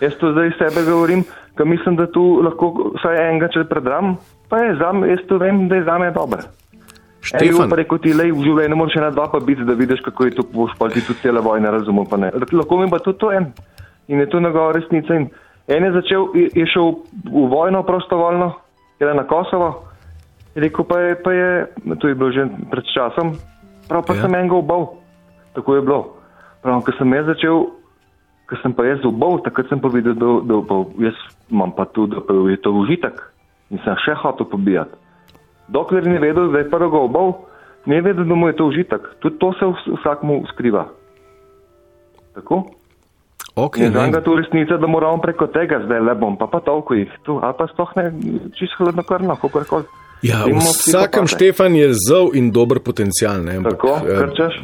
Jaz 0.00 0.18
to 0.20 0.32
zdaj 0.32 0.50
sebe 0.58 0.84
govorim, 0.90 1.24
ker 1.56 1.66
mislim, 1.66 1.96
da 1.96 2.06
tu 2.12 2.24
lahko 2.44 2.92
vsaj 2.98 3.16
enega, 3.28 3.48
če 3.54 3.64
predram, 3.70 4.16
pa 4.50 4.60
je 4.60 4.76
zame, 4.80 5.08
jaz 5.14 5.24
to 5.28 5.38
vem, 5.40 5.64
da 5.70 5.80
je 5.80 5.86
zame 5.88 6.10
dobro. 6.12 6.44
Štefan. 7.26 7.46
Štefan, 7.48 7.70
Pa 7.70 7.80
rekel 7.80 7.98
ti, 8.04 8.12
lej, 8.14 8.30
v 8.36 8.44
življenju 8.44 8.76
moraš 8.78 8.98
ena 9.00 9.10
dva 9.10 9.26
pa 9.32 9.40
biti, 9.42 9.64
da 9.66 9.74
vidiš, 9.74 10.04
kako 10.04 10.28
je 10.28 10.36
to, 10.36 10.44
boš 10.52 10.76
pa 10.78 10.90
ti 10.92 11.02
tudi 11.02 11.24
cele 11.24 11.40
vojne 11.42 11.72
razumel, 11.72 12.06
pa 12.10 12.20
ne. 12.20 12.30
Lahko 12.52 12.78
mi 12.78 12.90
pa 12.92 13.00
tudi 13.02 13.18
to 13.18 13.32
en. 13.32 13.50
In 14.12 14.22
je 14.22 14.28
to 14.30 14.40
njegova 14.40 14.76
resnica. 14.76 15.16
In 15.16 15.26
en 15.66 15.88
je 15.88 15.92
začel, 15.96 16.28
je, 16.38 16.50
je 16.54 16.66
šel 16.70 16.92
v 17.24 17.48
vojno 17.50 17.82
prostovoljno, 17.82 18.52
je 19.00 19.14
na 19.14 19.24
Kosovo, 19.26 19.88
je 20.54 20.62
rekel 20.62 20.84
pa 20.84 21.00
je, 21.00 21.16
pa 21.24 21.32
je, 21.32 21.50
to 21.98 22.08
je 22.08 22.14
bilo 22.14 22.30
že 22.32 22.46
pred 22.70 22.84
časom, 22.94 23.34
prav 23.88 24.06
pa 24.06 24.14
ja. 24.14 24.22
sem 24.22 24.34
enega 24.34 24.54
ubal. 24.56 25.05
Tako 25.56 25.74
je 25.74 25.82
bilo. 25.82 26.00
Prav, 26.62 26.82
ko 26.84 26.92
sem 26.98 27.14
jaz 27.14 27.26
začel, 27.30 27.64
ko 28.46 28.58
sem 28.62 28.74
pa 28.76 28.84
jaz 28.84 29.02
ubal, 29.08 29.40
takrat 29.42 29.70
sem 29.72 29.80
pa 29.80 29.88
videl, 29.88 30.14
da, 30.14 30.30
da, 30.44 30.60
da 30.68 30.76
jaz 31.08 31.16
imam 31.50 31.72
pa 31.72 31.88
tudi, 31.88 32.14
da 32.18 32.38
je 32.50 32.60
to 32.60 32.72
užitek 32.76 33.18
in 33.72 33.80
sem 33.82 33.96
še 34.04 34.14
hotel 34.20 34.46
pobijati. 34.46 34.94
Dokler 35.68 36.04
ni 36.06 36.20
vedel, 36.22 36.52
da 36.52 36.60
je 36.62 36.70
prvega 36.70 37.00
obal, 37.00 37.32
ne 37.86 37.98
vedel, 38.00 38.22
da 38.28 38.34
mu 38.38 38.46
je 38.46 38.56
to 38.56 38.68
užitek. 38.68 39.08
Tudi 39.24 39.38
to 39.42 39.52
se 39.58 39.66
vs- 39.66 39.96
vsakmu 39.96 40.44
skriva. 40.52 40.84
Tako? 42.34 42.64
okay, 43.56 43.86
In 43.86 43.92
za 43.92 44.00
ne, 44.00 44.06
njega 44.06 44.20
tu 44.20 44.36
resnica, 44.36 44.76
da 44.76 44.86
moramo 44.86 45.18
preko 45.18 45.46
tega 45.46 45.80
zdaj 45.84 46.00
le 46.00 46.14
bom, 46.14 46.36
pa 46.36 46.46
pa 46.46 46.60
toliko 46.60 46.94
jih 46.94 47.10
tu, 47.24 47.40
ali 47.42 47.54
pa 47.58 47.66
sploh 47.66 47.90
ne, 47.96 48.12
čisto 48.58 48.84
hladnokrvno, 48.84 49.36
kako 49.40 49.64
koli. 49.68 49.84
ja, 50.22 50.44
v 50.44 50.58
vsakem. 50.60 51.26
Štefan 51.26 51.74
je 51.76 51.88
zov 51.96 52.36
in 52.36 52.50
dober 52.52 52.78
potencial. 52.84 53.40
Ne, 53.42 53.56
ampak, 53.56 53.72
Tako, 53.80 53.96
eh, 54.04 54.18
krčeš, 54.20 54.54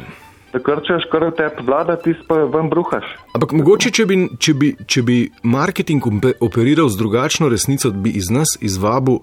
da 0.53 0.59
krčeš, 0.59 1.07
kar 1.11 1.25
tebi 1.37 1.65
vlada, 1.65 1.95
ti 1.95 2.13
pa 2.27 2.35
ven 2.35 2.69
bruhaš. 2.69 3.05
Ampak 3.33 3.55
mogoče, 3.57 3.89
če 3.91 4.05
bi, 4.05 4.17
če 4.39 4.53
bi, 4.53 4.69
če 4.85 5.01
bi 5.01 5.17
marketing 5.43 6.05
operiral 6.45 6.91
z 6.93 6.99
drugačno 6.99 7.49
resnico, 7.49 7.89
bi 7.91 8.13
iz 8.19 8.29
nas 8.29 8.53
izvabil 8.61 9.17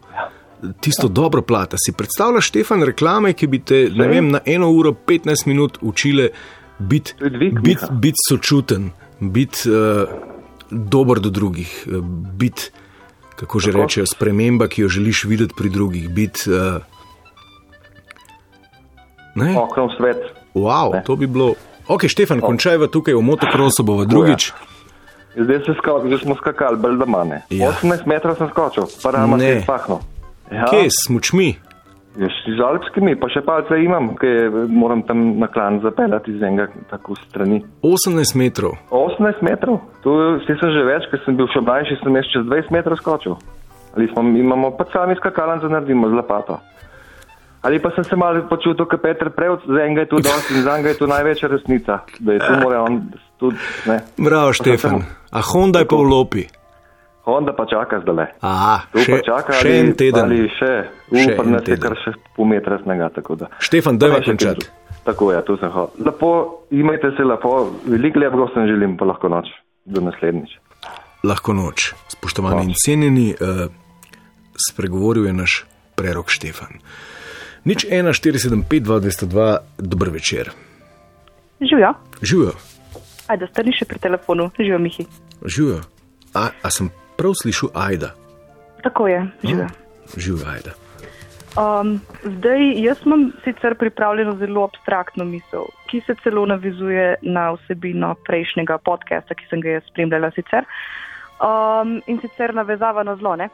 tisto 0.83 1.09
dobro 1.09 1.43
plat. 1.43 1.75
A 1.75 1.79
Si 1.79 1.95
predstavljaš, 1.97 2.51
Štefan, 2.51 2.83
reklame, 2.83 3.33
ki 3.33 3.47
bi 3.47 3.63
te 3.63 3.85
ne 3.95 4.09
vem, 4.09 4.33
na 4.35 4.41
eno 4.47 4.73
uro 4.75 4.93
15 4.93 5.47
minut 5.47 5.79
učile 5.81 6.29
biti 6.79 7.15
bit, 7.63 7.87
bit 7.91 8.19
sočuten, 8.29 8.91
biti 9.21 9.71
uh, 9.71 10.09
dober 10.71 11.21
do 11.21 11.31
drugih, 11.31 11.71
uh, 11.87 12.05
biti, 12.35 12.71
kako 13.37 13.59
že 13.59 13.71
Tako. 13.71 13.83
rečejo, 13.83 14.07
sprememba, 14.07 14.69
ki 14.69 14.83
jo 14.83 14.89
želiš 14.89 15.25
videti 15.25 15.55
pri 15.57 15.71
drugih. 15.71 16.11
Biti, 16.11 16.51
uh, 16.51 16.83
ne, 19.35 19.55
Okno 19.57 19.87
v 19.87 19.97
svet. 19.97 20.40
Wow, 20.55 20.93
Ne. 20.93 21.03
to 21.03 21.17
bi 21.17 21.27
bilo. 21.27 21.55
Ok, 21.87 22.07
Štefan, 22.07 22.41
končajva 22.41 22.87
tukaj 22.87 23.15
v 23.15 23.23
motokrosu, 23.23 23.83
bova 23.83 24.05
Tako, 24.05 24.11
drugič. 24.13 24.53
Zdaj, 25.33 25.59
se 25.59 25.73
skak, 25.75 26.07
zdaj 26.07 26.19
smo 26.19 26.35
skakali, 26.35 26.77
bolj 26.77 26.97
da 26.97 27.07
manj. 27.07 27.33
Ja. 27.51 27.71
18 27.73 28.07
metrov 28.07 28.35
sem 28.35 28.49
skočil, 28.49 28.87
pa 29.03 29.11
rama 29.11 29.37
Ne. 29.37 29.43
se 29.43 29.51
je 29.53 29.63
spahno. 29.63 30.01
Ja, 30.51 30.67
Kje 30.67 30.87
s 30.89 31.09
močmi? 31.09 31.55
Z 32.19 32.59
alpskimi, 32.61 33.15
pa 33.15 33.29
še 33.29 33.39
palce 33.41 33.79
imam, 33.79 34.17
ki 34.19 34.27
moram 34.69 35.03
tam 35.03 35.39
na 35.39 35.47
klan 35.47 35.79
zapeljati 35.81 36.31
iz 36.31 36.43
enega 36.43 36.67
tako 36.91 37.15
strani. 37.17 37.63
18 37.83 38.35
metrov. 38.35 38.75
18 38.91 39.39
metrov, 39.41 39.79
tu 40.03 40.11
si 40.43 40.53
sem 40.53 40.71
že 40.71 40.83
več, 40.83 41.07
ker 41.07 41.23
sem 41.25 41.39
bil 41.39 41.47
še 41.47 41.63
mlajši, 41.63 42.01
sem 42.03 42.17
jaz 42.19 42.27
čez 42.27 42.43
20 42.45 42.75
metrov 42.75 42.99
skočil. 42.99 43.39
Ali 43.95 44.11
smo, 44.11 44.23
imamo 44.23 44.75
pa 44.75 44.85
sami 44.91 45.15
skakalnice, 45.17 45.71
naredimo 45.71 46.11
z 46.11 46.19
lopato. 46.19 46.59
Ali 47.63 47.79
pa 47.79 47.91
sem 47.95 48.05
se 48.05 48.17
malo 48.17 48.41
počutil, 48.49 48.87
kot 48.89 49.03
Petr 49.03 49.29
Prevc, 49.31 49.67
za 49.69 49.81
enega 49.85 50.01
je 50.01 50.09
tu 50.09 50.17
dosti 50.17 50.55
in 50.55 50.63
za 50.63 50.75
enega 50.79 50.89
je 50.89 50.99
tu 50.99 51.07
največja 51.07 51.49
resnica, 51.49 51.99
da 52.19 52.33
je 52.33 52.39
tu 52.39 52.53
mora 52.63 52.83
on 52.83 53.03
tudi, 53.39 53.57
ne. 53.87 53.99
Bravo, 54.17 54.53
Štefan. 54.53 55.05
A 55.31 55.41
Honda 55.45 55.79
je 55.85 55.87
pa 55.87 55.97
v 55.97 56.09
lopi. 56.09 56.45
Honda 57.29 57.53
pa 57.53 57.67
čaka 57.69 58.01
zdaj 58.01 58.15
le. 58.17 58.27
Aha, 58.41 58.89
Tu 58.93 59.05
še, 59.05 59.21
čaka 59.23 59.53
še 59.53 59.69
ali, 59.69 59.77
en 59.79 59.93
teden. 59.93 60.25
ali 60.25 60.49
še, 60.57 60.73
upam, 61.13 61.53
da 61.53 61.61
teden. 61.61 61.83
kar 61.85 61.95
še 62.01 62.17
pol 62.37 62.49
metra 62.49 62.81
snega. 62.81 63.11
Štefan, 63.61 64.01
dajva 64.01 64.25
končati. 64.25 64.67
Tako 65.05 65.33
je, 65.33 65.45
tu 65.45 65.57
sem 65.61 65.71
hodil. 65.71 66.01
Lepo, 66.05 66.31
imajte 66.73 67.13
se 67.17 67.25
lepo, 67.25 67.77
veliko 67.85 68.19
lepega 68.25 68.49
sem 68.55 68.67
želim, 68.73 68.97
pa 68.97 69.05
lahko 69.05 69.29
noč. 69.29 69.53
Do 69.85 70.01
naslednjič. 70.01 70.57
Lahko 71.25 71.53
noč. 71.53 71.93
Spoštovani 72.09 72.63
in 72.63 72.73
Noč. 72.73 72.83
cenjeni, 72.85 73.29
uh, 73.37 73.69
spregovoril 74.57 75.27
je 75.29 75.33
naš 75.33 75.53
prerok 75.97 76.29
Štefan. 76.33 76.81
Nič 77.65 77.85
1, 77.85 78.13
475, 78.13 78.65
202, 78.67 79.59
dober 79.79 80.11
večer. 80.11 80.51
Živijo. 81.61 81.95
Živijo, 82.23 82.53
Ajde, 83.31 83.47
stani 83.53 83.73
še 83.77 83.87
pri 83.87 84.01
telefonu. 84.03 84.49
Živijo, 84.59 84.79
Mihi. 84.83 85.07
živijo. 85.47 85.81
A, 86.35 86.51
a 86.63 86.71
sem 86.71 86.91
prav 87.19 87.35
slišal 87.39 87.71
Ajda? 87.75 88.15
Tako 88.83 89.07
je, 89.09 89.21
živijo. 89.45 89.69
Živijo 90.17 90.49
Ajda. 90.51 90.73
Um, 91.59 92.01
zdaj, 92.25 92.63
jaz 92.83 92.99
imam 93.07 93.33
sicer 93.45 93.75
pripravljeno 93.75 94.37
zelo 94.39 94.65
abstraktno 94.65 95.25
misel, 95.25 95.67
ki 95.91 96.01
se 96.07 96.15
celo 96.23 96.47
navizuje 96.47 97.15
na 97.23 97.51
vsebino 97.53 98.15
prejšnjega 98.27 98.79
podcasta, 98.79 99.35
ki 99.35 99.47
sem 99.51 99.63
ga 99.63 99.79
jaz 99.79 99.87
spremljala 99.91 100.31
sicer. 100.35 100.67
Um, 101.41 101.99
in 102.07 102.21
sicer 102.23 102.55
navezava 102.55 103.03
na 103.07 103.17
zlo. 103.17 103.37
Ne? 103.37 103.49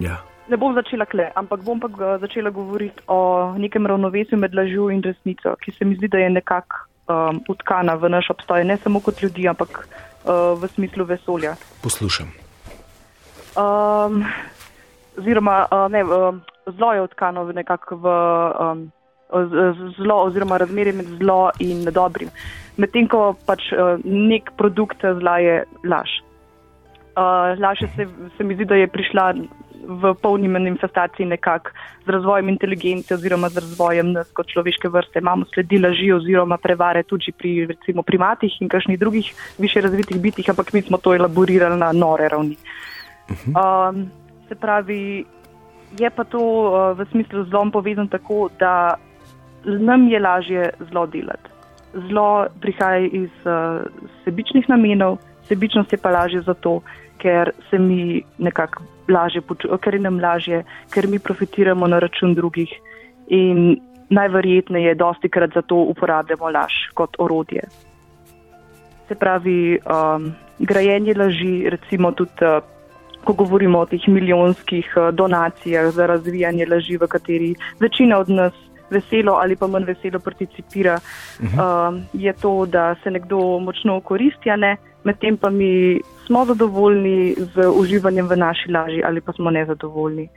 Ja. 0.00 0.22
Ne 0.52 0.60
bom 0.60 0.74
začela 0.76 1.08
kle, 1.08 1.30
ampak 1.34 1.64
bom 1.64 1.80
pa 1.80 1.88
uh, 1.88 2.20
začela 2.20 2.52
govoriti 2.52 3.04
o 3.08 3.18
nekem 3.58 3.88
ravnovesju 3.88 4.38
med 4.38 4.54
lažjo 4.54 4.90
in 4.92 5.02
resnico, 5.04 5.56
ki 5.64 5.72
se 5.72 5.88
mi 5.88 5.96
zdi, 5.96 6.12
da 6.12 6.20
je 6.20 6.30
nekako 6.30 6.84
um, 7.08 7.40
utkana 7.48 7.96
v 7.96 8.12
naš 8.12 8.30
obstoj, 8.36 8.64
ne 8.68 8.76
samo 8.84 9.00
kot 9.00 9.22
ljudi, 9.22 9.48
ampak 9.48 9.82
uh, 9.82 10.52
v 10.60 10.68
smislu 10.74 11.08
vesolja. 11.08 11.56
Poslušam. 11.82 12.32
Um, 13.56 14.24
oziroma, 15.18 15.66
uh, 15.70 15.86
ne, 15.92 16.04
uh, 16.04 16.34
zlo 16.76 16.92
je 16.92 17.02
utkano 17.02 17.44
nekako 17.52 17.96
v 17.96 18.16
um, 18.66 18.90
zlo, 19.96 20.18
oziroma 20.28 20.60
razmerje 20.60 20.92
med 20.92 21.16
zlo 21.20 21.50
in 21.60 21.84
dobrim. 21.84 22.28
Medtem 22.76 23.08
ko 23.08 23.32
pač 23.46 23.72
uh, 23.72 23.96
nek 24.04 24.52
produkt 24.56 25.04
zla 25.20 25.38
je 25.38 25.56
laž. 25.84 26.20
Uh, 27.12 27.52
laž 27.60 27.82
je 27.84 27.88
se, 27.96 28.08
se 28.36 28.44
mi 28.44 28.54
zdi, 28.56 28.64
da 28.64 28.76
je 28.80 28.88
prišla 28.88 29.32
v 29.86 30.14
polni 30.22 30.48
manifestaciji 30.48 31.26
nekako 31.26 31.70
z 32.06 32.08
razvojem 32.08 32.48
inteligence 32.48 33.14
oziroma 33.14 33.48
z 33.48 33.56
razvojem 33.56 34.12
nas 34.12 34.30
kot 34.32 34.46
človeške 34.46 34.88
vrste. 34.88 35.18
Imamo 35.18 35.44
sledi 35.54 35.78
laži 35.78 36.12
oziroma 36.12 36.56
prevare 36.56 37.02
tudi 37.02 37.32
pri 37.32 37.66
recimo 37.66 38.02
primatih 38.02 38.60
in 38.60 38.68
kakšnih 38.68 38.98
drugih 38.98 39.32
više 39.58 39.80
razvitih 39.80 40.20
bitih, 40.20 40.50
ampak 40.50 40.72
mi 40.72 40.82
smo 40.82 40.98
to 40.98 41.14
elaborirali 41.14 41.78
na 41.78 41.92
nore 41.92 42.28
ravni. 42.28 42.56
Um, 43.46 44.10
se 44.48 44.54
pravi, 44.54 45.24
je 45.98 46.10
pa 46.10 46.24
to 46.24 46.38
uh, 46.38 46.98
v 46.98 47.06
smislu 47.10 47.44
zlom 47.44 47.70
povezan 47.70 48.08
tako, 48.08 48.48
da 48.58 48.94
nam 49.64 50.08
je 50.08 50.20
lažje 50.20 50.70
zlo 50.90 51.06
delati. 51.06 51.48
Zlo 52.08 52.46
prihaja 52.60 53.06
iz 53.06 53.30
uh, 53.44 53.84
sebičnih 54.24 54.68
namenov, 54.68 55.18
sebičnost 55.48 55.92
je 55.92 55.98
pa 55.98 56.10
lažje 56.10 56.40
zato, 56.40 56.80
ker 57.18 57.52
se 57.70 57.78
mi 57.78 58.22
nekako 58.38 58.82
lažje 59.08 59.42
ker 59.80 59.94
je 59.94 60.00
nam 60.00 60.20
lažje, 60.20 60.64
ker 60.90 61.08
mi 61.08 61.18
profitiramo 61.18 61.86
na 61.86 61.98
račun 61.98 62.34
drugih 62.34 62.70
in 63.28 63.80
najverjetneje 64.10 64.94
dosti 64.94 65.28
krat 65.28 65.50
zato 65.54 65.76
uporabljamo 65.76 66.50
laž 66.50 66.72
kot 66.94 67.16
orodje. 67.18 67.62
Se 69.08 69.14
pravi, 69.14 69.78
um, 69.78 70.32
grajenje 70.58 71.14
laži, 71.14 71.70
recimo 71.70 72.12
tudi, 72.12 72.44
uh, 72.44 72.62
ko 73.24 73.32
govorimo 73.32 73.78
o 73.78 73.86
teh 73.86 74.08
milijonskih 74.08 74.92
uh, 74.96 75.14
donacijah 75.14 75.90
za 75.90 76.06
razvijanje 76.06 76.66
laži, 76.66 76.96
v 76.96 77.08
kateri 77.08 77.54
večina 77.80 78.18
od 78.18 78.28
nas 78.28 78.52
veselo 78.90 79.38
ali 79.40 79.56
pa 79.56 79.66
manj 79.66 79.84
veselo 79.84 80.20
participira, 80.20 80.94
uh 80.94 81.46
-huh. 81.46 81.88
um, 81.88 82.02
je 82.12 82.32
to, 82.32 82.66
da 82.66 82.94
se 83.02 83.10
nekdo 83.10 83.58
močno 83.58 84.00
koristi, 84.00 84.50
a 84.50 84.56
ne, 84.56 84.76
medtem 85.04 85.36
pa 85.36 85.50
mi 85.50 86.00
smo 86.26 86.44
zadovoljni 86.44 87.34
z 87.38 87.68
uživanjem 87.80 88.28
v 88.28 88.36
naši 88.36 88.72
laži 88.72 89.02
ali 89.04 89.20
pa 89.20 89.32
smo 89.32 89.50
nezadovoljni. 89.50 90.28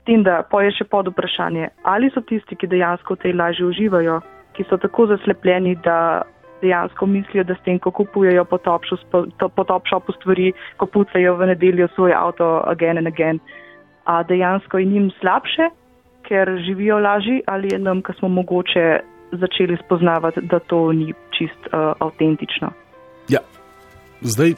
S 0.00 0.04
tem, 0.04 0.22
da 0.22 0.42
poje 0.50 0.70
še 0.78 0.84
pod 0.84 1.08
vprašanje, 1.10 1.68
ali 1.82 2.10
so 2.14 2.22
tisti, 2.22 2.56
ki 2.56 2.70
dejansko 2.70 3.14
v 3.14 3.22
tej 3.24 3.32
laži 3.34 3.64
uživajo, 3.66 4.20
ki 4.54 4.64
so 4.70 4.78
tako 4.78 5.08
zaslepljeni, 5.10 5.74
da 5.82 6.22
dejansko 6.62 7.06
mislijo, 7.06 7.44
da 7.44 7.54
s 7.54 7.64
tem, 7.64 7.78
ko 7.78 7.90
kupujejo 7.90 8.44
po 8.44 8.58
top 8.58 9.88
shopu 9.88 10.12
stvari, 10.12 10.52
ko 10.76 10.86
pucajo 10.86 11.34
v 11.36 11.50
nedeljo 11.52 11.88
svoj 11.94 12.14
avto 12.14 12.62
again 12.66 12.98
and 12.98 13.10
again, 13.10 13.40
a 14.04 14.22
dejansko 14.22 14.78
je 14.78 14.86
njim 14.86 15.10
slabše, 15.20 15.68
ker 16.22 16.56
živijo 16.66 16.98
lažje, 16.98 17.40
ali 17.46 17.68
je 17.72 17.78
nam, 17.78 18.02
ki 18.02 18.12
smo 18.18 18.28
mogoče 18.28 19.00
začeli 19.32 19.76
spoznavati, 19.84 20.40
da 20.40 20.58
to 20.58 20.92
ni 20.92 21.12
čist 21.30 21.66
uh, 21.66 21.92
avtentično. 21.98 22.70
Ja, 23.28 23.40
zdaj. 24.20 24.54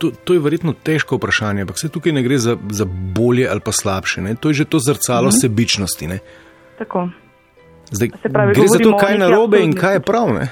To, 0.00 0.08
to 0.24 0.32
je 0.32 0.40
verjetno 0.40 0.72
težko 0.72 1.18
vprašanje, 1.18 1.66
ampak 1.66 1.76
se 1.76 1.90
tukaj 1.92 2.12
ne 2.16 2.22
gre 2.24 2.38
za, 2.40 2.54
za 2.72 2.86
bolje 2.88 3.44
ali 3.44 3.60
pa 3.60 3.68
slabše. 3.72 4.22
Ne? 4.24 4.32
To 4.34 4.48
je 4.48 4.54
že 4.54 4.64
to 4.64 4.78
zrcalo 4.80 5.28
-hmm. 5.28 5.40
sebičnosti. 5.40 6.06
Ne? 6.06 6.18
Tako. 6.78 7.08
Zdaj, 7.90 8.08
pravi, 8.32 8.54
gre 8.54 8.68
za 8.68 8.78
to, 8.78 8.96
kaj 8.96 9.12
je 9.12 9.18
narobe 9.18 9.60
in 9.60 9.72
kaj 9.76 9.94
je 9.94 10.00
prav. 10.00 10.32
Ne? 10.34 10.48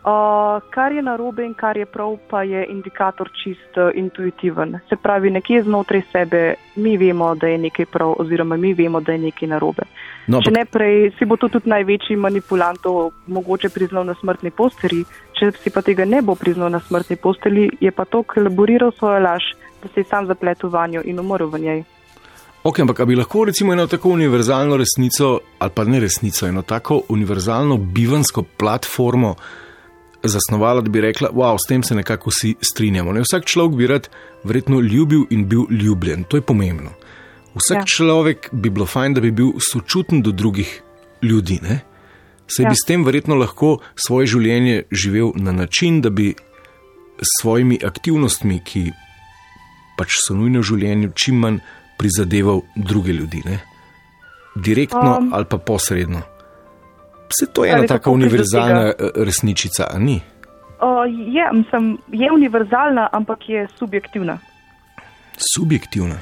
Uh, 0.00 0.62
kar 0.70 0.92
je 0.92 1.02
narobe 1.02 1.44
in 1.44 1.54
kar 1.54 1.76
je 1.76 1.86
prav, 1.86 2.16
pa 2.30 2.42
je 2.42 2.66
indikator 2.70 3.28
čist 3.42 3.76
uh, 3.76 3.90
intuitiven. 3.94 4.78
Se 4.88 4.96
pravi, 4.96 5.30
nekje 5.30 5.62
znotraj 5.62 6.02
sebe 6.12 6.54
mi 6.76 6.96
vemo, 6.96 7.34
da 7.34 7.46
je 7.46 7.58
nekaj 7.58 7.86
prav, 7.86 8.14
oziroma 8.18 8.56
mi 8.56 8.72
vemo, 8.74 9.00
da 9.00 9.12
je 9.12 9.18
nekaj 9.18 9.48
narobe. 9.48 9.82
No, 10.30 10.38
če 10.44 10.52
ne 10.54 10.62
prej, 10.68 11.10
si 11.18 11.26
bo 11.26 11.34
to 11.40 11.48
tudi 11.50 11.70
največji 11.72 12.14
manipulant 12.20 12.84
mogoče 13.26 13.70
priznal 13.74 14.04
na 14.06 14.14
smrtni 14.14 14.52
posteli, 14.54 15.02
če 15.34 15.50
si 15.58 15.72
pa 15.74 15.82
tega 15.82 16.06
ne 16.06 16.20
bo 16.22 16.36
priznal 16.38 16.70
na 16.70 16.78
smrtni 16.84 17.18
posteli, 17.18 17.66
je 17.82 17.90
pa 17.90 18.06
to 18.06 18.22
kolaboriral 18.22 18.92
svojo 18.98 19.18
laž, 19.24 19.48
da 19.82 19.90
se 19.90 20.04
je 20.04 20.10
sam 20.10 20.28
zapletel 20.30 20.70
v 20.70 20.84
njo 20.92 21.02
in 21.04 21.18
umrl 21.18 21.50
v 21.50 21.62
njej. 21.64 21.82
Ok, 22.62 22.82
ampak 22.84 23.00
bi 23.08 23.16
lahko 23.16 23.46
recimo 23.48 23.72
eno 23.72 23.86
tako 23.88 24.12
univerzalno 24.12 24.76
resnico, 24.76 25.40
ali 25.58 25.72
pa 25.74 25.84
ne 25.84 26.00
resnico, 26.00 26.46
eno 26.46 26.62
tako 26.62 27.02
univerzalno 27.08 27.78
bivansko 27.80 28.44
platformo, 28.60 29.34
zasnovala, 30.22 30.84
da 30.84 30.90
bi 30.92 31.00
rekla, 31.00 31.30
wow, 31.32 31.56
s 31.56 31.66
tem 31.68 31.82
se 31.82 31.94
nekako 31.94 32.30
vsi 32.30 32.54
strinjamo. 32.60 33.12
Ne? 33.16 33.24
Vsak 33.24 33.48
človek 33.48 33.76
bi 33.76 33.86
rad 33.88 34.10
verjetno 34.44 34.80
ljubil 34.80 35.24
in 35.30 35.48
bil 35.48 35.64
ljubljen, 35.70 36.24
to 36.28 36.36
je 36.36 36.44
pomembno. 36.44 36.92
Vsak 37.54 37.82
ja. 37.82 37.84
človek 37.86 38.48
bi 38.52 38.70
bilo 38.70 38.86
fajn, 38.86 39.14
da 39.14 39.20
bi 39.20 39.30
bil 39.34 39.52
sočuten 39.58 40.22
do 40.22 40.30
drugih 40.30 40.82
ljudi. 41.22 41.58
Ne? 41.62 41.80
Se 42.46 42.62
ja. 42.62 42.68
bi 42.68 42.74
s 42.74 42.86
tem 42.86 43.04
verjetno 43.04 43.34
lahko 43.34 43.78
svoje 43.94 44.26
življenje 44.26 44.84
živel 44.90 45.32
na 45.34 45.52
način, 45.52 46.00
da 46.00 46.10
bi 46.10 46.34
s 47.20 47.30
svojimi 47.42 47.78
aktivnostmi, 47.84 48.60
ki 48.64 48.90
pač 49.98 50.16
so 50.24 50.34
nujne 50.34 50.62
v 50.62 50.68
življenju, 50.70 51.12
čim 51.18 51.42
manj 51.42 51.60
prizadeval 52.00 52.62
druge 52.76 53.12
ljudi. 53.12 53.42
Ne? 53.44 53.58
Direktno 54.54 55.18
um. 55.18 55.32
ali 55.34 55.44
pa 55.44 55.58
posredno. 55.58 56.22
Vse 57.30 57.46
to 57.54 57.64
je 57.64 57.72
ena 57.72 57.86
tako 57.86 58.14
univerzalna 58.16 59.12
resničica, 59.14 59.86
ali 59.92 60.04
ni? 60.04 60.16
Uh, 60.80 61.04
je, 61.06 61.44
mislim, 61.52 61.98
je 62.08 62.32
univerzalna, 62.32 63.08
ampak 63.12 63.48
je 63.48 63.66
subjektivna. 63.78 64.38
Subjektivna. 65.54 66.16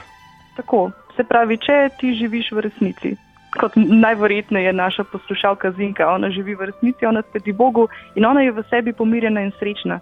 Tako, 0.57 0.91
se 1.19 1.27
pravi, 1.27 1.59
če 1.59 1.89
ti 1.99 2.15
živiš 2.15 2.53
v 2.55 2.65
resnici, 2.69 3.11
kot 3.59 3.75
najverjetneje 3.77 4.71
je 4.71 4.73
naša 4.73 5.05
poslušalka 5.11 5.73
Zinka, 5.75 6.07
ona 6.15 6.31
živi 6.31 6.55
v 6.55 6.71
resnici, 6.71 7.07
ona 7.07 7.25
sledi 7.31 7.53
Bogu 7.53 7.89
in 8.15 8.27
ona 8.29 8.47
je 8.47 8.55
v 8.55 8.65
sebi 8.71 8.95
pomirjena 8.95 9.43
in 9.43 9.53
srečna. 9.59 9.99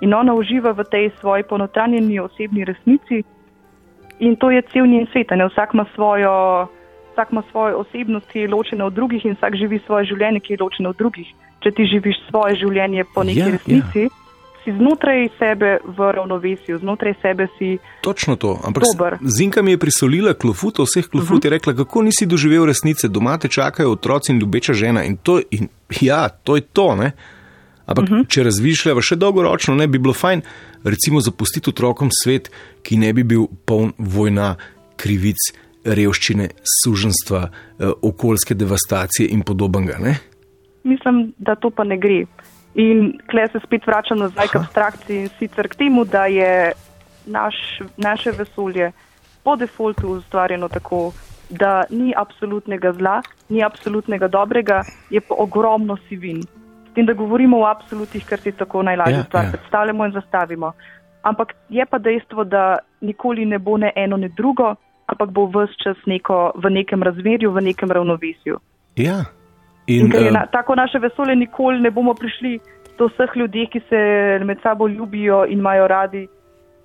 In 0.00 0.14
ona 0.14 0.32
uživa 0.32 0.72
v 0.72 0.86
tej 0.88 1.10
svoji 1.20 1.44
ponotranjeni 1.44 2.20
osebni 2.20 2.64
resnici 2.64 3.24
in 4.20 4.36
to 4.36 4.50
je 4.50 4.62
cel 4.72 4.86
njen 4.86 5.08
svet, 5.12 5.32
ne 5.36 5.48
vsak 5.48 5.74
ima 5.74 5.84
svojo 5.94 6.68
vsak 7.12 7.32
ima 7.32 7.42
svojo 7.50 7.82
osebnost, 7.82 8.30
ki 8.30 8.46
je 8.46 8.48
ločena 8.48 8.86
od 8.86 8.94
drugih, 8.94 9.24
in 9.24 9.34
vsak 9.34 9.56
živi 9.56 9.80
svoje 9.86 10.06
življenje, 10.12 10.40
ki 10.40 10.52
je 10.52 10.58
ločeno 10.60 10.94
od 10.94 10.96
drugih. 10.96 11.28
Če 11.60 11.70
ti 11.76 11.84
živiš 11.84 12.16
svoje 12.30 12.56
življenje 12.56 13.04
po 13.14 13.24
neki 13.24 13.40
ja, 13.40 13.50
resnici, 13.50 14.06
ja. 14.06 14.19
Si 14.64 14.72
znotraj 14.72 15.28
sebe 15.38 15.78
v 15.84 16.12
ravnovesju, 16.12 16.78
znotraj 16.78 17.14
sebe 17.22 17.46
si. 17.58 17.78
Točno 18.00 18.36
to. 18.36 18.58
Ampak 18.64 18.82
Zinka 19.20 19.62
mi 19.62 19.70
je 19.70 19.78
prisolila 19.78 20.34
klofut, 20.34 20.78
vseh 20.78 21.06
klofut 21.06 21.30
uh 21.30 21.40
-huh. 21.40 21.46
je 21.46 21.50
rekla, 21.50 21.74
kako 21.74 22.02
nisi 22.02 22.26
doživel 22.26 22.66
resnice, 22.66 23.08
doma 23.08 23.38
te 23.38 23.48
čakajo 23.48 23.92
otroci 23.92 24.32
in 24.32 24.38
ljubeča 24.38 24.72
žena. 24.72 25.04
In 25.04 25.16
to, 25.16 25.40
in, 25.50 25.68
ja, 26.00 26.28
to 26.28 26.56
je 26.56 26.62
to. 26.62 26.96
Ne? 26.96 27.12
Ampak, 27.86 28.04
uh 28.04 28.10
-huh. 28.10 28.28
če 28.28 28.42
razmišljamo 28.42 29.02
še 29.02 29.16
dolgoročno, 29.16 29.74
ne 29.74 29.86
bi 29.86 29.98
bilo 29.98 30.14
fajn, 30.14 30.42
recimo, 30.84 31.20
zapustiti 31.20 31.70
otrokom 31.70 32.08
svet, 32.22 32.50
ki 32.82 32.96
ne 32.96 33.12
bi 33.12 33.22
bil 33.22 33.46
poln 33.64 33.92
vojna, 33.98 34.56
krivic, 34.96 35.36
revščine, 35.84 36.48
suženstva, 36.84 37.48
eh, 37.48 37.90
okoljske 38.02 38.54
devastacije 38.54 39.28
in 39.28 39.42
podobnega. 39.42 39.98
Ne? 39.98 40.18
Mislim, 40.84 41.32
da 41.38 41.54
to 41.54 41.70
pa 41.70 41.84
ne 41.84 41.98
gre. 41.98 42.24
In 42.74 43.18
klej 43.30 43.48
se 43.52 43.60
spet 43.64 43.86
vračam 43.86 44.18
nazaj 44.18 44.48
k 44.48 44.56
abstrakciji 44.56 45.20
in 45.20 45.28
sicer 45.38 45.68
k 45.68 45.74
temu, 45.74 46.04
da 46.04 46.26
je 46.26 46.72
naš, 47.26 47.56
naše 47.96 48.30
vesolje 48.30 48.92
po 49.42 49.56
defaultu 49.56 50.08
ustvarjeno 50.08 50.68
tako, 50.68 51.12
da 51.50 51.84
ni 51.90 52.14
absolutnega 52.16 52.92
zla, 52.92 53.22
ni 53.48 53.64
absolutnega 53.64 54.28
dobrega, 54.28 54.82
je 55.10 55.20
pa 55.20 55.34
ogromno 55.38 55.96
sivin. 56.08 56.42
S 56.90 56.94
tem, 56.94 57.06
da 57.06 57.12
govorimo 57.12 57.58
o 57.60 57.66
absolutih, 57.66 58.26
ker 58.26 58.40
si 58.40 58.52
tako 58.52 58.82
najlažje 58.82 59.14
ja, 59.14 59.24
stvar 59.24 59.44
ja. 59.44 59.50
predstavljamo 59.50 60.06
in 60.06 60.12
zastavimo. 60.12 60.72
Ampak 61.22 61.54
je 61.68 61.86
pa 61.86 61.98
dejstvo, 61.98 62.44
da 62.44 62.78
nikoli 63.00 63.44
ne 63.46 63.58
bo 63.58 63.76
ne 63.76 63.92
eno, 63.96 64.16
ne 64.16 64.28
drugo, 64.28 64.74
ampak 65.06 65.30
bo 65.30 65.46
vse 65.46 65.74
čas 65.82 65.96
neko, 66.06 66.52
v 66.54 66.70
nekem 66.70 67.02
razmerju, 67.02 67.50
v 67.52 67.60
nekem 67.60 67.90
ravnovesju. 67.90 68.60
Ja. 68.96 69.24
In, 69.90 70.10
in 70.12 70.26
uh, 70.26 70.32
na, 70.32 70.46
tako 70.46 70.74
naše 70.74 70.98
vesolje 70.98 71.36
nikoli 71.36 71.80
ne 71.80 71.90
bomo 71.90 72.14
prišli 72.14 72.58
do 72.98 73.08
vseh 73.08 73.36
ljudi, 73.36 73.66
ki 73.72 73.80
se 73.88 74.00
med 74.44 74.58
sabo 74.62 74.88
ljubijo 74.88 75.44
in 75.46 75.58
imajo 75.58 75.88
radi. 75.88 76.26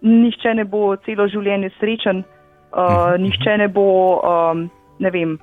Nihče 0.01 0.53
ne 0.53 0.65
bo 0.65 0.95
celo 1.05 1.27
življenje 1.27 1.69
srečen, 1.79 2.23
uh, 2.71 3.15
nihče 3.19 3.57
ne 3.57 3.67
bo, 3.67 3.87
um, 4.21 4.69
ne 4.99 5.11
vem, 5.11 5.37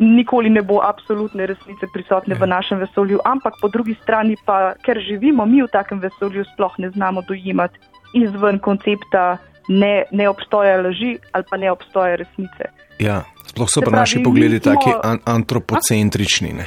nikoli 0.00 0.50
ne 0.50 0.62
bo 0.62 0.80
absolutne 0.82 1.46
resnice 1.46 1.86
prisotne 1.92 2.34
ja. 2.34 2.40
v 2.40 2.48
našem 2.48 2.80
vesolju, 2.80 3.20
ampak 3.24 3.60
po 3.60 3.68
drugi 3.68 3.94
strani 4.02 4.36
pa, 4.46 4.74
ker 4.82 4.98
živimo 5.04 5.46
mi 5.46 5.62
v 5.62 5.68
takem 5.72 6.00
vesolju, 6.00 6.46
sploh 6.54 6.78
ne 6.78 6.90
znamo 6.90 7.22
dojimati 7.28 7.78
izven 8.14 8.58
koncepta 8.58 9.38
ne, 9.68 10.02
ne 10.10 10.28
obstoja 10.28 10.80
laži 10.82 11.18
ali 11.32 11.44
pa 11.50 11.56
ne 11.56 11.70
obstoja 11.70 12.16
resnice. 12.16 12.70
Ja, 12.98 13.22
sploh 13.46 13.68
so 13.70 13.82
pa 13.84 13.90
naši 13.90 14.22
pogledi 14.22 14.58
smo... 14.58 14.74
tako 14.74 15.00
an, 15.04 15.18
antropocentrični. 15.24 16.52
Ne? 16.52 16.66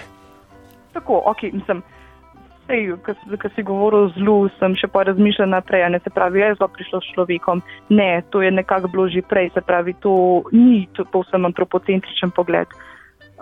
Tako, 0.94 1.22
ok, 1.26 1.44
mislim. 1.54 1.84
Sej, 2.64 2.96
ko 3.04 3.48
si 3.56 3.62
govoril 3.62 4.08
o 4.08 4.12
zlu, 4.16 4.48
sem 4.56 4.72
še 4.80 4.88
pa 4.88 5.04
razmišljal 5.04 5.50
naprej. 5.52 5.84
Ne, 5.92 6.00
se 6.00 6.08
pravi, 6.10 6.40
je 6.40 6.56
zlo 6.56 6.68
prišlo 6.72 7.02
s 7.04 7.12
človekom. 7.12 7.60
Ne, 7.92 8.24
to 8.32 8.40
je 8.40 8.52
nekako 8.52 8.88
bilo 8.88 9.10
že 9.12 9.20
prej. 9.22 9.52
Se 9.52 9.60
pravi, 9.62 9.94
to 10.00 10.14
ni 10.52 10.88
to 10.96 11.04
povsem 11.04 11.44
antropocentričen 11.44 12.32
pogled. 12.32 12.68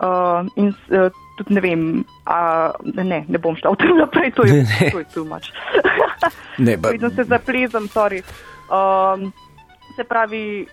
Uh, 0.02 0.48
in 0.58 0.74
uh, 0.90 1.14
tudi 1.38 1.54
ne 1.54 1.62
vem, 1.62 1.82
a, 2.26 2.72
ne, 2.98 3.22
ne 3.28 3.38
bom 3.38 3.54
šla 3.54 3.76
v 3.76 3.78
tem 3.78 3.94
naprej, 3.94 4.32
to 4.34 4.42
je, 4.50 4.66
to 4.90 4.98
je 4.98 5.08
too 5.14 5.26
much. 5.30 5.52
Ne, 6.58 6.74
ba- 6.78 6.90
Vedno 6.90 7.10
se 7.14 7.22
zaplezam, 7.24 7.86
sorry. 7.86 8.24
Um, 8.74 9.30
se 9.94 10.02
pravi, 10.04 10.66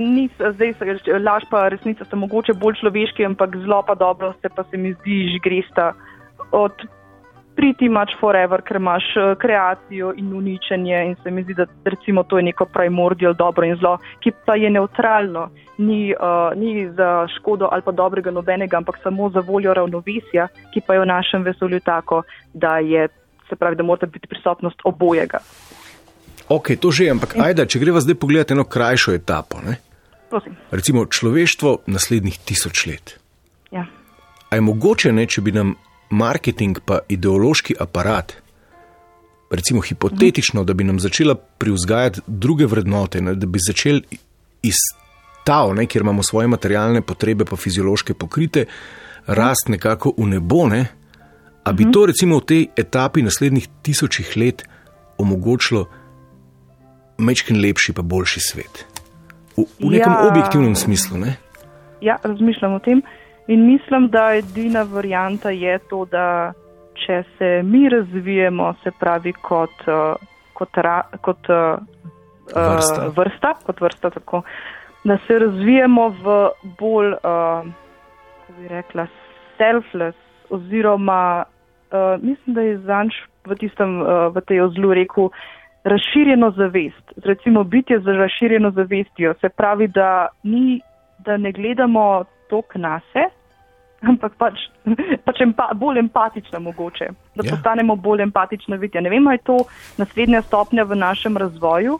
ni, 0.00 0.28
zdaj 0.38 0.74
se 0.78 1.18
laž 1.18 1.44
pa 1.50 1.68
resnica 1.68 2.04
sta 2.04 2.16
mogoče 2.16 2.52
bolj 2.52 2.80
človeški, 2.80 3.24
ampak 3.24 3.56
zelo 3.56 3.82
pa 3.86 3.94
dobro 3.94 4.32
se 4.42 4.48
pa 4.48 4.64
se 4.64 4.76
mi 4.76 4.92
zdi 4.92 5.28
že 5.32 5.38
gresta 5.44 5.92
od 6.52 6.72
pretty 7.56 7.88
much 7.88 8.12
forever, 8.20 8.60
ker 8.62 8.76
imaš 8.76 9.04
eh, 9.16 9.34
kreacijo 9.40 10.12
in 10.16 10.32
uničenje 10.36 10.98
in 11.06 11.16
se 11.22 11.30
mi 11.30 11.42
zdi, 11.42 11.54
da 11.54 11.66
recimo 11.84 12.22
to 12.22 12.38
je 12.38 12.42
neko 12.42 12.64
primordial 12.64 13.34
dobro 13.34 13.66
in 13.66 13.76
zlo, 13.76 13.96
ki 14.20 14.32
pa 14.46 14.56
je 14.56 14.70
neutralno, 14.70 15.48
ni, 15.78 16.14
uh, 16.14 16.52
ni 16.56 16.88
za 16.92 17.26
škodo 17.36 17.68
ali 17.72 17.82
pa 17.82 17.92
dobrega 17.92 18.30
nobenega, 18.30 18.76
ampak 18.76 18.98
samo 19.02 19.30
za 19.30 19.40
voljo 19.40 19.74
ravnovesja, 19.74 20.48
ki 20.74 20.80
pa 20.86 20.94
je 20.94 21.00
v 21.00 21.06
našem 21.06 21.42
vesolju 21.42 21.80
tako, 21.80 22.22
da 22.54 22.78
je, 22.78 23.08
se 23.48 23.56
pravi, 23.56 23.76
da 23.76 23.82
mora 23.82 24.06
biti 24.06 24.28
prisotnost 24.28 24.80
obojega. 24.84 25.38
Ok, 26.48 26.76
to 26.80 26.90
že, 26.94 27.10
ampak 27.10 27.34
ajde, 27.42 27.66
če 27.66 27.82
greva 27.82 28.00
zdaj 28.00 28.18
pogledati 28.22 28.54
eno 28.54 28.64
krajšo 28.64 29.14
etapo. 29.16 29.58
Ne? 29.66 29.78
Prosim. 30.30 30.54
Recimo 30.70 31.06
človeštvo 31.06 31.86
naslednjih 31.90 32.38
tisoč 32.38 32.86
let. 32.86 33.16
Ja. 33.74 33.86
A 34.50 34.54
je 34.54 34.62
mogoče, 34.62 35.12
ne, 35.12 35.26
če 35.26 35.42
bi 35.42 35.54
nam 35.54 35.74
marketing 36.10 36.78
pa 36.86 37.00
ideološki 37.10 37.74
aparat, 37.82 38.36
recimo 39.50 39.82
hipotetično, 39.82 40.64
da 40.64 40.74
bi 40.74 40.84
nam 40.86 41.00
začela 41.02 41.34
privzgajati 41.34 42.20
druge 42.26 42.66
vrednote, 42.66 43.20
ne, 43.20 43.34
da 43.34 43.46
bi 43.46 43.62
začeli 43.62 44.18
iz 44.62 44.78
tav, 45.46 45.74
ne, 45.74 45.86
kjer 45.86 46.02
imamo 46.02 46.22
svoje 46.22 46.50
materialne 46.50 47.02
potrebe, 47.02 47.44
pa 47.44 47.56
fiziološke 47.56 48.14
pokrite, 48.14 48.66
rast 49.26 49.68
nekako 49.68 50.14
v 50.18 50.26
nebo, 50.30 50.66
ne, 50.70 50.86
a 51.66 51.72
bi 51.72 51.86
to 51.90 52.06
recimo 52.06 52.38
v 52.38 52.46
tej 52.46 52.66
etapi 52.78 53.22
naslednjih 53.26 53.68
tisočih 53.82 54.36
let 54.38 54.62
omogočilo 55.18 55.86
mečken 57.18 57.60
lepši 57.60 57.92
pa 57.92 58.02
boljši 58.02 58.40
svet. 58.40 58.86
V, 59.56 59.64
v 59.80 59.90
nekem 59.90 60.12
Ja. 60.12 60.28
objektivnem 60.28 60.74
smislu, 60.74 61.18
ne? 61.18 61.36
Ja, 62.00 62.16
razmišljam 62.22 62.74
o 62.74 62.78
tem 62.78 63.02
in 63.48 63.66
mislim, 63.66 64.08
da 64.08 64.34
edina 64.34 64.82
varijanta 64.82 65.50
je 65.50 65.78
to, 65.90 66.04
da 66.04 66.52
če 67.06 67.22
se 67.38 67.62
mi 67.64 67.88
razvijemo, 67.88 68.74
se 68.82 68.90
pravi 69.00 69.32
kot, 69.32 69.70
uh, 69.86 70.16
kot, 70.52 70.76
ra, 70.76 71.02
kot 71.20 71.48
uh, 71.48 71.78
Vrsta. 72.54 73.08
vrsta, 73.16 73.54
kot 73.66 73.80
vrsta 73.80 74.10
tako, 74.10 74.42
da 75.04 75.18
se 75.26 75.38
razvijemo 75.38 76.08
v 76.08 76.36
bolj, 76.78 77.12
uh, 77.12 77.66
kako 78.46 78.60
bi 78.60 78.68
rekla, 78.68 79.06
selfless 79.58 80.18
oziroma 80.50 81.44
uh, 81.44 82.22
mislim, 82.22 82.54
da 82.54 82.60
je 82.60 82.78
zanč 82.78 83.14
v 83.46 83.54
tistem, 83.54 84.00
uh, 84.02 84.28
v 84.34 84.40
tej 84.46 84.60
ozlu 84.60 84.92
rekel, 84.94 85.30
razširjeno 85.86 86.50
zavest. 86.50 87.06
Recimo 87.24 87.64
bitje 87.64 88.00
z 88.00 88.06
razširjeno 88.06 88.70
zavestjo, 88.70 89.34
se 89.40 89.48
pravi, 89.48 89.88
da, 89.88 90.28
ni, 90.42 90.80
da 91.18 91.36
ne 91.36 91.52
gledamo 91.52 92.24
tok 92.50 92.74
nase, 92.74 93.24
ampak 94.00 94.32
pač, 94.38 94.54
pač 95.26 95.40
empa, 95.40 95.70
bolj 95.74 95.98
empatična 95.98 96.58
mogoče, 96.58 97.06
da 97.34 97.42
Ja. 97.44 97.50
postanemo 97.50 97.96
bolj 97.96 98.22
empatična 98.22 98.76
vitja. 98.76 99.00
Ne 99.00 99.10
vem, 99.10 99.26
ali 99.26 99.38
je 99.38 99.46
to 99.46 99.58
naslednja 99.98 100.42
stopnja 100.42 100.84
v 100.84 100.96
našem 100.96 101.36
razvoju, 101.36 101.98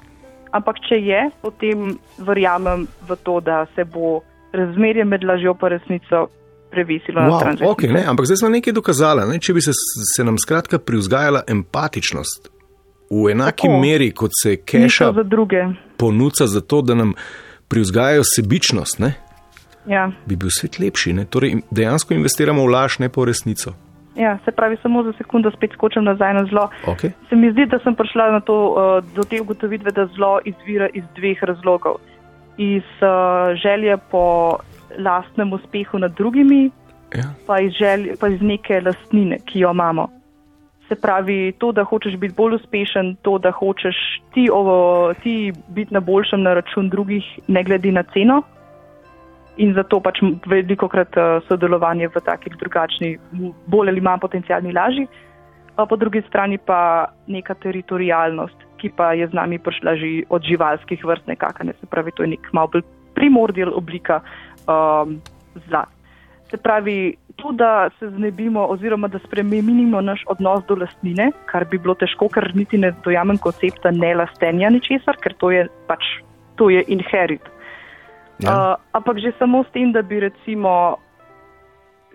ampak 0.50 0.76
če 0.88 0.98
je, 1.02 1.20
potem 1.42 1.98
verjamem 2.18 2.86
v 3.08 3.16
to, 3.22 3.40
da 3.40 3.66
se 3.74 3.84
bo 3.84 4.20
razmerje 4.52 5.04
med 5.04 5.24
lažjo 5.24 5.54
pa 5.54 5.68
resnico 5.68 6.26
previsilo 6.70 7.22
na 7.22 7.38
stran. 7.38 7.56
Wow, 7.56 7.76
okay, 7.76 7.92
ne, 7.92 8.02
ampak 8.06 8.26
zdaj 8.26 8.36
smo 8.36 8.48
nekaj 8.48 8.72
dokazali. 8.72 9.28
Ne? 9.30 9.38
Če 9.38 9.54
bi 9.54 9.62
se, 9.62 9.72
se 10.16 10.24
nam 10.24 10.38
skratka 10.38 10.78
privzgajala 10.78 11.44
empatičnost 11.48 12.55
v 13.10 13.30
enaki 13.30 13.66
Tako. 13.68 13.78
meri, 13.80 14.10
kot 14.12 14.30
se 14.42 14.56
keša 14.56 15.12
za 15.12 15.22
druge. 15.22 15.64
ponuca 15.96 16.46
za 16.46 16.60
to, 16.60 16.82
da 16.82 16.94
nam 16.94 17.14
privzgajajo 17.68 18.22
sebičnost, 18.36 18.98
ne? 18.98 19.14
Ja. 19.86 20.10
bi 20.26 20.36
bil 20.36 20.48
svet 20.50 20.78
lepši. 20.78 21.12
Ne? 21.12 21.24
Torej, 21.24 21.60
dejansko 21.70 22.14
investiramo 22.14 22.62
v 22.62 22.70
laž, 22.70 22.98
ne 22.98 23.08
pa 23.08 23.20
v 23.20 23.24
resnico. 23.24 23.70
ja, 24.16 24.38
se 24.44 24.50
pravi, 24.50 24.76
samo 24.82 25.02
za 25.02 25.12
sekundo 25.18 25.50
spet 25.50 25.70
skočim 25.72 26.04
nazaj 26.04 26.34
na 26.34 26.44
zlo. 26.50 26.68
Okay? 26.86 27.10
Se 27.28 27.36
mi 27.36 27.52
zdi, 27.52 27.66
da 27.66 27.78
sem 27.78 27.94
prišla 27.94 28.40
to, 28.40 28.56
uh, 28.70 29.14
do 29.14 29.22
te 29.22 29.40
ugotovitve, 29.40 29.90
da 29.92 30.06
zlo 30.06 30.40
izvira 30.44 30.88
iz 30.94 31.04
dveh 31.16 31.38
razlogov. 31.42 31.94
Iz 32.58 32.82
uh, 33.02 33.08
želje 33.62 33.96
po 34.10 34.56
lastnem 34.98 35.52
uspehu 35.52 35.98
nad 35.98 36.14
drugimi, 36.16 36.70
Ja. 37.16 37.22
pa 37.46 37.60
iz, 37.60 37.72
želje, 37.72 38.16
pa 38.20 38.28
iz 38.28 38.42
neke 38.42 38.80
lastnine, 38.80 39.38
ki 39.46 39.60
jo 39.60 39.70
imamo. 39.70 40.08
Se 40.88 40.94
pravi, 40.94 41.52
to, 41.58 41.72
da 41.72 41.84
hočeš 41.84 42.14
biti 42.16 42.34
bolj 42.36 42.60
uspešen, 42.60 43.16
to, 43.22 43.38
da 43.42 43.50
hočeš 43.50 43.96
ti, 44.34 44.46
ovo, 44.52 45.12
ti 45.22 45.52
biti 45.68 45.94
na 45.94 46.00
boljšem 46.00 46.42
na 46.42 46.54
račun 46.54 46.88
drugih, 46.88 47.24
ne 47.48 47.64
glede 47.64 47.92
na 47.92 48.04
ceno. 48.14 48.42
In 49.56 49.72
zato 49.74 49.98
pač 50.04 50.20
veliko 50.46 50.88
krat 50.88 51.16
uh, 51.16 51.40
sodelovanje 51.48 52.10
v 52.12 52.22
takih 52.22 52.54
drugačnih, 52.60 53.18
bolj 53.66 53.90
ali 53.90 54.04
manj 54.04 54.20
potencijalni 54.20 54.74
laži. 54.76 55.06
Po 55.76 55.96
drugi 55.96 56.22
strani 56.28 56.58
pa 56.58 57.08
neka 57.26 57.54
teritorijalnost, 57.54 58.62
ki 58.80 58.92
pa 58.96 59.12
je 59.12 59.26
z 59.28 59.36
nami 59.36 59.58
prišla 59.58 59.96
že 59.96 60.22
od 60.28 60.42
živalskih 60.44 61.04
vrst 61.04 61.26
nekako, 61.26 61.64
ne 61.68 61.74
se 61.80 61.86
pravi, 61.90 62.12
to 62.16 62.22
je 62.22 62.36
nek 62.36 62.48
malo 62.52 62.70
bolj 62.72 62.86
primordial 63.16 63.74
oblika 63.74 64.20
um, 64.68 65.20
zla. 65.68 65.84
Se 66.50 66.56
pravi, 66.56 67.16
to, 67.36 67.52
da 67.52 67.90
se 67.98 68.10
znebimo 68.10 68.66
oziroma 68.66 69.08
da 69.08 69.18
spremenimo 69.18 70.00
naš 70.00 70.22
odnos 70.26 70.64
do 70.68 70.74
lastnine, 70.74 71.30
kar 71.46 71.64
bi 71.64 71.78
bilo 71.78 71.94
težko, 71.94 72.28
ker 72.28 72.52
niti 72.54 72.78
ne 72.78 72.92
dojamem 73.04 73.38
koncepta 73.38 73.90
nelastenja 73.90 74.70
ničesar, 74.70 75.18
ker 75.22 75.34
to 75.34 75.50
je 75.50 75.66
pač, 75.88 76.04
to 76.56 76.70
je 76.70 76.84
inherit. 76.88 77.42
Ja. 78.38 78.52
Uh, 78.52 78.74
ampak 78.92 79.18
že 79.18 79.32
samo 79.38 79.64
s 79.64 79.72
tem, 79.72 79.92
da 79.92 80.02
bi 80.02 80.20
recimo 80.20 81.00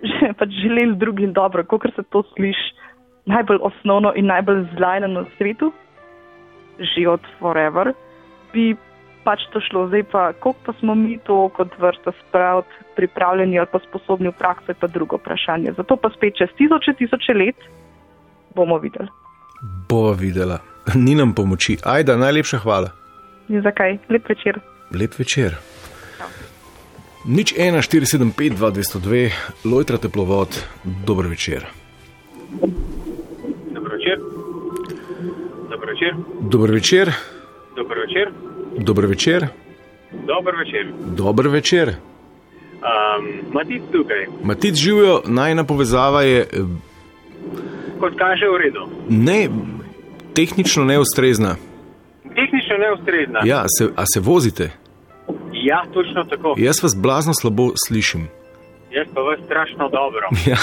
že, 0.01 0.34
pač 0.39 0.49
želeli 0.63 0.95
drugim 0.95 1.34
dobro, 1.34 1.63
kot 1.63 1.89
se 1.95 2.03
to 2.09 2.23
sliši 2.34 2.77
najbolj 3.25 3.59
osnovno 3.61 4.13
in 4.15 4.25
najbolj 4.25 4.65
zlajno 4.77 5.07
na 5.07 5.25
svetu, 5.38 5.71
že 6.79 7.07
od 7.09 7.21
forever, 7.39 7.93
bi 8.53 8.75
pač 9.24 9.45
to 9.53 9.61
šlo. 9.61 9.88
Zdaj 9.88 10.03
pa, 10.11 10.34
koliko 10.34 10.59
pa 10.65 10.74
smo 10.80 10.95
mi 10.95 11.17
to 11.26 11.49
kot 11.55 11.74
vrsta 11.80 12.11
spraviti 12.22 12.69
pripravljeni 12.95 13.59
ali 13.59 13.67
pa 13.72 13.80
sposobni 13.80 14.30
v 14.30 14.38
praksi, 14.38 14.72
je 14.72 14.80
pa 14.80 14.88
drugo 14.88 15.17
vprašanje. 15.17 15.74
Zato 15.78 15.95
pa 15.95 16.09
spet 16.15 16.38
čez 16.38 16.49
tisoče, 16.57 16.93
tisoče 16.97 17.34
let 17.34 17.59
bomo 18.55 18.78
videli. 18.78 19.07
Bova 19.89 20.13
videla. 20.19 20.59
Ni 20.95 21.15
nam 21.15 21.34
pomoči. 21.34 21.78
Ajda, 21.86 22.17
najlepša 22.17 22.57
hvala. 22.57 22.89
In 23.49 23.61
zakaj? 23.61 23.97
Lep 24.09 24.30
večer. 24.30 24.59
Lep 24.91 25.19
večer. 25.19 25.57
Nič 27.26 27.53
1, 27.53 27.78
4, 27.86 28.05
7, 28.17 28.34
5, 28.34 28.57
2, 28.57 28.72
202, 28.74 29.30
lojtra 29.65 29.97
teplovod, 29.97 30.49
dober 31.05 31.28
večer. 31.30 31.65
Dobro 33.74 33.93
večer. 33.93 34.17
Dobro 35.69 35.88
večer. 35.93 36.15
Dober 36.41 36.72
večer, 36.72 37.13
Dobro 37.76 38.01
večer. 38.01 38.51
Dober 38.78 39.05
večer, 39.05 39.47
Dobro 40.11 40.57
večer. 40.57 40.93
dober 41.15 41.47
večer. 41.47 41.89
Um, 41.89 43.51
Matic 43.53 43.82
tukaj. 43.91 44.26
Matic 44.43 44.76
živijo, 44.76 45.22
najna 45.26 45.63
povezava 45.63 46.22
je 46.22 46.39
eh, 46.41 46.57
Kot 47.99 48.13
kaže 48.17 48.45
v 48.47 48.57
redu. 48.57 48.88
ne, 49.09 49.49
tehnično 50.34 50.84
neustrezna. 50.86 51.55
Tehnično 52.36 52.78
neustrezna. 52.80 53.39
Ja, 53.45 53.63
se, 53.67 53.89
a 53.95 54.03
se 54.05 54.19
vozite? 54.19 54.72
ja, 55.53 55.84
točno 55.93 56.24
tako. 56.24 56.55
Jaz 56.57 56.84
vas 56.84 56.95
blazno 56.97 57.34
slabo 57.34 57.72
slišim. 57.88 58.28
Jaz 58.91 59.07
pa 59.15 59.22
vas 59.22 59.39
strašno 59.45 59.89
dobro. 59.89 60.28
Ja, 60.51 60.57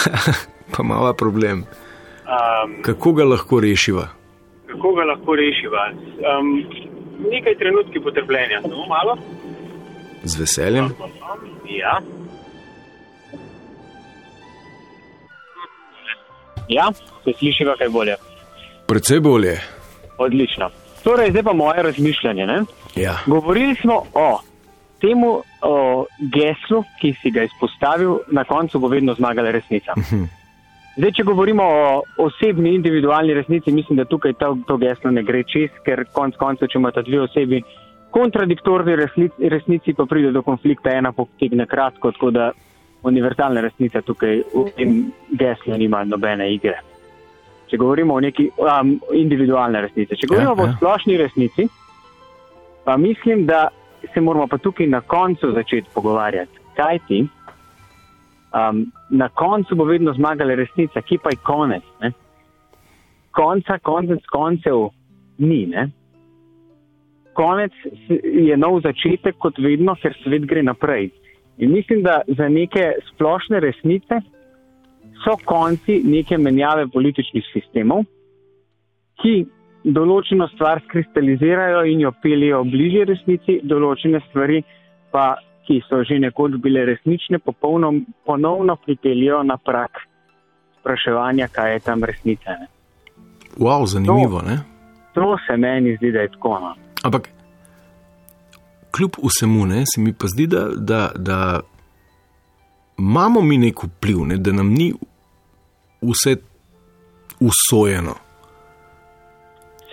pa 0.77 0.83
mala 0.83 1.15
problem. 1.15 1.59
Um, 1.59 2.83
Kako 2.83 3.13
ga 3.13 3.25
lahko 3.25 3.61
rešiva? 3.61 4.09
kako 4.67 4.93
ga 4.95 5.03
lahko 5.05 5.35
rešiva? 5.35 5.85
Um, 5.91 6.65
nekaj 7.19 7.55
trenutki 7.55 8.01
potrpljenja, 8.01 8.63
samo 8.63 8.87
malo. 8.87 9.17
Z 10.23 10.41
veseljem. 10.41 10.91
Ja. 11.69 12.01
Ja, 16.69 16.93
se 17.25 17.33
slišiva 17.39 17.77
kaj 17.77 17.89
bolje. 17.89 18.17
Predvsej 18.87 19.21
bolje. 19.21 19.61
Odlično. 20.19 20.71
Torej, 21.05 21.31
zdaj 21.31 21.43
pa 21.43 21.53
moje 21.53 21.83
razmišljanje. 21.83 22.47
Ne? 22.47 22.63
Ja. 22.97 23.19
Govorili 23.27 23.75
smo 23.75 24.03
o 24.15 24.41
temu 25.01 25.43
o 25.63 26.07
geslu, 26.19 26.85
ki 27.01 27.15
si 27.23 27.31
ga 27.31 27.43
izpostavil, 27.43 28.19
na 28.27 28.45
koncu 28.45 28.79
bo 28.79 28.89
vedno 28.89 29.15
zmagala 29.15 29.51
resnica. 29.51 29.95
Zdaj, 30.99 31.13
če 31.15 31.23
govorimo 31.23 31.63
o 31.63 31.91
osebni, 32.25 32.73
individualni 32.75 33.35
resnici, 33.35 33.71
mislim, 33.73 34.01
da 34.01 34.05
tukaj 34.05 34.33
to, 34.41 34.57
to 34.67 34.77
geslo 34.83 35.13
ne 35.15 35.23
gre 35.23 35.45
čez, 35.47 35.71
ker 35.87 36.03
konc 36.11 36.35
koncev, 36.41 36.67
če 36.73 36.81
imate 36.81 37.05
dve 37.07 37.21
osebi 37.23 37.61
kontradiktorni 38.11 38.97
resnici, 38.99 39.51
resnici, 39.53 39.95
pa 39.95 40.09
pride 40.11 40.33
do 40.35 40.43
konflikta, 40.43 40.91
ena 40.99 41.13
potegne 41.15 41.69
kratko, 41.71 42.11
tako 42.17 42.33
da 42.35 42.51
univerzalna 43.07 43.63
resnica 43.63 44.03
tukaj 44.03 44.43
v 44.51 44.65
tem 44.75 44.97
geslu 45.39 45.79
nima 45.79 46.03
nobene 46.05 46.51
igre. 46.51 46.81
Če 47.71 47.79
govorimo 47.79 48.17
o 48.17 48.25
neki 48.25 48.49
um, 48.59 48.97
individualni 49.15 49.85
resnici, 49.85 50.19
če 50.19 50.33
govorimo 50.33 50.57
ja, 50.57 50.65
ja. 50.65 50.67
o 50.67 50.77
splošni 50.81 51.19
resnici, 51.21 51.69
pa 52.85 52.97
mislim, 52.99 53.47
da 53.47 53.69
se 54.03 54.21
moramo 54.21 54.49
pa 54.51 54.59
tukaj 54.59 54.91
na 54.91 55.01
koncu 55.01 55.53
začeti 55.55 55.95
pogovarjati. 55.95 56.67
Kaj 56.75 56.99
ti? 57.07 57.27
Um, 58.49 58.87
na 59.11 59.29
koncu 59.29 59.77
bo 59.77 59.85
vedno 59.85 60.15
zmagala 60.17 60.55
resnica, 60.55 61.03
ki 61.03 61.19
pa 61.23 61.31
je 61.35 61.41
konec. 61.45 61.85
Ne? 62.01 62.13
Konca, 63.37 63.79
konec 63.79 64.25
koncev 64.33 64.89
ni. 65.39 65.67
Ne? 65.67 65.91
Konec 67.37 67.73
je 68.09 68.57
nov 68.57 68.81
začetek, 68.87 69.37
kot 69.39 69.61
vedno, 69.63 69.95
ker 70.01 70.17
svet 70.25 70.49
gre 70.49 70.63
naprej. 70.65 71.11
In 71.59 71.73
mislim, 71.73 72.03
da 72.03 72.23
za 72.27 72.49
neke 72.49 72.93
splošne 73.11 73.61
resnice 73.61 74.21
so 75.25 75.37
konci 75.45 76.01
neke 76.05 76.39
menjave 76.39 76.87
političnih 76.89 77.45
sistemov, 77.53 78.05
ki 79.23 79.45
določeno 79.85 80.47
stvar 80.55 80.81
skristalizirajo 80.87 81.85
in 81.91 82.05
jo 82.07 82.13
pelijo 82.23 82.63
bližje 82.65 83.05
resnici, 83.13 83.59
določene 83.63 84.21
stvari 84.29 84.63
pa, 85.13 85.35
ki 85.69 85.83
so 85.85 86.01
že 86.09 86.17
nekoč 86.19 86.57
bile 86.65 86.87
resnične, 86.89 87.39
popolno, 87.39 87.93
ponovno 88.25 88.77
pripeljajo 88.77 89.43
na 89.45 89.59
prak 89.61 90.01
spraševanja, 90.81 91.49
kaj 91.53 91.73
je 91.73 91.81
tam 91.81 92.05
resnica. 92.05 92.57
Ne. 92.61 92.69
Wow, 93.61 93.85
zanimivo. 93.87 94.41
To, 94.41 94.57
to 95.15 95.37
se 95.47 95.57
meni 95.57 95.97
zdi, 95.97 96.13
da 96.13 96.25
je 96.25 96.31
tako. 96.33 96.59
No. 96.61 96.75
Ampak 97.03 97.29
kljub 98.97 99.11
vsemu, 99.23 99.67
ne, 99.67 99.85
se 99.87 100.01
mi 100.01 100.13
pa 100.13 100.27
zdi, 100.27 100.47
da, 100.47 100.69
da, 100.77 101.11
da 101.17 101.61
imamo 102.99 103.43
mi 103.43 103.59
nek 103.59 103.85
vpliv, 103.85 104.25
ne, 104.27 104.37
da 104.37 104.53
nam 104.53 104.73
ni 104.73 104.93
vse 106.03 106.37
usvojeno. 107.41 108.15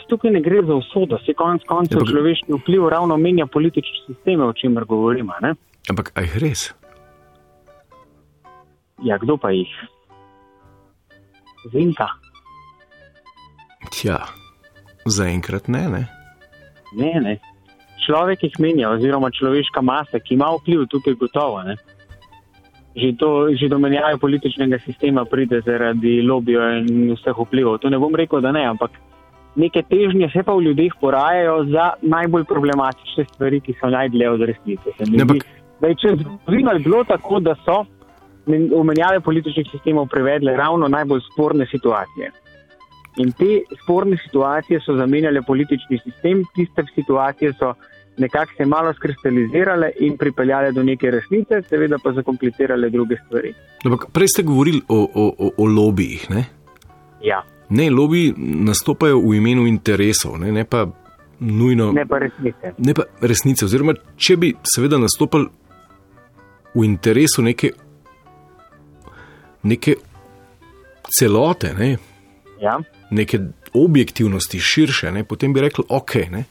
Tukaj 0.09 0.31
ne 0.31 0.41
gre 0.41 0.61
za 0.61 0.75
usodo, 0.75 1.17
se 1.25 1.33
konec 1.33 1.63
koncev 1.65 2.03
človeški 2.05 2.53
vpliv 2.53 2.89
ravno 2.89 3.17
menja 3.17 3.47
politične 3.49 4.05
sisteme, 4.05 4.43
o 4.45 4.53
čemer 4.53 4.85
govorimo. 4.85 5.33
Ne? 5.41 5.55
Ampak 5.91 6.11
aj 6.17 6.27
res? 6.41 6.61
Ja, 9.05 9.19
kdo 9.21 9.37
pa 9.37 9.51
jih? 9.53 9.69
Zinka. 11.73 12.07
Tja, 13.93 14.21
zaenkrat 15.05 15.67
ne, 15.69 15.83
ne. 15.89 16.03
Ne, 16.95 17.13
ne. 17.21 17.35
Človek 18.05 18.45
jih 18.45 18.55
menja, 18.61 18.89
oziroma 18.93 19.29
človeška 19.33 19.81
masa, 19.81 20.21
ki 20.21 20.37
ima 20.37 20.51
vpliv 20.57 20.87
tukaj 20.89 21.17
gotovo. 21.19 21.61
Ne? 21.65 21.77
že, 22.95 23.11
to, 23.19 23.51
že 23.51 23.67
do 23.67 23.77
menjave 23.79 24.17
političnega 24.17 24.79
sistema 24.79 25.25
pride 25.25 25.59
zaradi 25.67 26.21
lobijo 26.23 26.63
in 26.79 27.11
vseh 27.11 27.35
vplivov. 27.35 27.83
To 27.83 27.91
ne 27.91 27.99
bom 27.99 28.15
rekel, 28.15 28.39
da 28.41 28.55
ne, 28.55 28.63
ampak 28.63 28.95
neke 29.55 29.83
težnje 29.83 30.31
se 30.31 30.43
pa 30.43 30.55
v 30.55 30.71
ljudeh 30.71 30.95
porajajo 31.01 31.65
za 31.75 31.91
najbolj 32.01 32.47
problematične 32.47 33.27
stvari, 33.33 33.59
ki 33.59 33.75
so 33.79 33.91
najdlje 33.91 34.29
od 34.29 34.41
resnice. 34.47 34.95
Da 34.99 35.27
je 35.81 35.95
čez 35.95 36.19
zgodovino 36.19 36.79
bilo 36.79 37.03
tako, 37.03 37.39
da 37.39 37.55
so 37.65 37.85
v 38.45 38.83
menjave 38.83 39.19
političnih 39.19 39.67
sistemov 39.71 40.07
privedle 40.07 40.55
ravno 40.55 40.87
najbolj 40.87 41.21
sporne 41.33 41.65
situacije. 41.71 42.31
In 43.17 43.31
te 43.31 43.61
sporne 43.83 44.17
situacije 44.17 44.79
so 44.85 44.95
zamenjale 44.95 45.41
politični 45.41 45.99
sistem, 46.03 46.43
tiste 46.55 46.83
situacije 46.95 47.53
so 47.53 47.73
nekako 48.17 48.51
se 48.57 48.65
malo 48.65 48.93
skristalizirale 48.93 49.91
in 49.99 50.17
pripeljale 50.17 50.71
do 50.71 50.83
neke 50.83 51.11
resnice, 51.11 51.61
seveda 51.69 51.97
pa 52.03 52.11
zakomplicirale 52.11 52.89
druge 52.89 53.15
stvari. 53.25 53.53
Ampak 53.85 54.05
prej 54.11 54.27
ste 54.27 54.43
govorili 54.43 54.81
o, 54.87 54.99
o, 55.13 55.33
o, 55.37 55.51
o 55.57 55.65
lobijih. 55.65 56.29
Ne? 56.29 56.45
Ja. 57.23 57.43
Ne, 57.69 57.89
lobiji 57.89 58.33
nastopajo 58.37 59.19
v 59.19 59.35
imenu 59.35 59.67
interesov, 59.67 60.37
ne, 60.39 60.51
ne 60.51 60.65
pa 60.65 60.85
nujno. 61.39 61.91
Ne 61.91 62.05
pa 62.05 62.19
resnice. 62.19 62.73
Ne 62.77 62.93
pa 62.93 63.03
resnice. 63.21 63.65
Oziroma, 63.65 63.95
če 64.15 64.37
bi 64.37 64.53
seveda 64.75 64.99
nastopili 65.01 65.49
v 66.75 66.85
interesu 66.85 67.41
neke, 67.41 67.71
neke 69.63 69.95
celote, 71.09 71.73
ne, 71.73 71.97
ja. 72.61 72.79
neke 73.11 73.39
objektivnosti 73.73 74.59
širše, 74.59 75.11
ne, 75.11 75.23
potem 75.23 75.53
bi 75.53 75.61
rekli, 75.61 75.83
ok. 75.89 76.15
Ne, 76.31 76.43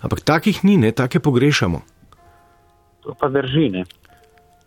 Ampak 0.00 0.22
takih 0.22 0.62
ni, 0.64 0.76
ne, 0.78 0.92
take 0.94 1.20
pogrešamo. 1.20 1.82
To 3.02 3.14
pa 3.18 3.28
drži. 3.28 3.68
Ne, 3.68 3.84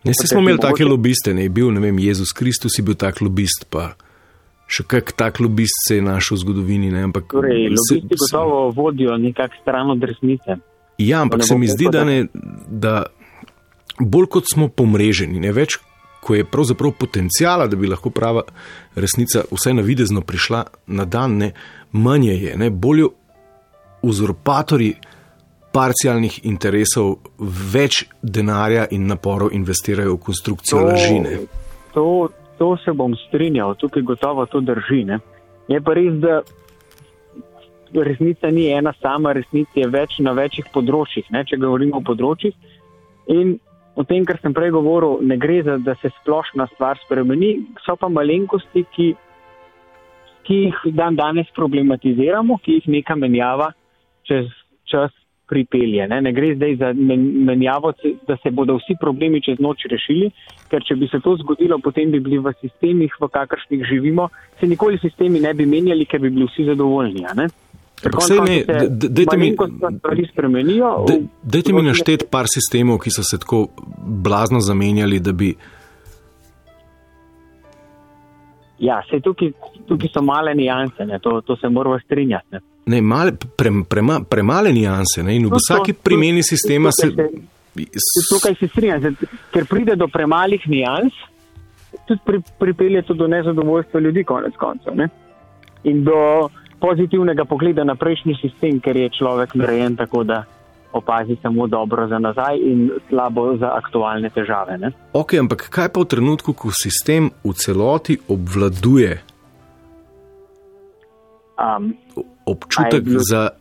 ne 0.04 0.12
se 0.14 0.26
smo 0.28 0.40
imeli 0.40 0.60
take 0.60 0.84
lobiste, 0.84 1.34
ne, 1.34 1.48
bil, 1.48 1.72
ne 1.72 1.80
vem, 1.80 1.98
Jezus 1.98 2.32
Kristus 2.32 2.78
je 2.78 2.84
bil 2.84 2.94
tak 2.94 3.20
lobist, 3.24 3.64
pa 3.70 3.94
še 4.72 4.84
kak 4.88 5.12
tak 5.16 5.40
lobist 5.40 5.88
se 5.88 6.00
je 6.00 6.04
našel 6.04 6.36
v 6.36 6.42
zgodovini. 6.44 6.92
Ne, 6.92 7.06
ampak, 7.08 7.32
torej, 7.32 7.70
lobisti 7.72 8.16
gotovo 8.16 8.68
vodijo 8.76 9.16
nekak 9.16 9.56
stran 9.62 9.92
od 9.96 10.04
resnice. 10.04 10.60
Ja, 11.00 11.22
ampak 11.24 11.44
se 11.44 11.56
mi 11.58 11.68
zdi, 11.68 11.88
da, 11.92 12.04
ne, 12.04 12.28
da 12.68 13.06
bolj 14.00 14.26
kot 14.26 14.50
smo 14.52 14.68
pomreženi, 14.68 15.40
ne 15.40 15.52
več, 15.52 15.78
ko 16.22 16.34
je 16.34 16.44
pravzaprav 16.46 16.92
potencijala, 16.98 17.66
da 17.66 17.76
bi 17.76 17.90
lahko 17.90 18.10
prava 18.10 18.44
resnica 18.94 19.42
vsaj 19.50 19.74
navidezno 19.74 20.20
prišla 20.20 20.64
na 20.86 21.04
dan, 21.04 21.36
ne, 21.36 21.52
manje 21.92 22.36
je, 22.36 22.56
ne, 22.56 22.70
bolj 22.70 23.08
uzurpatorji 24.02 24.94
parcialnih 25.72 26.40
interesov 26.44 27.16
več 27.72 28.04
denarja 28.22 28.86
in 28.92 29.06
naporov 29.08 29.54
investirajo 29.56 30.14
v 30.16 30.22
konstrukcijo 30.26 30.84
lažine. 30.84 31.38
To, 31.94 32.28
to 32.58 32.76
se 32.84 32.92
bom 32.92 33.16
strinjal, 33.26 33.74
tukaj 33.80 34.02
gotovo 34.02 34.46
to 34.46 34.60
drži. 34.60 35.04
Ne? 35.08 35.18
Je 35.68 35.80
pa 35.80 35.96
res, 35.96 36.18
da 36.20 36.42
resnica 38.04 38.50
ni 38.50 38.68
ena 38.72 38.92
sama, 39.00 39.32
resnica 39.32 39.80
je 39.80 39.88
več 39.88 40.18
na 40.20 40.36
večjih 40.36 40.68
področjih, 40.74 41.32
ne? 41.32 41.44
če 41.48 41.60
govorimo 41.60 42.00
o 42.00 42.06
področjih. 42.06 42.54
In 43.32 43.56
o 43.94 44.04
tem, 44.04 44.24
kar 44.24 44.38
sem 44.40 44.54
prej 44.54 44.72
govoril, 44.72 45.20
ne 45.26 45.36
gre 45.36 45.60
za, 45.66 45.76
da 45.78 45.94
se 46.00 46.10
splošna 46.20 46.66
stvar 46.74 47.00
spremeni, 47.04 47.54
so 47.84 47.96
pa 48.00 48.08
malenkosti, 48.08 48.84
ki, 48.94 49.08
ki 50.48 50.60
jih 50.66 50.84
dan 50.96 51.16
danes 51.18 51.50
problematiziramo, 51.56 52.58
ki 52.64 52.78
jih 52.78 52.88
neka 52.98 53.16
menjava 53.18 53.72
čez 54.28 54.48
čas 54.88 55.12
pripelje. 55.52 56.06
Ne, 56.08 56.20
ne 56.24 56.32
gre 56.32 56.54
zdaj 56.56 56.76
za 56.80 56.92
menjavo, 56.96 57.92
da 58.28 58.36
se 58.40 58.50
bodo 58.50 58.78
vsi 58.80 58.96
problemi 59.00 59.42
čez 59.44 59.60
noč 59.60 59.84
rešili, 59.90 60.30
ker 60.70 60.84
če 60.88 60.96
bi 60.96 61.08
se 61.12 61.20
to 61.20 61.36
zgodilo, 61.42 61.76
potem 61.84 62.10
bi 62.14 62.22
bili 62.24 62.40
v 62.40 62.54
sistemih, 62.62 63.12
v 63.20 63.28
kakršnih 63.28 63.84
živimo, 63.90 64.30
se 64.60 64.70
nikoli 64.70 65.00
sistemi 65.02 65.42
ne 65.44 65.52
bi 65.54 65.68
menjali, 65.68 66.08
ker 66.08 66.22
bi 66.24 66.32
bili 66.32 66.48
vsi 66.48 66.70
zadovoljni. 66.70 67.26
Dajte 71.42 71.72
mi, 71.72 71.82
mi 71.82 71.88
našteti 71.88 72.26
par 72.30 72.46
sistemov, 72.50 72.98
ki 72.98 73.10
so 73.10 73.22
se 73.22 73.38
tako 73.38 73.66
blazno 74.02 74.60
zamenjali, 74.60 75.20
da 75.20 75.32
bi. 75.32 75.54
Ja, 78.82 79.02
se 79.10 79.20
tukaj, 79.20 79.52
tukaj 79.86 80.10
so 80.14 80.22
male 80.22 80.54
nijanse, 80.54 81.06
to, 81.22 81.40
to 81.46 81.56
se 81.56 81.68
moramo 81.68 81.98
strinjati. 82.02 82.46
Ne 82.50 82.60
ne, 82.86 83.00
male, 83.00 83.32
pre, 83.56 83.70
prema, 83.88 84.20
premale 84.28 84.72
nijanse 84.72 85.22
ne, 85.22 85.36
in 85.36 85.46
v 85.46 85.50
no, 85.50 85.58
vsaki 85.60 85.92
primeni 85.92 86.42
sistema 86.42 86.90
se. 86.92 87.10
Tukaj 88.28 88.54
se 88.58 88.68
strinjam, 88.68 89.14
ker 89.52 89.66
pride 89.70 89.96
do 89.96 90.08
premalih 90.12 90.64
nijans, 90.68 91.14
tudi 92.08 92.20
pri, 92.26 92.40
pripelje 92.58 93.02
to 93.08 93.14
do 93.14 93.28
nezadovoljstva 93.30 94.00
ljudi, 94.00 94.24
konec 94.24 94.56
koncev. 94.58 94.96
Ne? 94.96 95.08
In 95.84 96.02
do 96.04 96.50
pozitivnega 96.82 97.46
pogleda 97.46 97.86
na 97.86 97.94
prejšnji 97.94 98.34
sistem, 98.42 98.82
ker 98.82 98.98
je 98.98 99.14
človek 99.14 99.54
narejen 99.54 99.94
tako, 99.96 100.26
da 100.26 100.42
opazi 100.92 101.36
samo 101.42 101.66
dobro 101.66 102.08
za 102.08 102.18
nazaj 102.18 102.58
in 102.58 102.90
slabo 103.08 103.56
za 103.56 103.70
aktualne 103.78 104.28
težave. 104.30 104.76
Ne? 104.78 104.92
Ok, 105.12 105.38
ampak 105.40 105.70
kaj 105.70 105.88
pa 105.88 106.02
v 106.02 106.10
trenutku, 106.10 106.52
ko 106.52 106.74
sistem 106.74 107.30
v 107.46 107.54
celoti 107.56 108.18
obvladuje 108.28 109.22
um, 111.56 111.96
občutek 112.44 113.02
bil... 113.06 113.22
za 113.22 113.56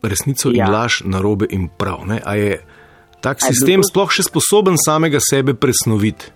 resnico 0.00 0.48
ja. 0.48 0.64
in 0.64 0.72
laž, 0.72 1.02
narobe 1.04 1.50
in 1.50 1.68
prav. 1.68 2.08
Ne? 2.08 2.22
A 2.24 2.32
je 2.38 2.64
tak 3.20 3.44
A 3.44 3.52
sistem 3.52 3.80
je 3.80 3.84
bil... 3.84 3.90
sploh 3.92 4.08
še 4.08 4.24
sposoben 4.24 4.80
samega 4.80 5.20
sebe 5.20 5.52
presnoviti? 5.52 6.32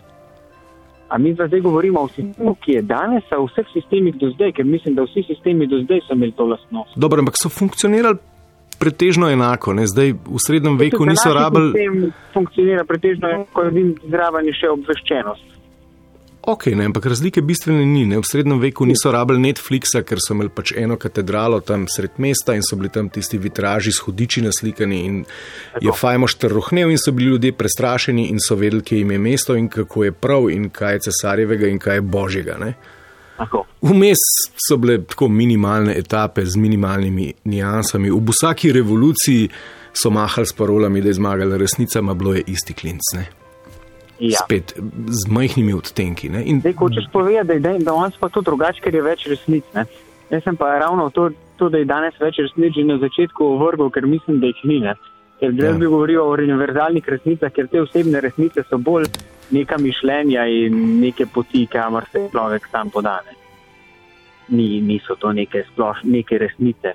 A 1.15 1.19
mi 1.19 1.31
zdaj 1.35 1.61
govorimo 1.61 2.01
o 2.01 2.09
sistemu, 2.09 2.55
ki 2.55 2.73
je 2.73 2.83
danes, 2.83 3.23
a 3.31 3.39
o 3.39 3.47
vseh 3.47 3.69
sistemih 3.73 4.17
do 4.19 4.33
zdaj, 4.35 4.51
ker 4.53 4.67
mislim, 4.67 4.97
da 4.99 5.05
vsi 5.07 5.23
sistemi 5.23 5.69
do 5.71 5.79
zdaj 5.85 6.01
so 6.09 6.17
imeli 6.19 6.33
to 6.33 6.47
lastnost. 6.47 6.97
Dobro, 6.97 7.23
ampak 7.23 7.39
so 7.39 7.49
funkcionirali 7.49 8.19
pretežno 8.79 9.31
enako. 9.31 9.77
Ne? 9.79 9.87
Zdaj 9.87 10.11
v 10.27 10.41
srednjem 10.47 10.79
veku 10.79 11.07
niso 11.07 11.31
rabili. 11.35 12.11
Funkcionira 12.35 12.83
pretežno 12.85 13.31
enako, 13.31 13.69
in 13.71 13.95
zraven 14.11 14.51
je 14.51 14.57
še 14.59 14.73
obveščenost. 14.75 15.54
Ok, 16.47 16.67
ne, 16.67 16.85
ampak 16.85 17.07
razlike 17.07 17.43
bistvene 17.43 17.85
ni. 17.87 18.05
Ne. 18.07 18.19
V 18.19 18.29
srednjem 18.29 18.61
veku 18.61 18.87
niso 18.87 19.13
rabili 19.13 19.41
Netflixa, 19.41 20.03
ker 20.07 20.21
so 20.21 20.35
imeli 20.35 20.53
pač 20.55 20.73
eno 20.77 20.97
katedralo 21.01 21.61
tam 21.61 21.87
sred 21.89 22.19
mesta 22.19 22.55
in 22.55 22.63
so 22.63 22.77
bili 22.77 22.91
tam 22.93 23.09
tisti 23.13 23.39
vitraži 23.39 23.93
s 23.93 24.05
hudiči 24.05 24.43
naslikani 24.45 25.05
in 25.05 25.23
je 25.81 25.93
fajmoš 25.93 26.35
trrohnev 26.43 26.91
in 26.91 26.99
so 26.99 27.13
bili 27.13 27.31
ljudje 27.35 27.53
prestrašeni 27.53 28.29
in 28.33 28.41
so 28.41 28.57
vedeli, 28.61 28.83
kje 28.83 28.99
jim 28.99 29.11
je 29.11 29.19
mesto 29.19 29.57
in 29.57 29.69
kako 29.69 30.05
je 30.05 30.13
prav 30.13 30.51
in 30.51 30.69
kaj 30.71 30.95
je 30.95 31.07
cesarjevega 31.09 31.69
in 31.69 31.79
kaj 31.79 31.97
je 31.97 32.01
božjega. 32.17 32.59
Ne. 32.61 32.75
Vmes 33.83 34.21
so 34.69 34.77
bile 34.77 35.01
tako 35.05 35.29
minimalne 35.29 35.97
etape 35.99 36.45
z 36.47 36.57
minimalnimi 36.57 37.33
nijansami. 37.45 38.11
V 38.11 38.21
vsaki 38.31 38.73
revoluciji 38.73 39.49
so 39.93 40.11
mahali 40.11 40.47
s 40.47 40.53
parolami, 40.53 41.01
da 41.01 41.09
je 41.09 41.15
zmagala 41.15 41.57
resnica, 41.57 42.03
ma 42.03 42.15
bilo 42.15 42.35
je 42.35 42.43
isti 42.47 42.75
klinc. 42.75 43.03
Ne? 43.15 43.44
Ja. 44.21 44.39
Spet 44.45 44.75
z 45.07 45.27
majhnimi 45.31 45.75
odtenki. 45.75 46.29
ne. 46.29 46.45
In 46.47 46.61
Zdaj, 46.61 46.73
hočeš 46.79 47.09
povedati, 47.13 47.61
da, 47.61 47.73
da 47.73 47.79
danes 47.79 48.15
pa 48.21 48.29
to 48.29 48.41
drugače, 48.41 48.81
ker 48.81 48.95
je 48.95 49.03
več 49.03 49.27
resnic. 49.27 49.65
Ne? 49.75 49.85
Jaz 50.31 50.43
sem 50.45 50.57
pa 50.57 50.79
ravno 50.79 51.11
to, 51.11 51.31
to, 51.57 51.69
da 51.69 51.79
je 51.79 51.85
danes 51.85 52.15
več 52.21 52.39
resnic, 52.39 52.75
že 52.75 52.85
na 52.85 52.99
začetku 52.99 53.59
vrgel, 53.59 53.91
ker 53.91 54.07
mislim, 54.07 54.39
da 54.41 54.47
jih 54.47 54.61
ni. 54.65 54.81
Ne? 54.81 54.95
Ker 55.41 55.51
Ja. 55.53 55.65
jaz 55.67 55.79
bi 55.79 55.87
govoril 55.87 56.21
o 56.23 56.31
univerzalnih 56.33 57.09
resnicah, 57.09 57.51
ker 57.53 57.67
te 57.69 57.83
osebne 57.83 58.21
resnice 58.21 58.63
so 58.71 58.79
bolj 58.79 59.11
neka 59.51 59.77
mišljenja 59.79 60.47
in 60.47 61.01
neke 61.01 61.27
poti, 61.27 61.67
kamor 61.67 62.07
se 62.13 62.29
človek 62.31 62.69
sam 62.71 62.91
podane. 62.91 63.35
Ni, 64.49 64.81
niso 64.81 65.17
to 65.17 65.33
neke, 65.33 65.65
sploš, 65.73 66.05
neke 66.05 66.39
resnice. 66.39 66.95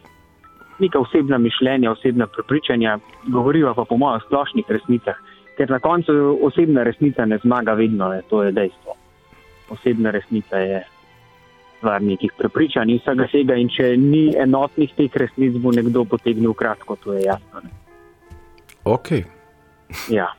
Neka 0.80 1.00
osebna 1.00 1.38
mišljenja, 1.38 1.92
osebna 1.92 2.28
prepričanja, 2.28 2.98
govorijo 3.28 3.74
pa 3.74 3.84
po 3.86 3.98
mojem 3.98 4.22
o 4.22 4.26
splošnih 4.26 4.66
resnicah, 4.70 5.16
ker 5.60 5.68
na 5.70 5.80
koncu 5.84 6.14
osebna 6.48 6.84
resnica 6.88 7.26
ne 7.26 7.38
zmaga 7.44 7.74
vedno, 7.76 8.08
ne, 8.10 8.22
to 8.30 8.44
je 8.44 8.52
dejstvo. 8.56 8.94
Osebna 9.70 10.12
resnica 10.16 10.58
je 10.58 10.84
stvar 11.78 12.02
nekih 12.02 12.32
prepričanj 12.38 12.92
in 12.92 13.00
vsega 13.04 13.26
tega, 13.32 13.58
in 13.60 13.68
če 13.72 13.90
ni 14.00 14.30
enotnih 14.40 14.94
teh 14.96 15.18
resnic, 15.20 15.58
bo 15.60 15.74
nekdo 15.76 16.06
potegnil 16.08 16.54
kratko, 16.56 16.96
to 17.04 17.14
je 17.18 17.26
jasno. 17.28 17.60
Ne. 17.64 17.70
ok. 18.84 19.12
Ja. 20.10 20.30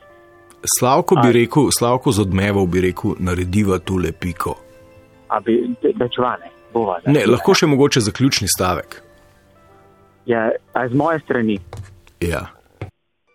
Slavko 0.78 1.16
bi 1.20 1.28
A- 1.28 1.32
rekel, 1.32 1.68
Slavko 1.72 2.12
z 2.12 2.24
odmevom 2.24 2.70
bi 2.70 2.80
rekel, 2.80 3.14
narediva 3.18 3.78
tu 3.78 3.98
lepiko. 4.00 4.54
A 5.28 5.40
bi 5.40 5.58
večvane, 6.00 6.48
bova. 6.72 6.96
da. 7.04 7.12
Ne, 7.12 7.26
lahko 7.28 7.54
še 7.54 7.68
mogoče 7.68 8.00
zaključni 8.00 8.48
stavek. 8.48 9.02
Ja, 10.26 10.50
z 10.88 10.96
moje 10.96 11.20
strani. 11.24 11.58
Ja. 12.20 12.46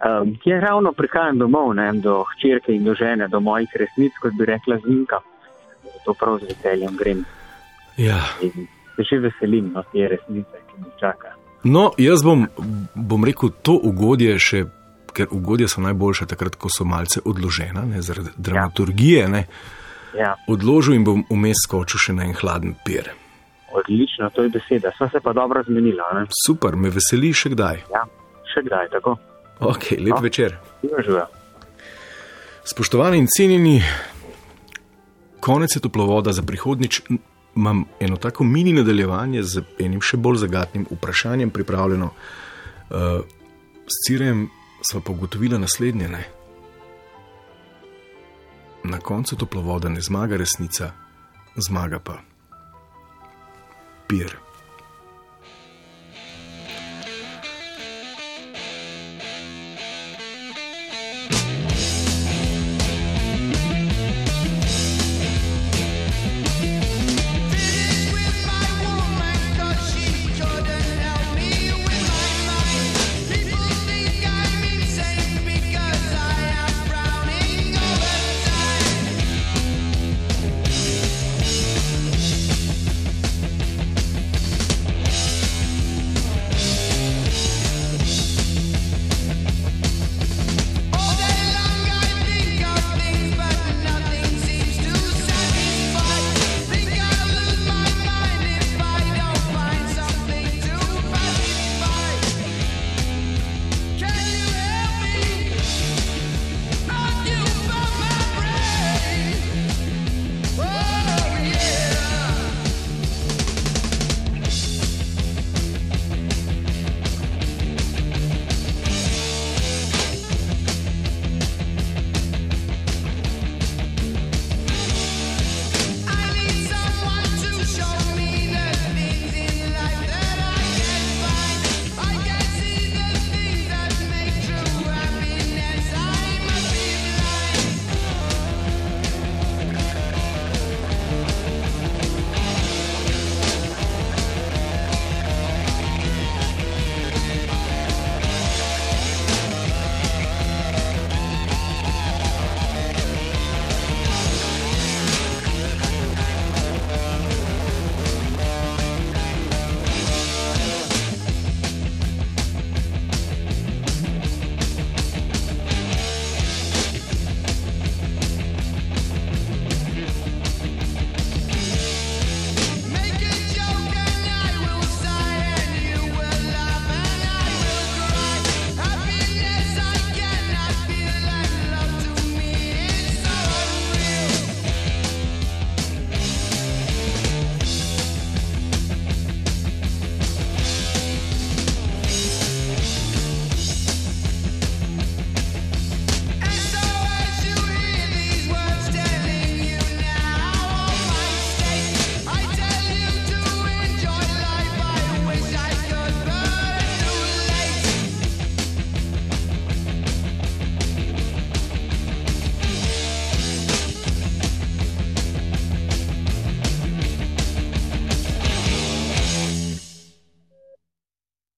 Um, 0.03 0.35
jaz 0.45 0.61
ravno 0.63 0.91
prihajam 0.91 1.37
domov, 1.39 1.73
ne, 1.73 1.91
do 2.03 2.23
hčerke 2.33 2.73
in 2.75 2.83
do 2.83 2.93
žene, 2.93 3.27
do 3.27 3.39
mojih 3.39 3.69
resnic, 3.79 4.11
kot 4.21 4.33
bi 4.37 4.45
rekla 4.45 4.77
Zinka. 4.83 5.19
To 6.05 6.13
prav 6.13 6.39
z 6.39 6.51
veseljem 6.51 6.95
grem 6.97 7.23
Ja. 7.97 8.19
in 8.41 8.67
se 8.95 9.03
že 9.03 9.19
veselim 9.19 9.71
no, 9.73 9.83
te 9.91 10.07
resnice, 10.07 10.57
ki 10.67 10.81
me 10.81 10.91
čaka. 10.99 11.31
No, 11.63 11.91
jaz 11.97 12.21
bom, 12.23 12.45
bom 12.93 13.23
rekel 13.25 13.49
to 13.61 13.73
ugodje 13.73 14.35
še, 14.39 14.65
ker 15.13 15.27
ugodje 15.31 15.67
so 15.67 15.81
najboljše 15.81 16.25
takrat, 16.25 16.55
ko 16.55 16.69
so 16.69 16.85
malce 16.85 17.21
odložena, 17.25 17.85
ne, 17.85 18.01
zaradi 18.01 18.29
dramaturgije. 18.37 19.27
Ne, 19.29 19.45
Ja, 20.15 20.35
odložil 20.47 20.93
in 20.95 21.03
bom 21.03 21.25
vmes 21.29 21.59
skočil 21.65 21.99
še 21.99 22.13
na 22.13 22.23
en 22.23 22.31
hladen 22.33 22.75
pir. 22.85 23.09
odlično, 23.75 24.29
to 24.29 24.43
je 24.43 24.49
beseda. 24.49 24.91
Sva 24.97 25.09
se 25.09 25.19
pa 25.19 25.33
dobro 25.33 25.63
zmenila. 25.63 26.05
Ne? 26.13 26.21
Super, 26.45 26.75
me 26.75 26.87
veseli 26.89 27.33
še 27.33 27.49
kdaj. 27.49 27.81
Ja, 27.91 28.05
še 28.53 28.61
kdaj 28.63 28.87
tako. 28.93 29.17
Ok, 29.59 29.91
lep 29.91 30.13
No. 30.15 30.19
večer. 30.21 30.57
Spoštovani 32.63 33.17
in 33.17 33.27
cenjeni, 33.37 33.83
konec 35.39 35.75
je 35.75 35.79
toplovoda 35.79 36.33
za 36.33 36.41
prihodnič. 36.41 37.01
Imam 37.55 37.85
eno 37.99 38.17
tako 38.17 38.43
mini 38.43 38.73
nadaljevanje 38.73 39.43
z 39.43 39.63
enim 39.79 40.01
še 40.01 40.17
bolj 40.17 40.37
zagatnim 40.37 40.87
vprašanjem 40.91 41.49
pripravljeno. 41.49 42.05
Uh, 42.05 43.21
s 43.87 44.07
Cirem 44.07 44.49
smo 44.91 45.01
pa 45.01 45.11
ugotovili 45.11 45.59
naslednje. 45.59 46.07
Ne? 46.07 46.25
Na 48.83 48.99
koncu 48.99 49.35
toplovoda 49.35 49.89
ne 49.89 50.01
zmaga 50.01 50.37
resnica, 50.37 50.91
zmaga 51.55 51.99
pa 51.99 52.19
pir. 54.07 54.44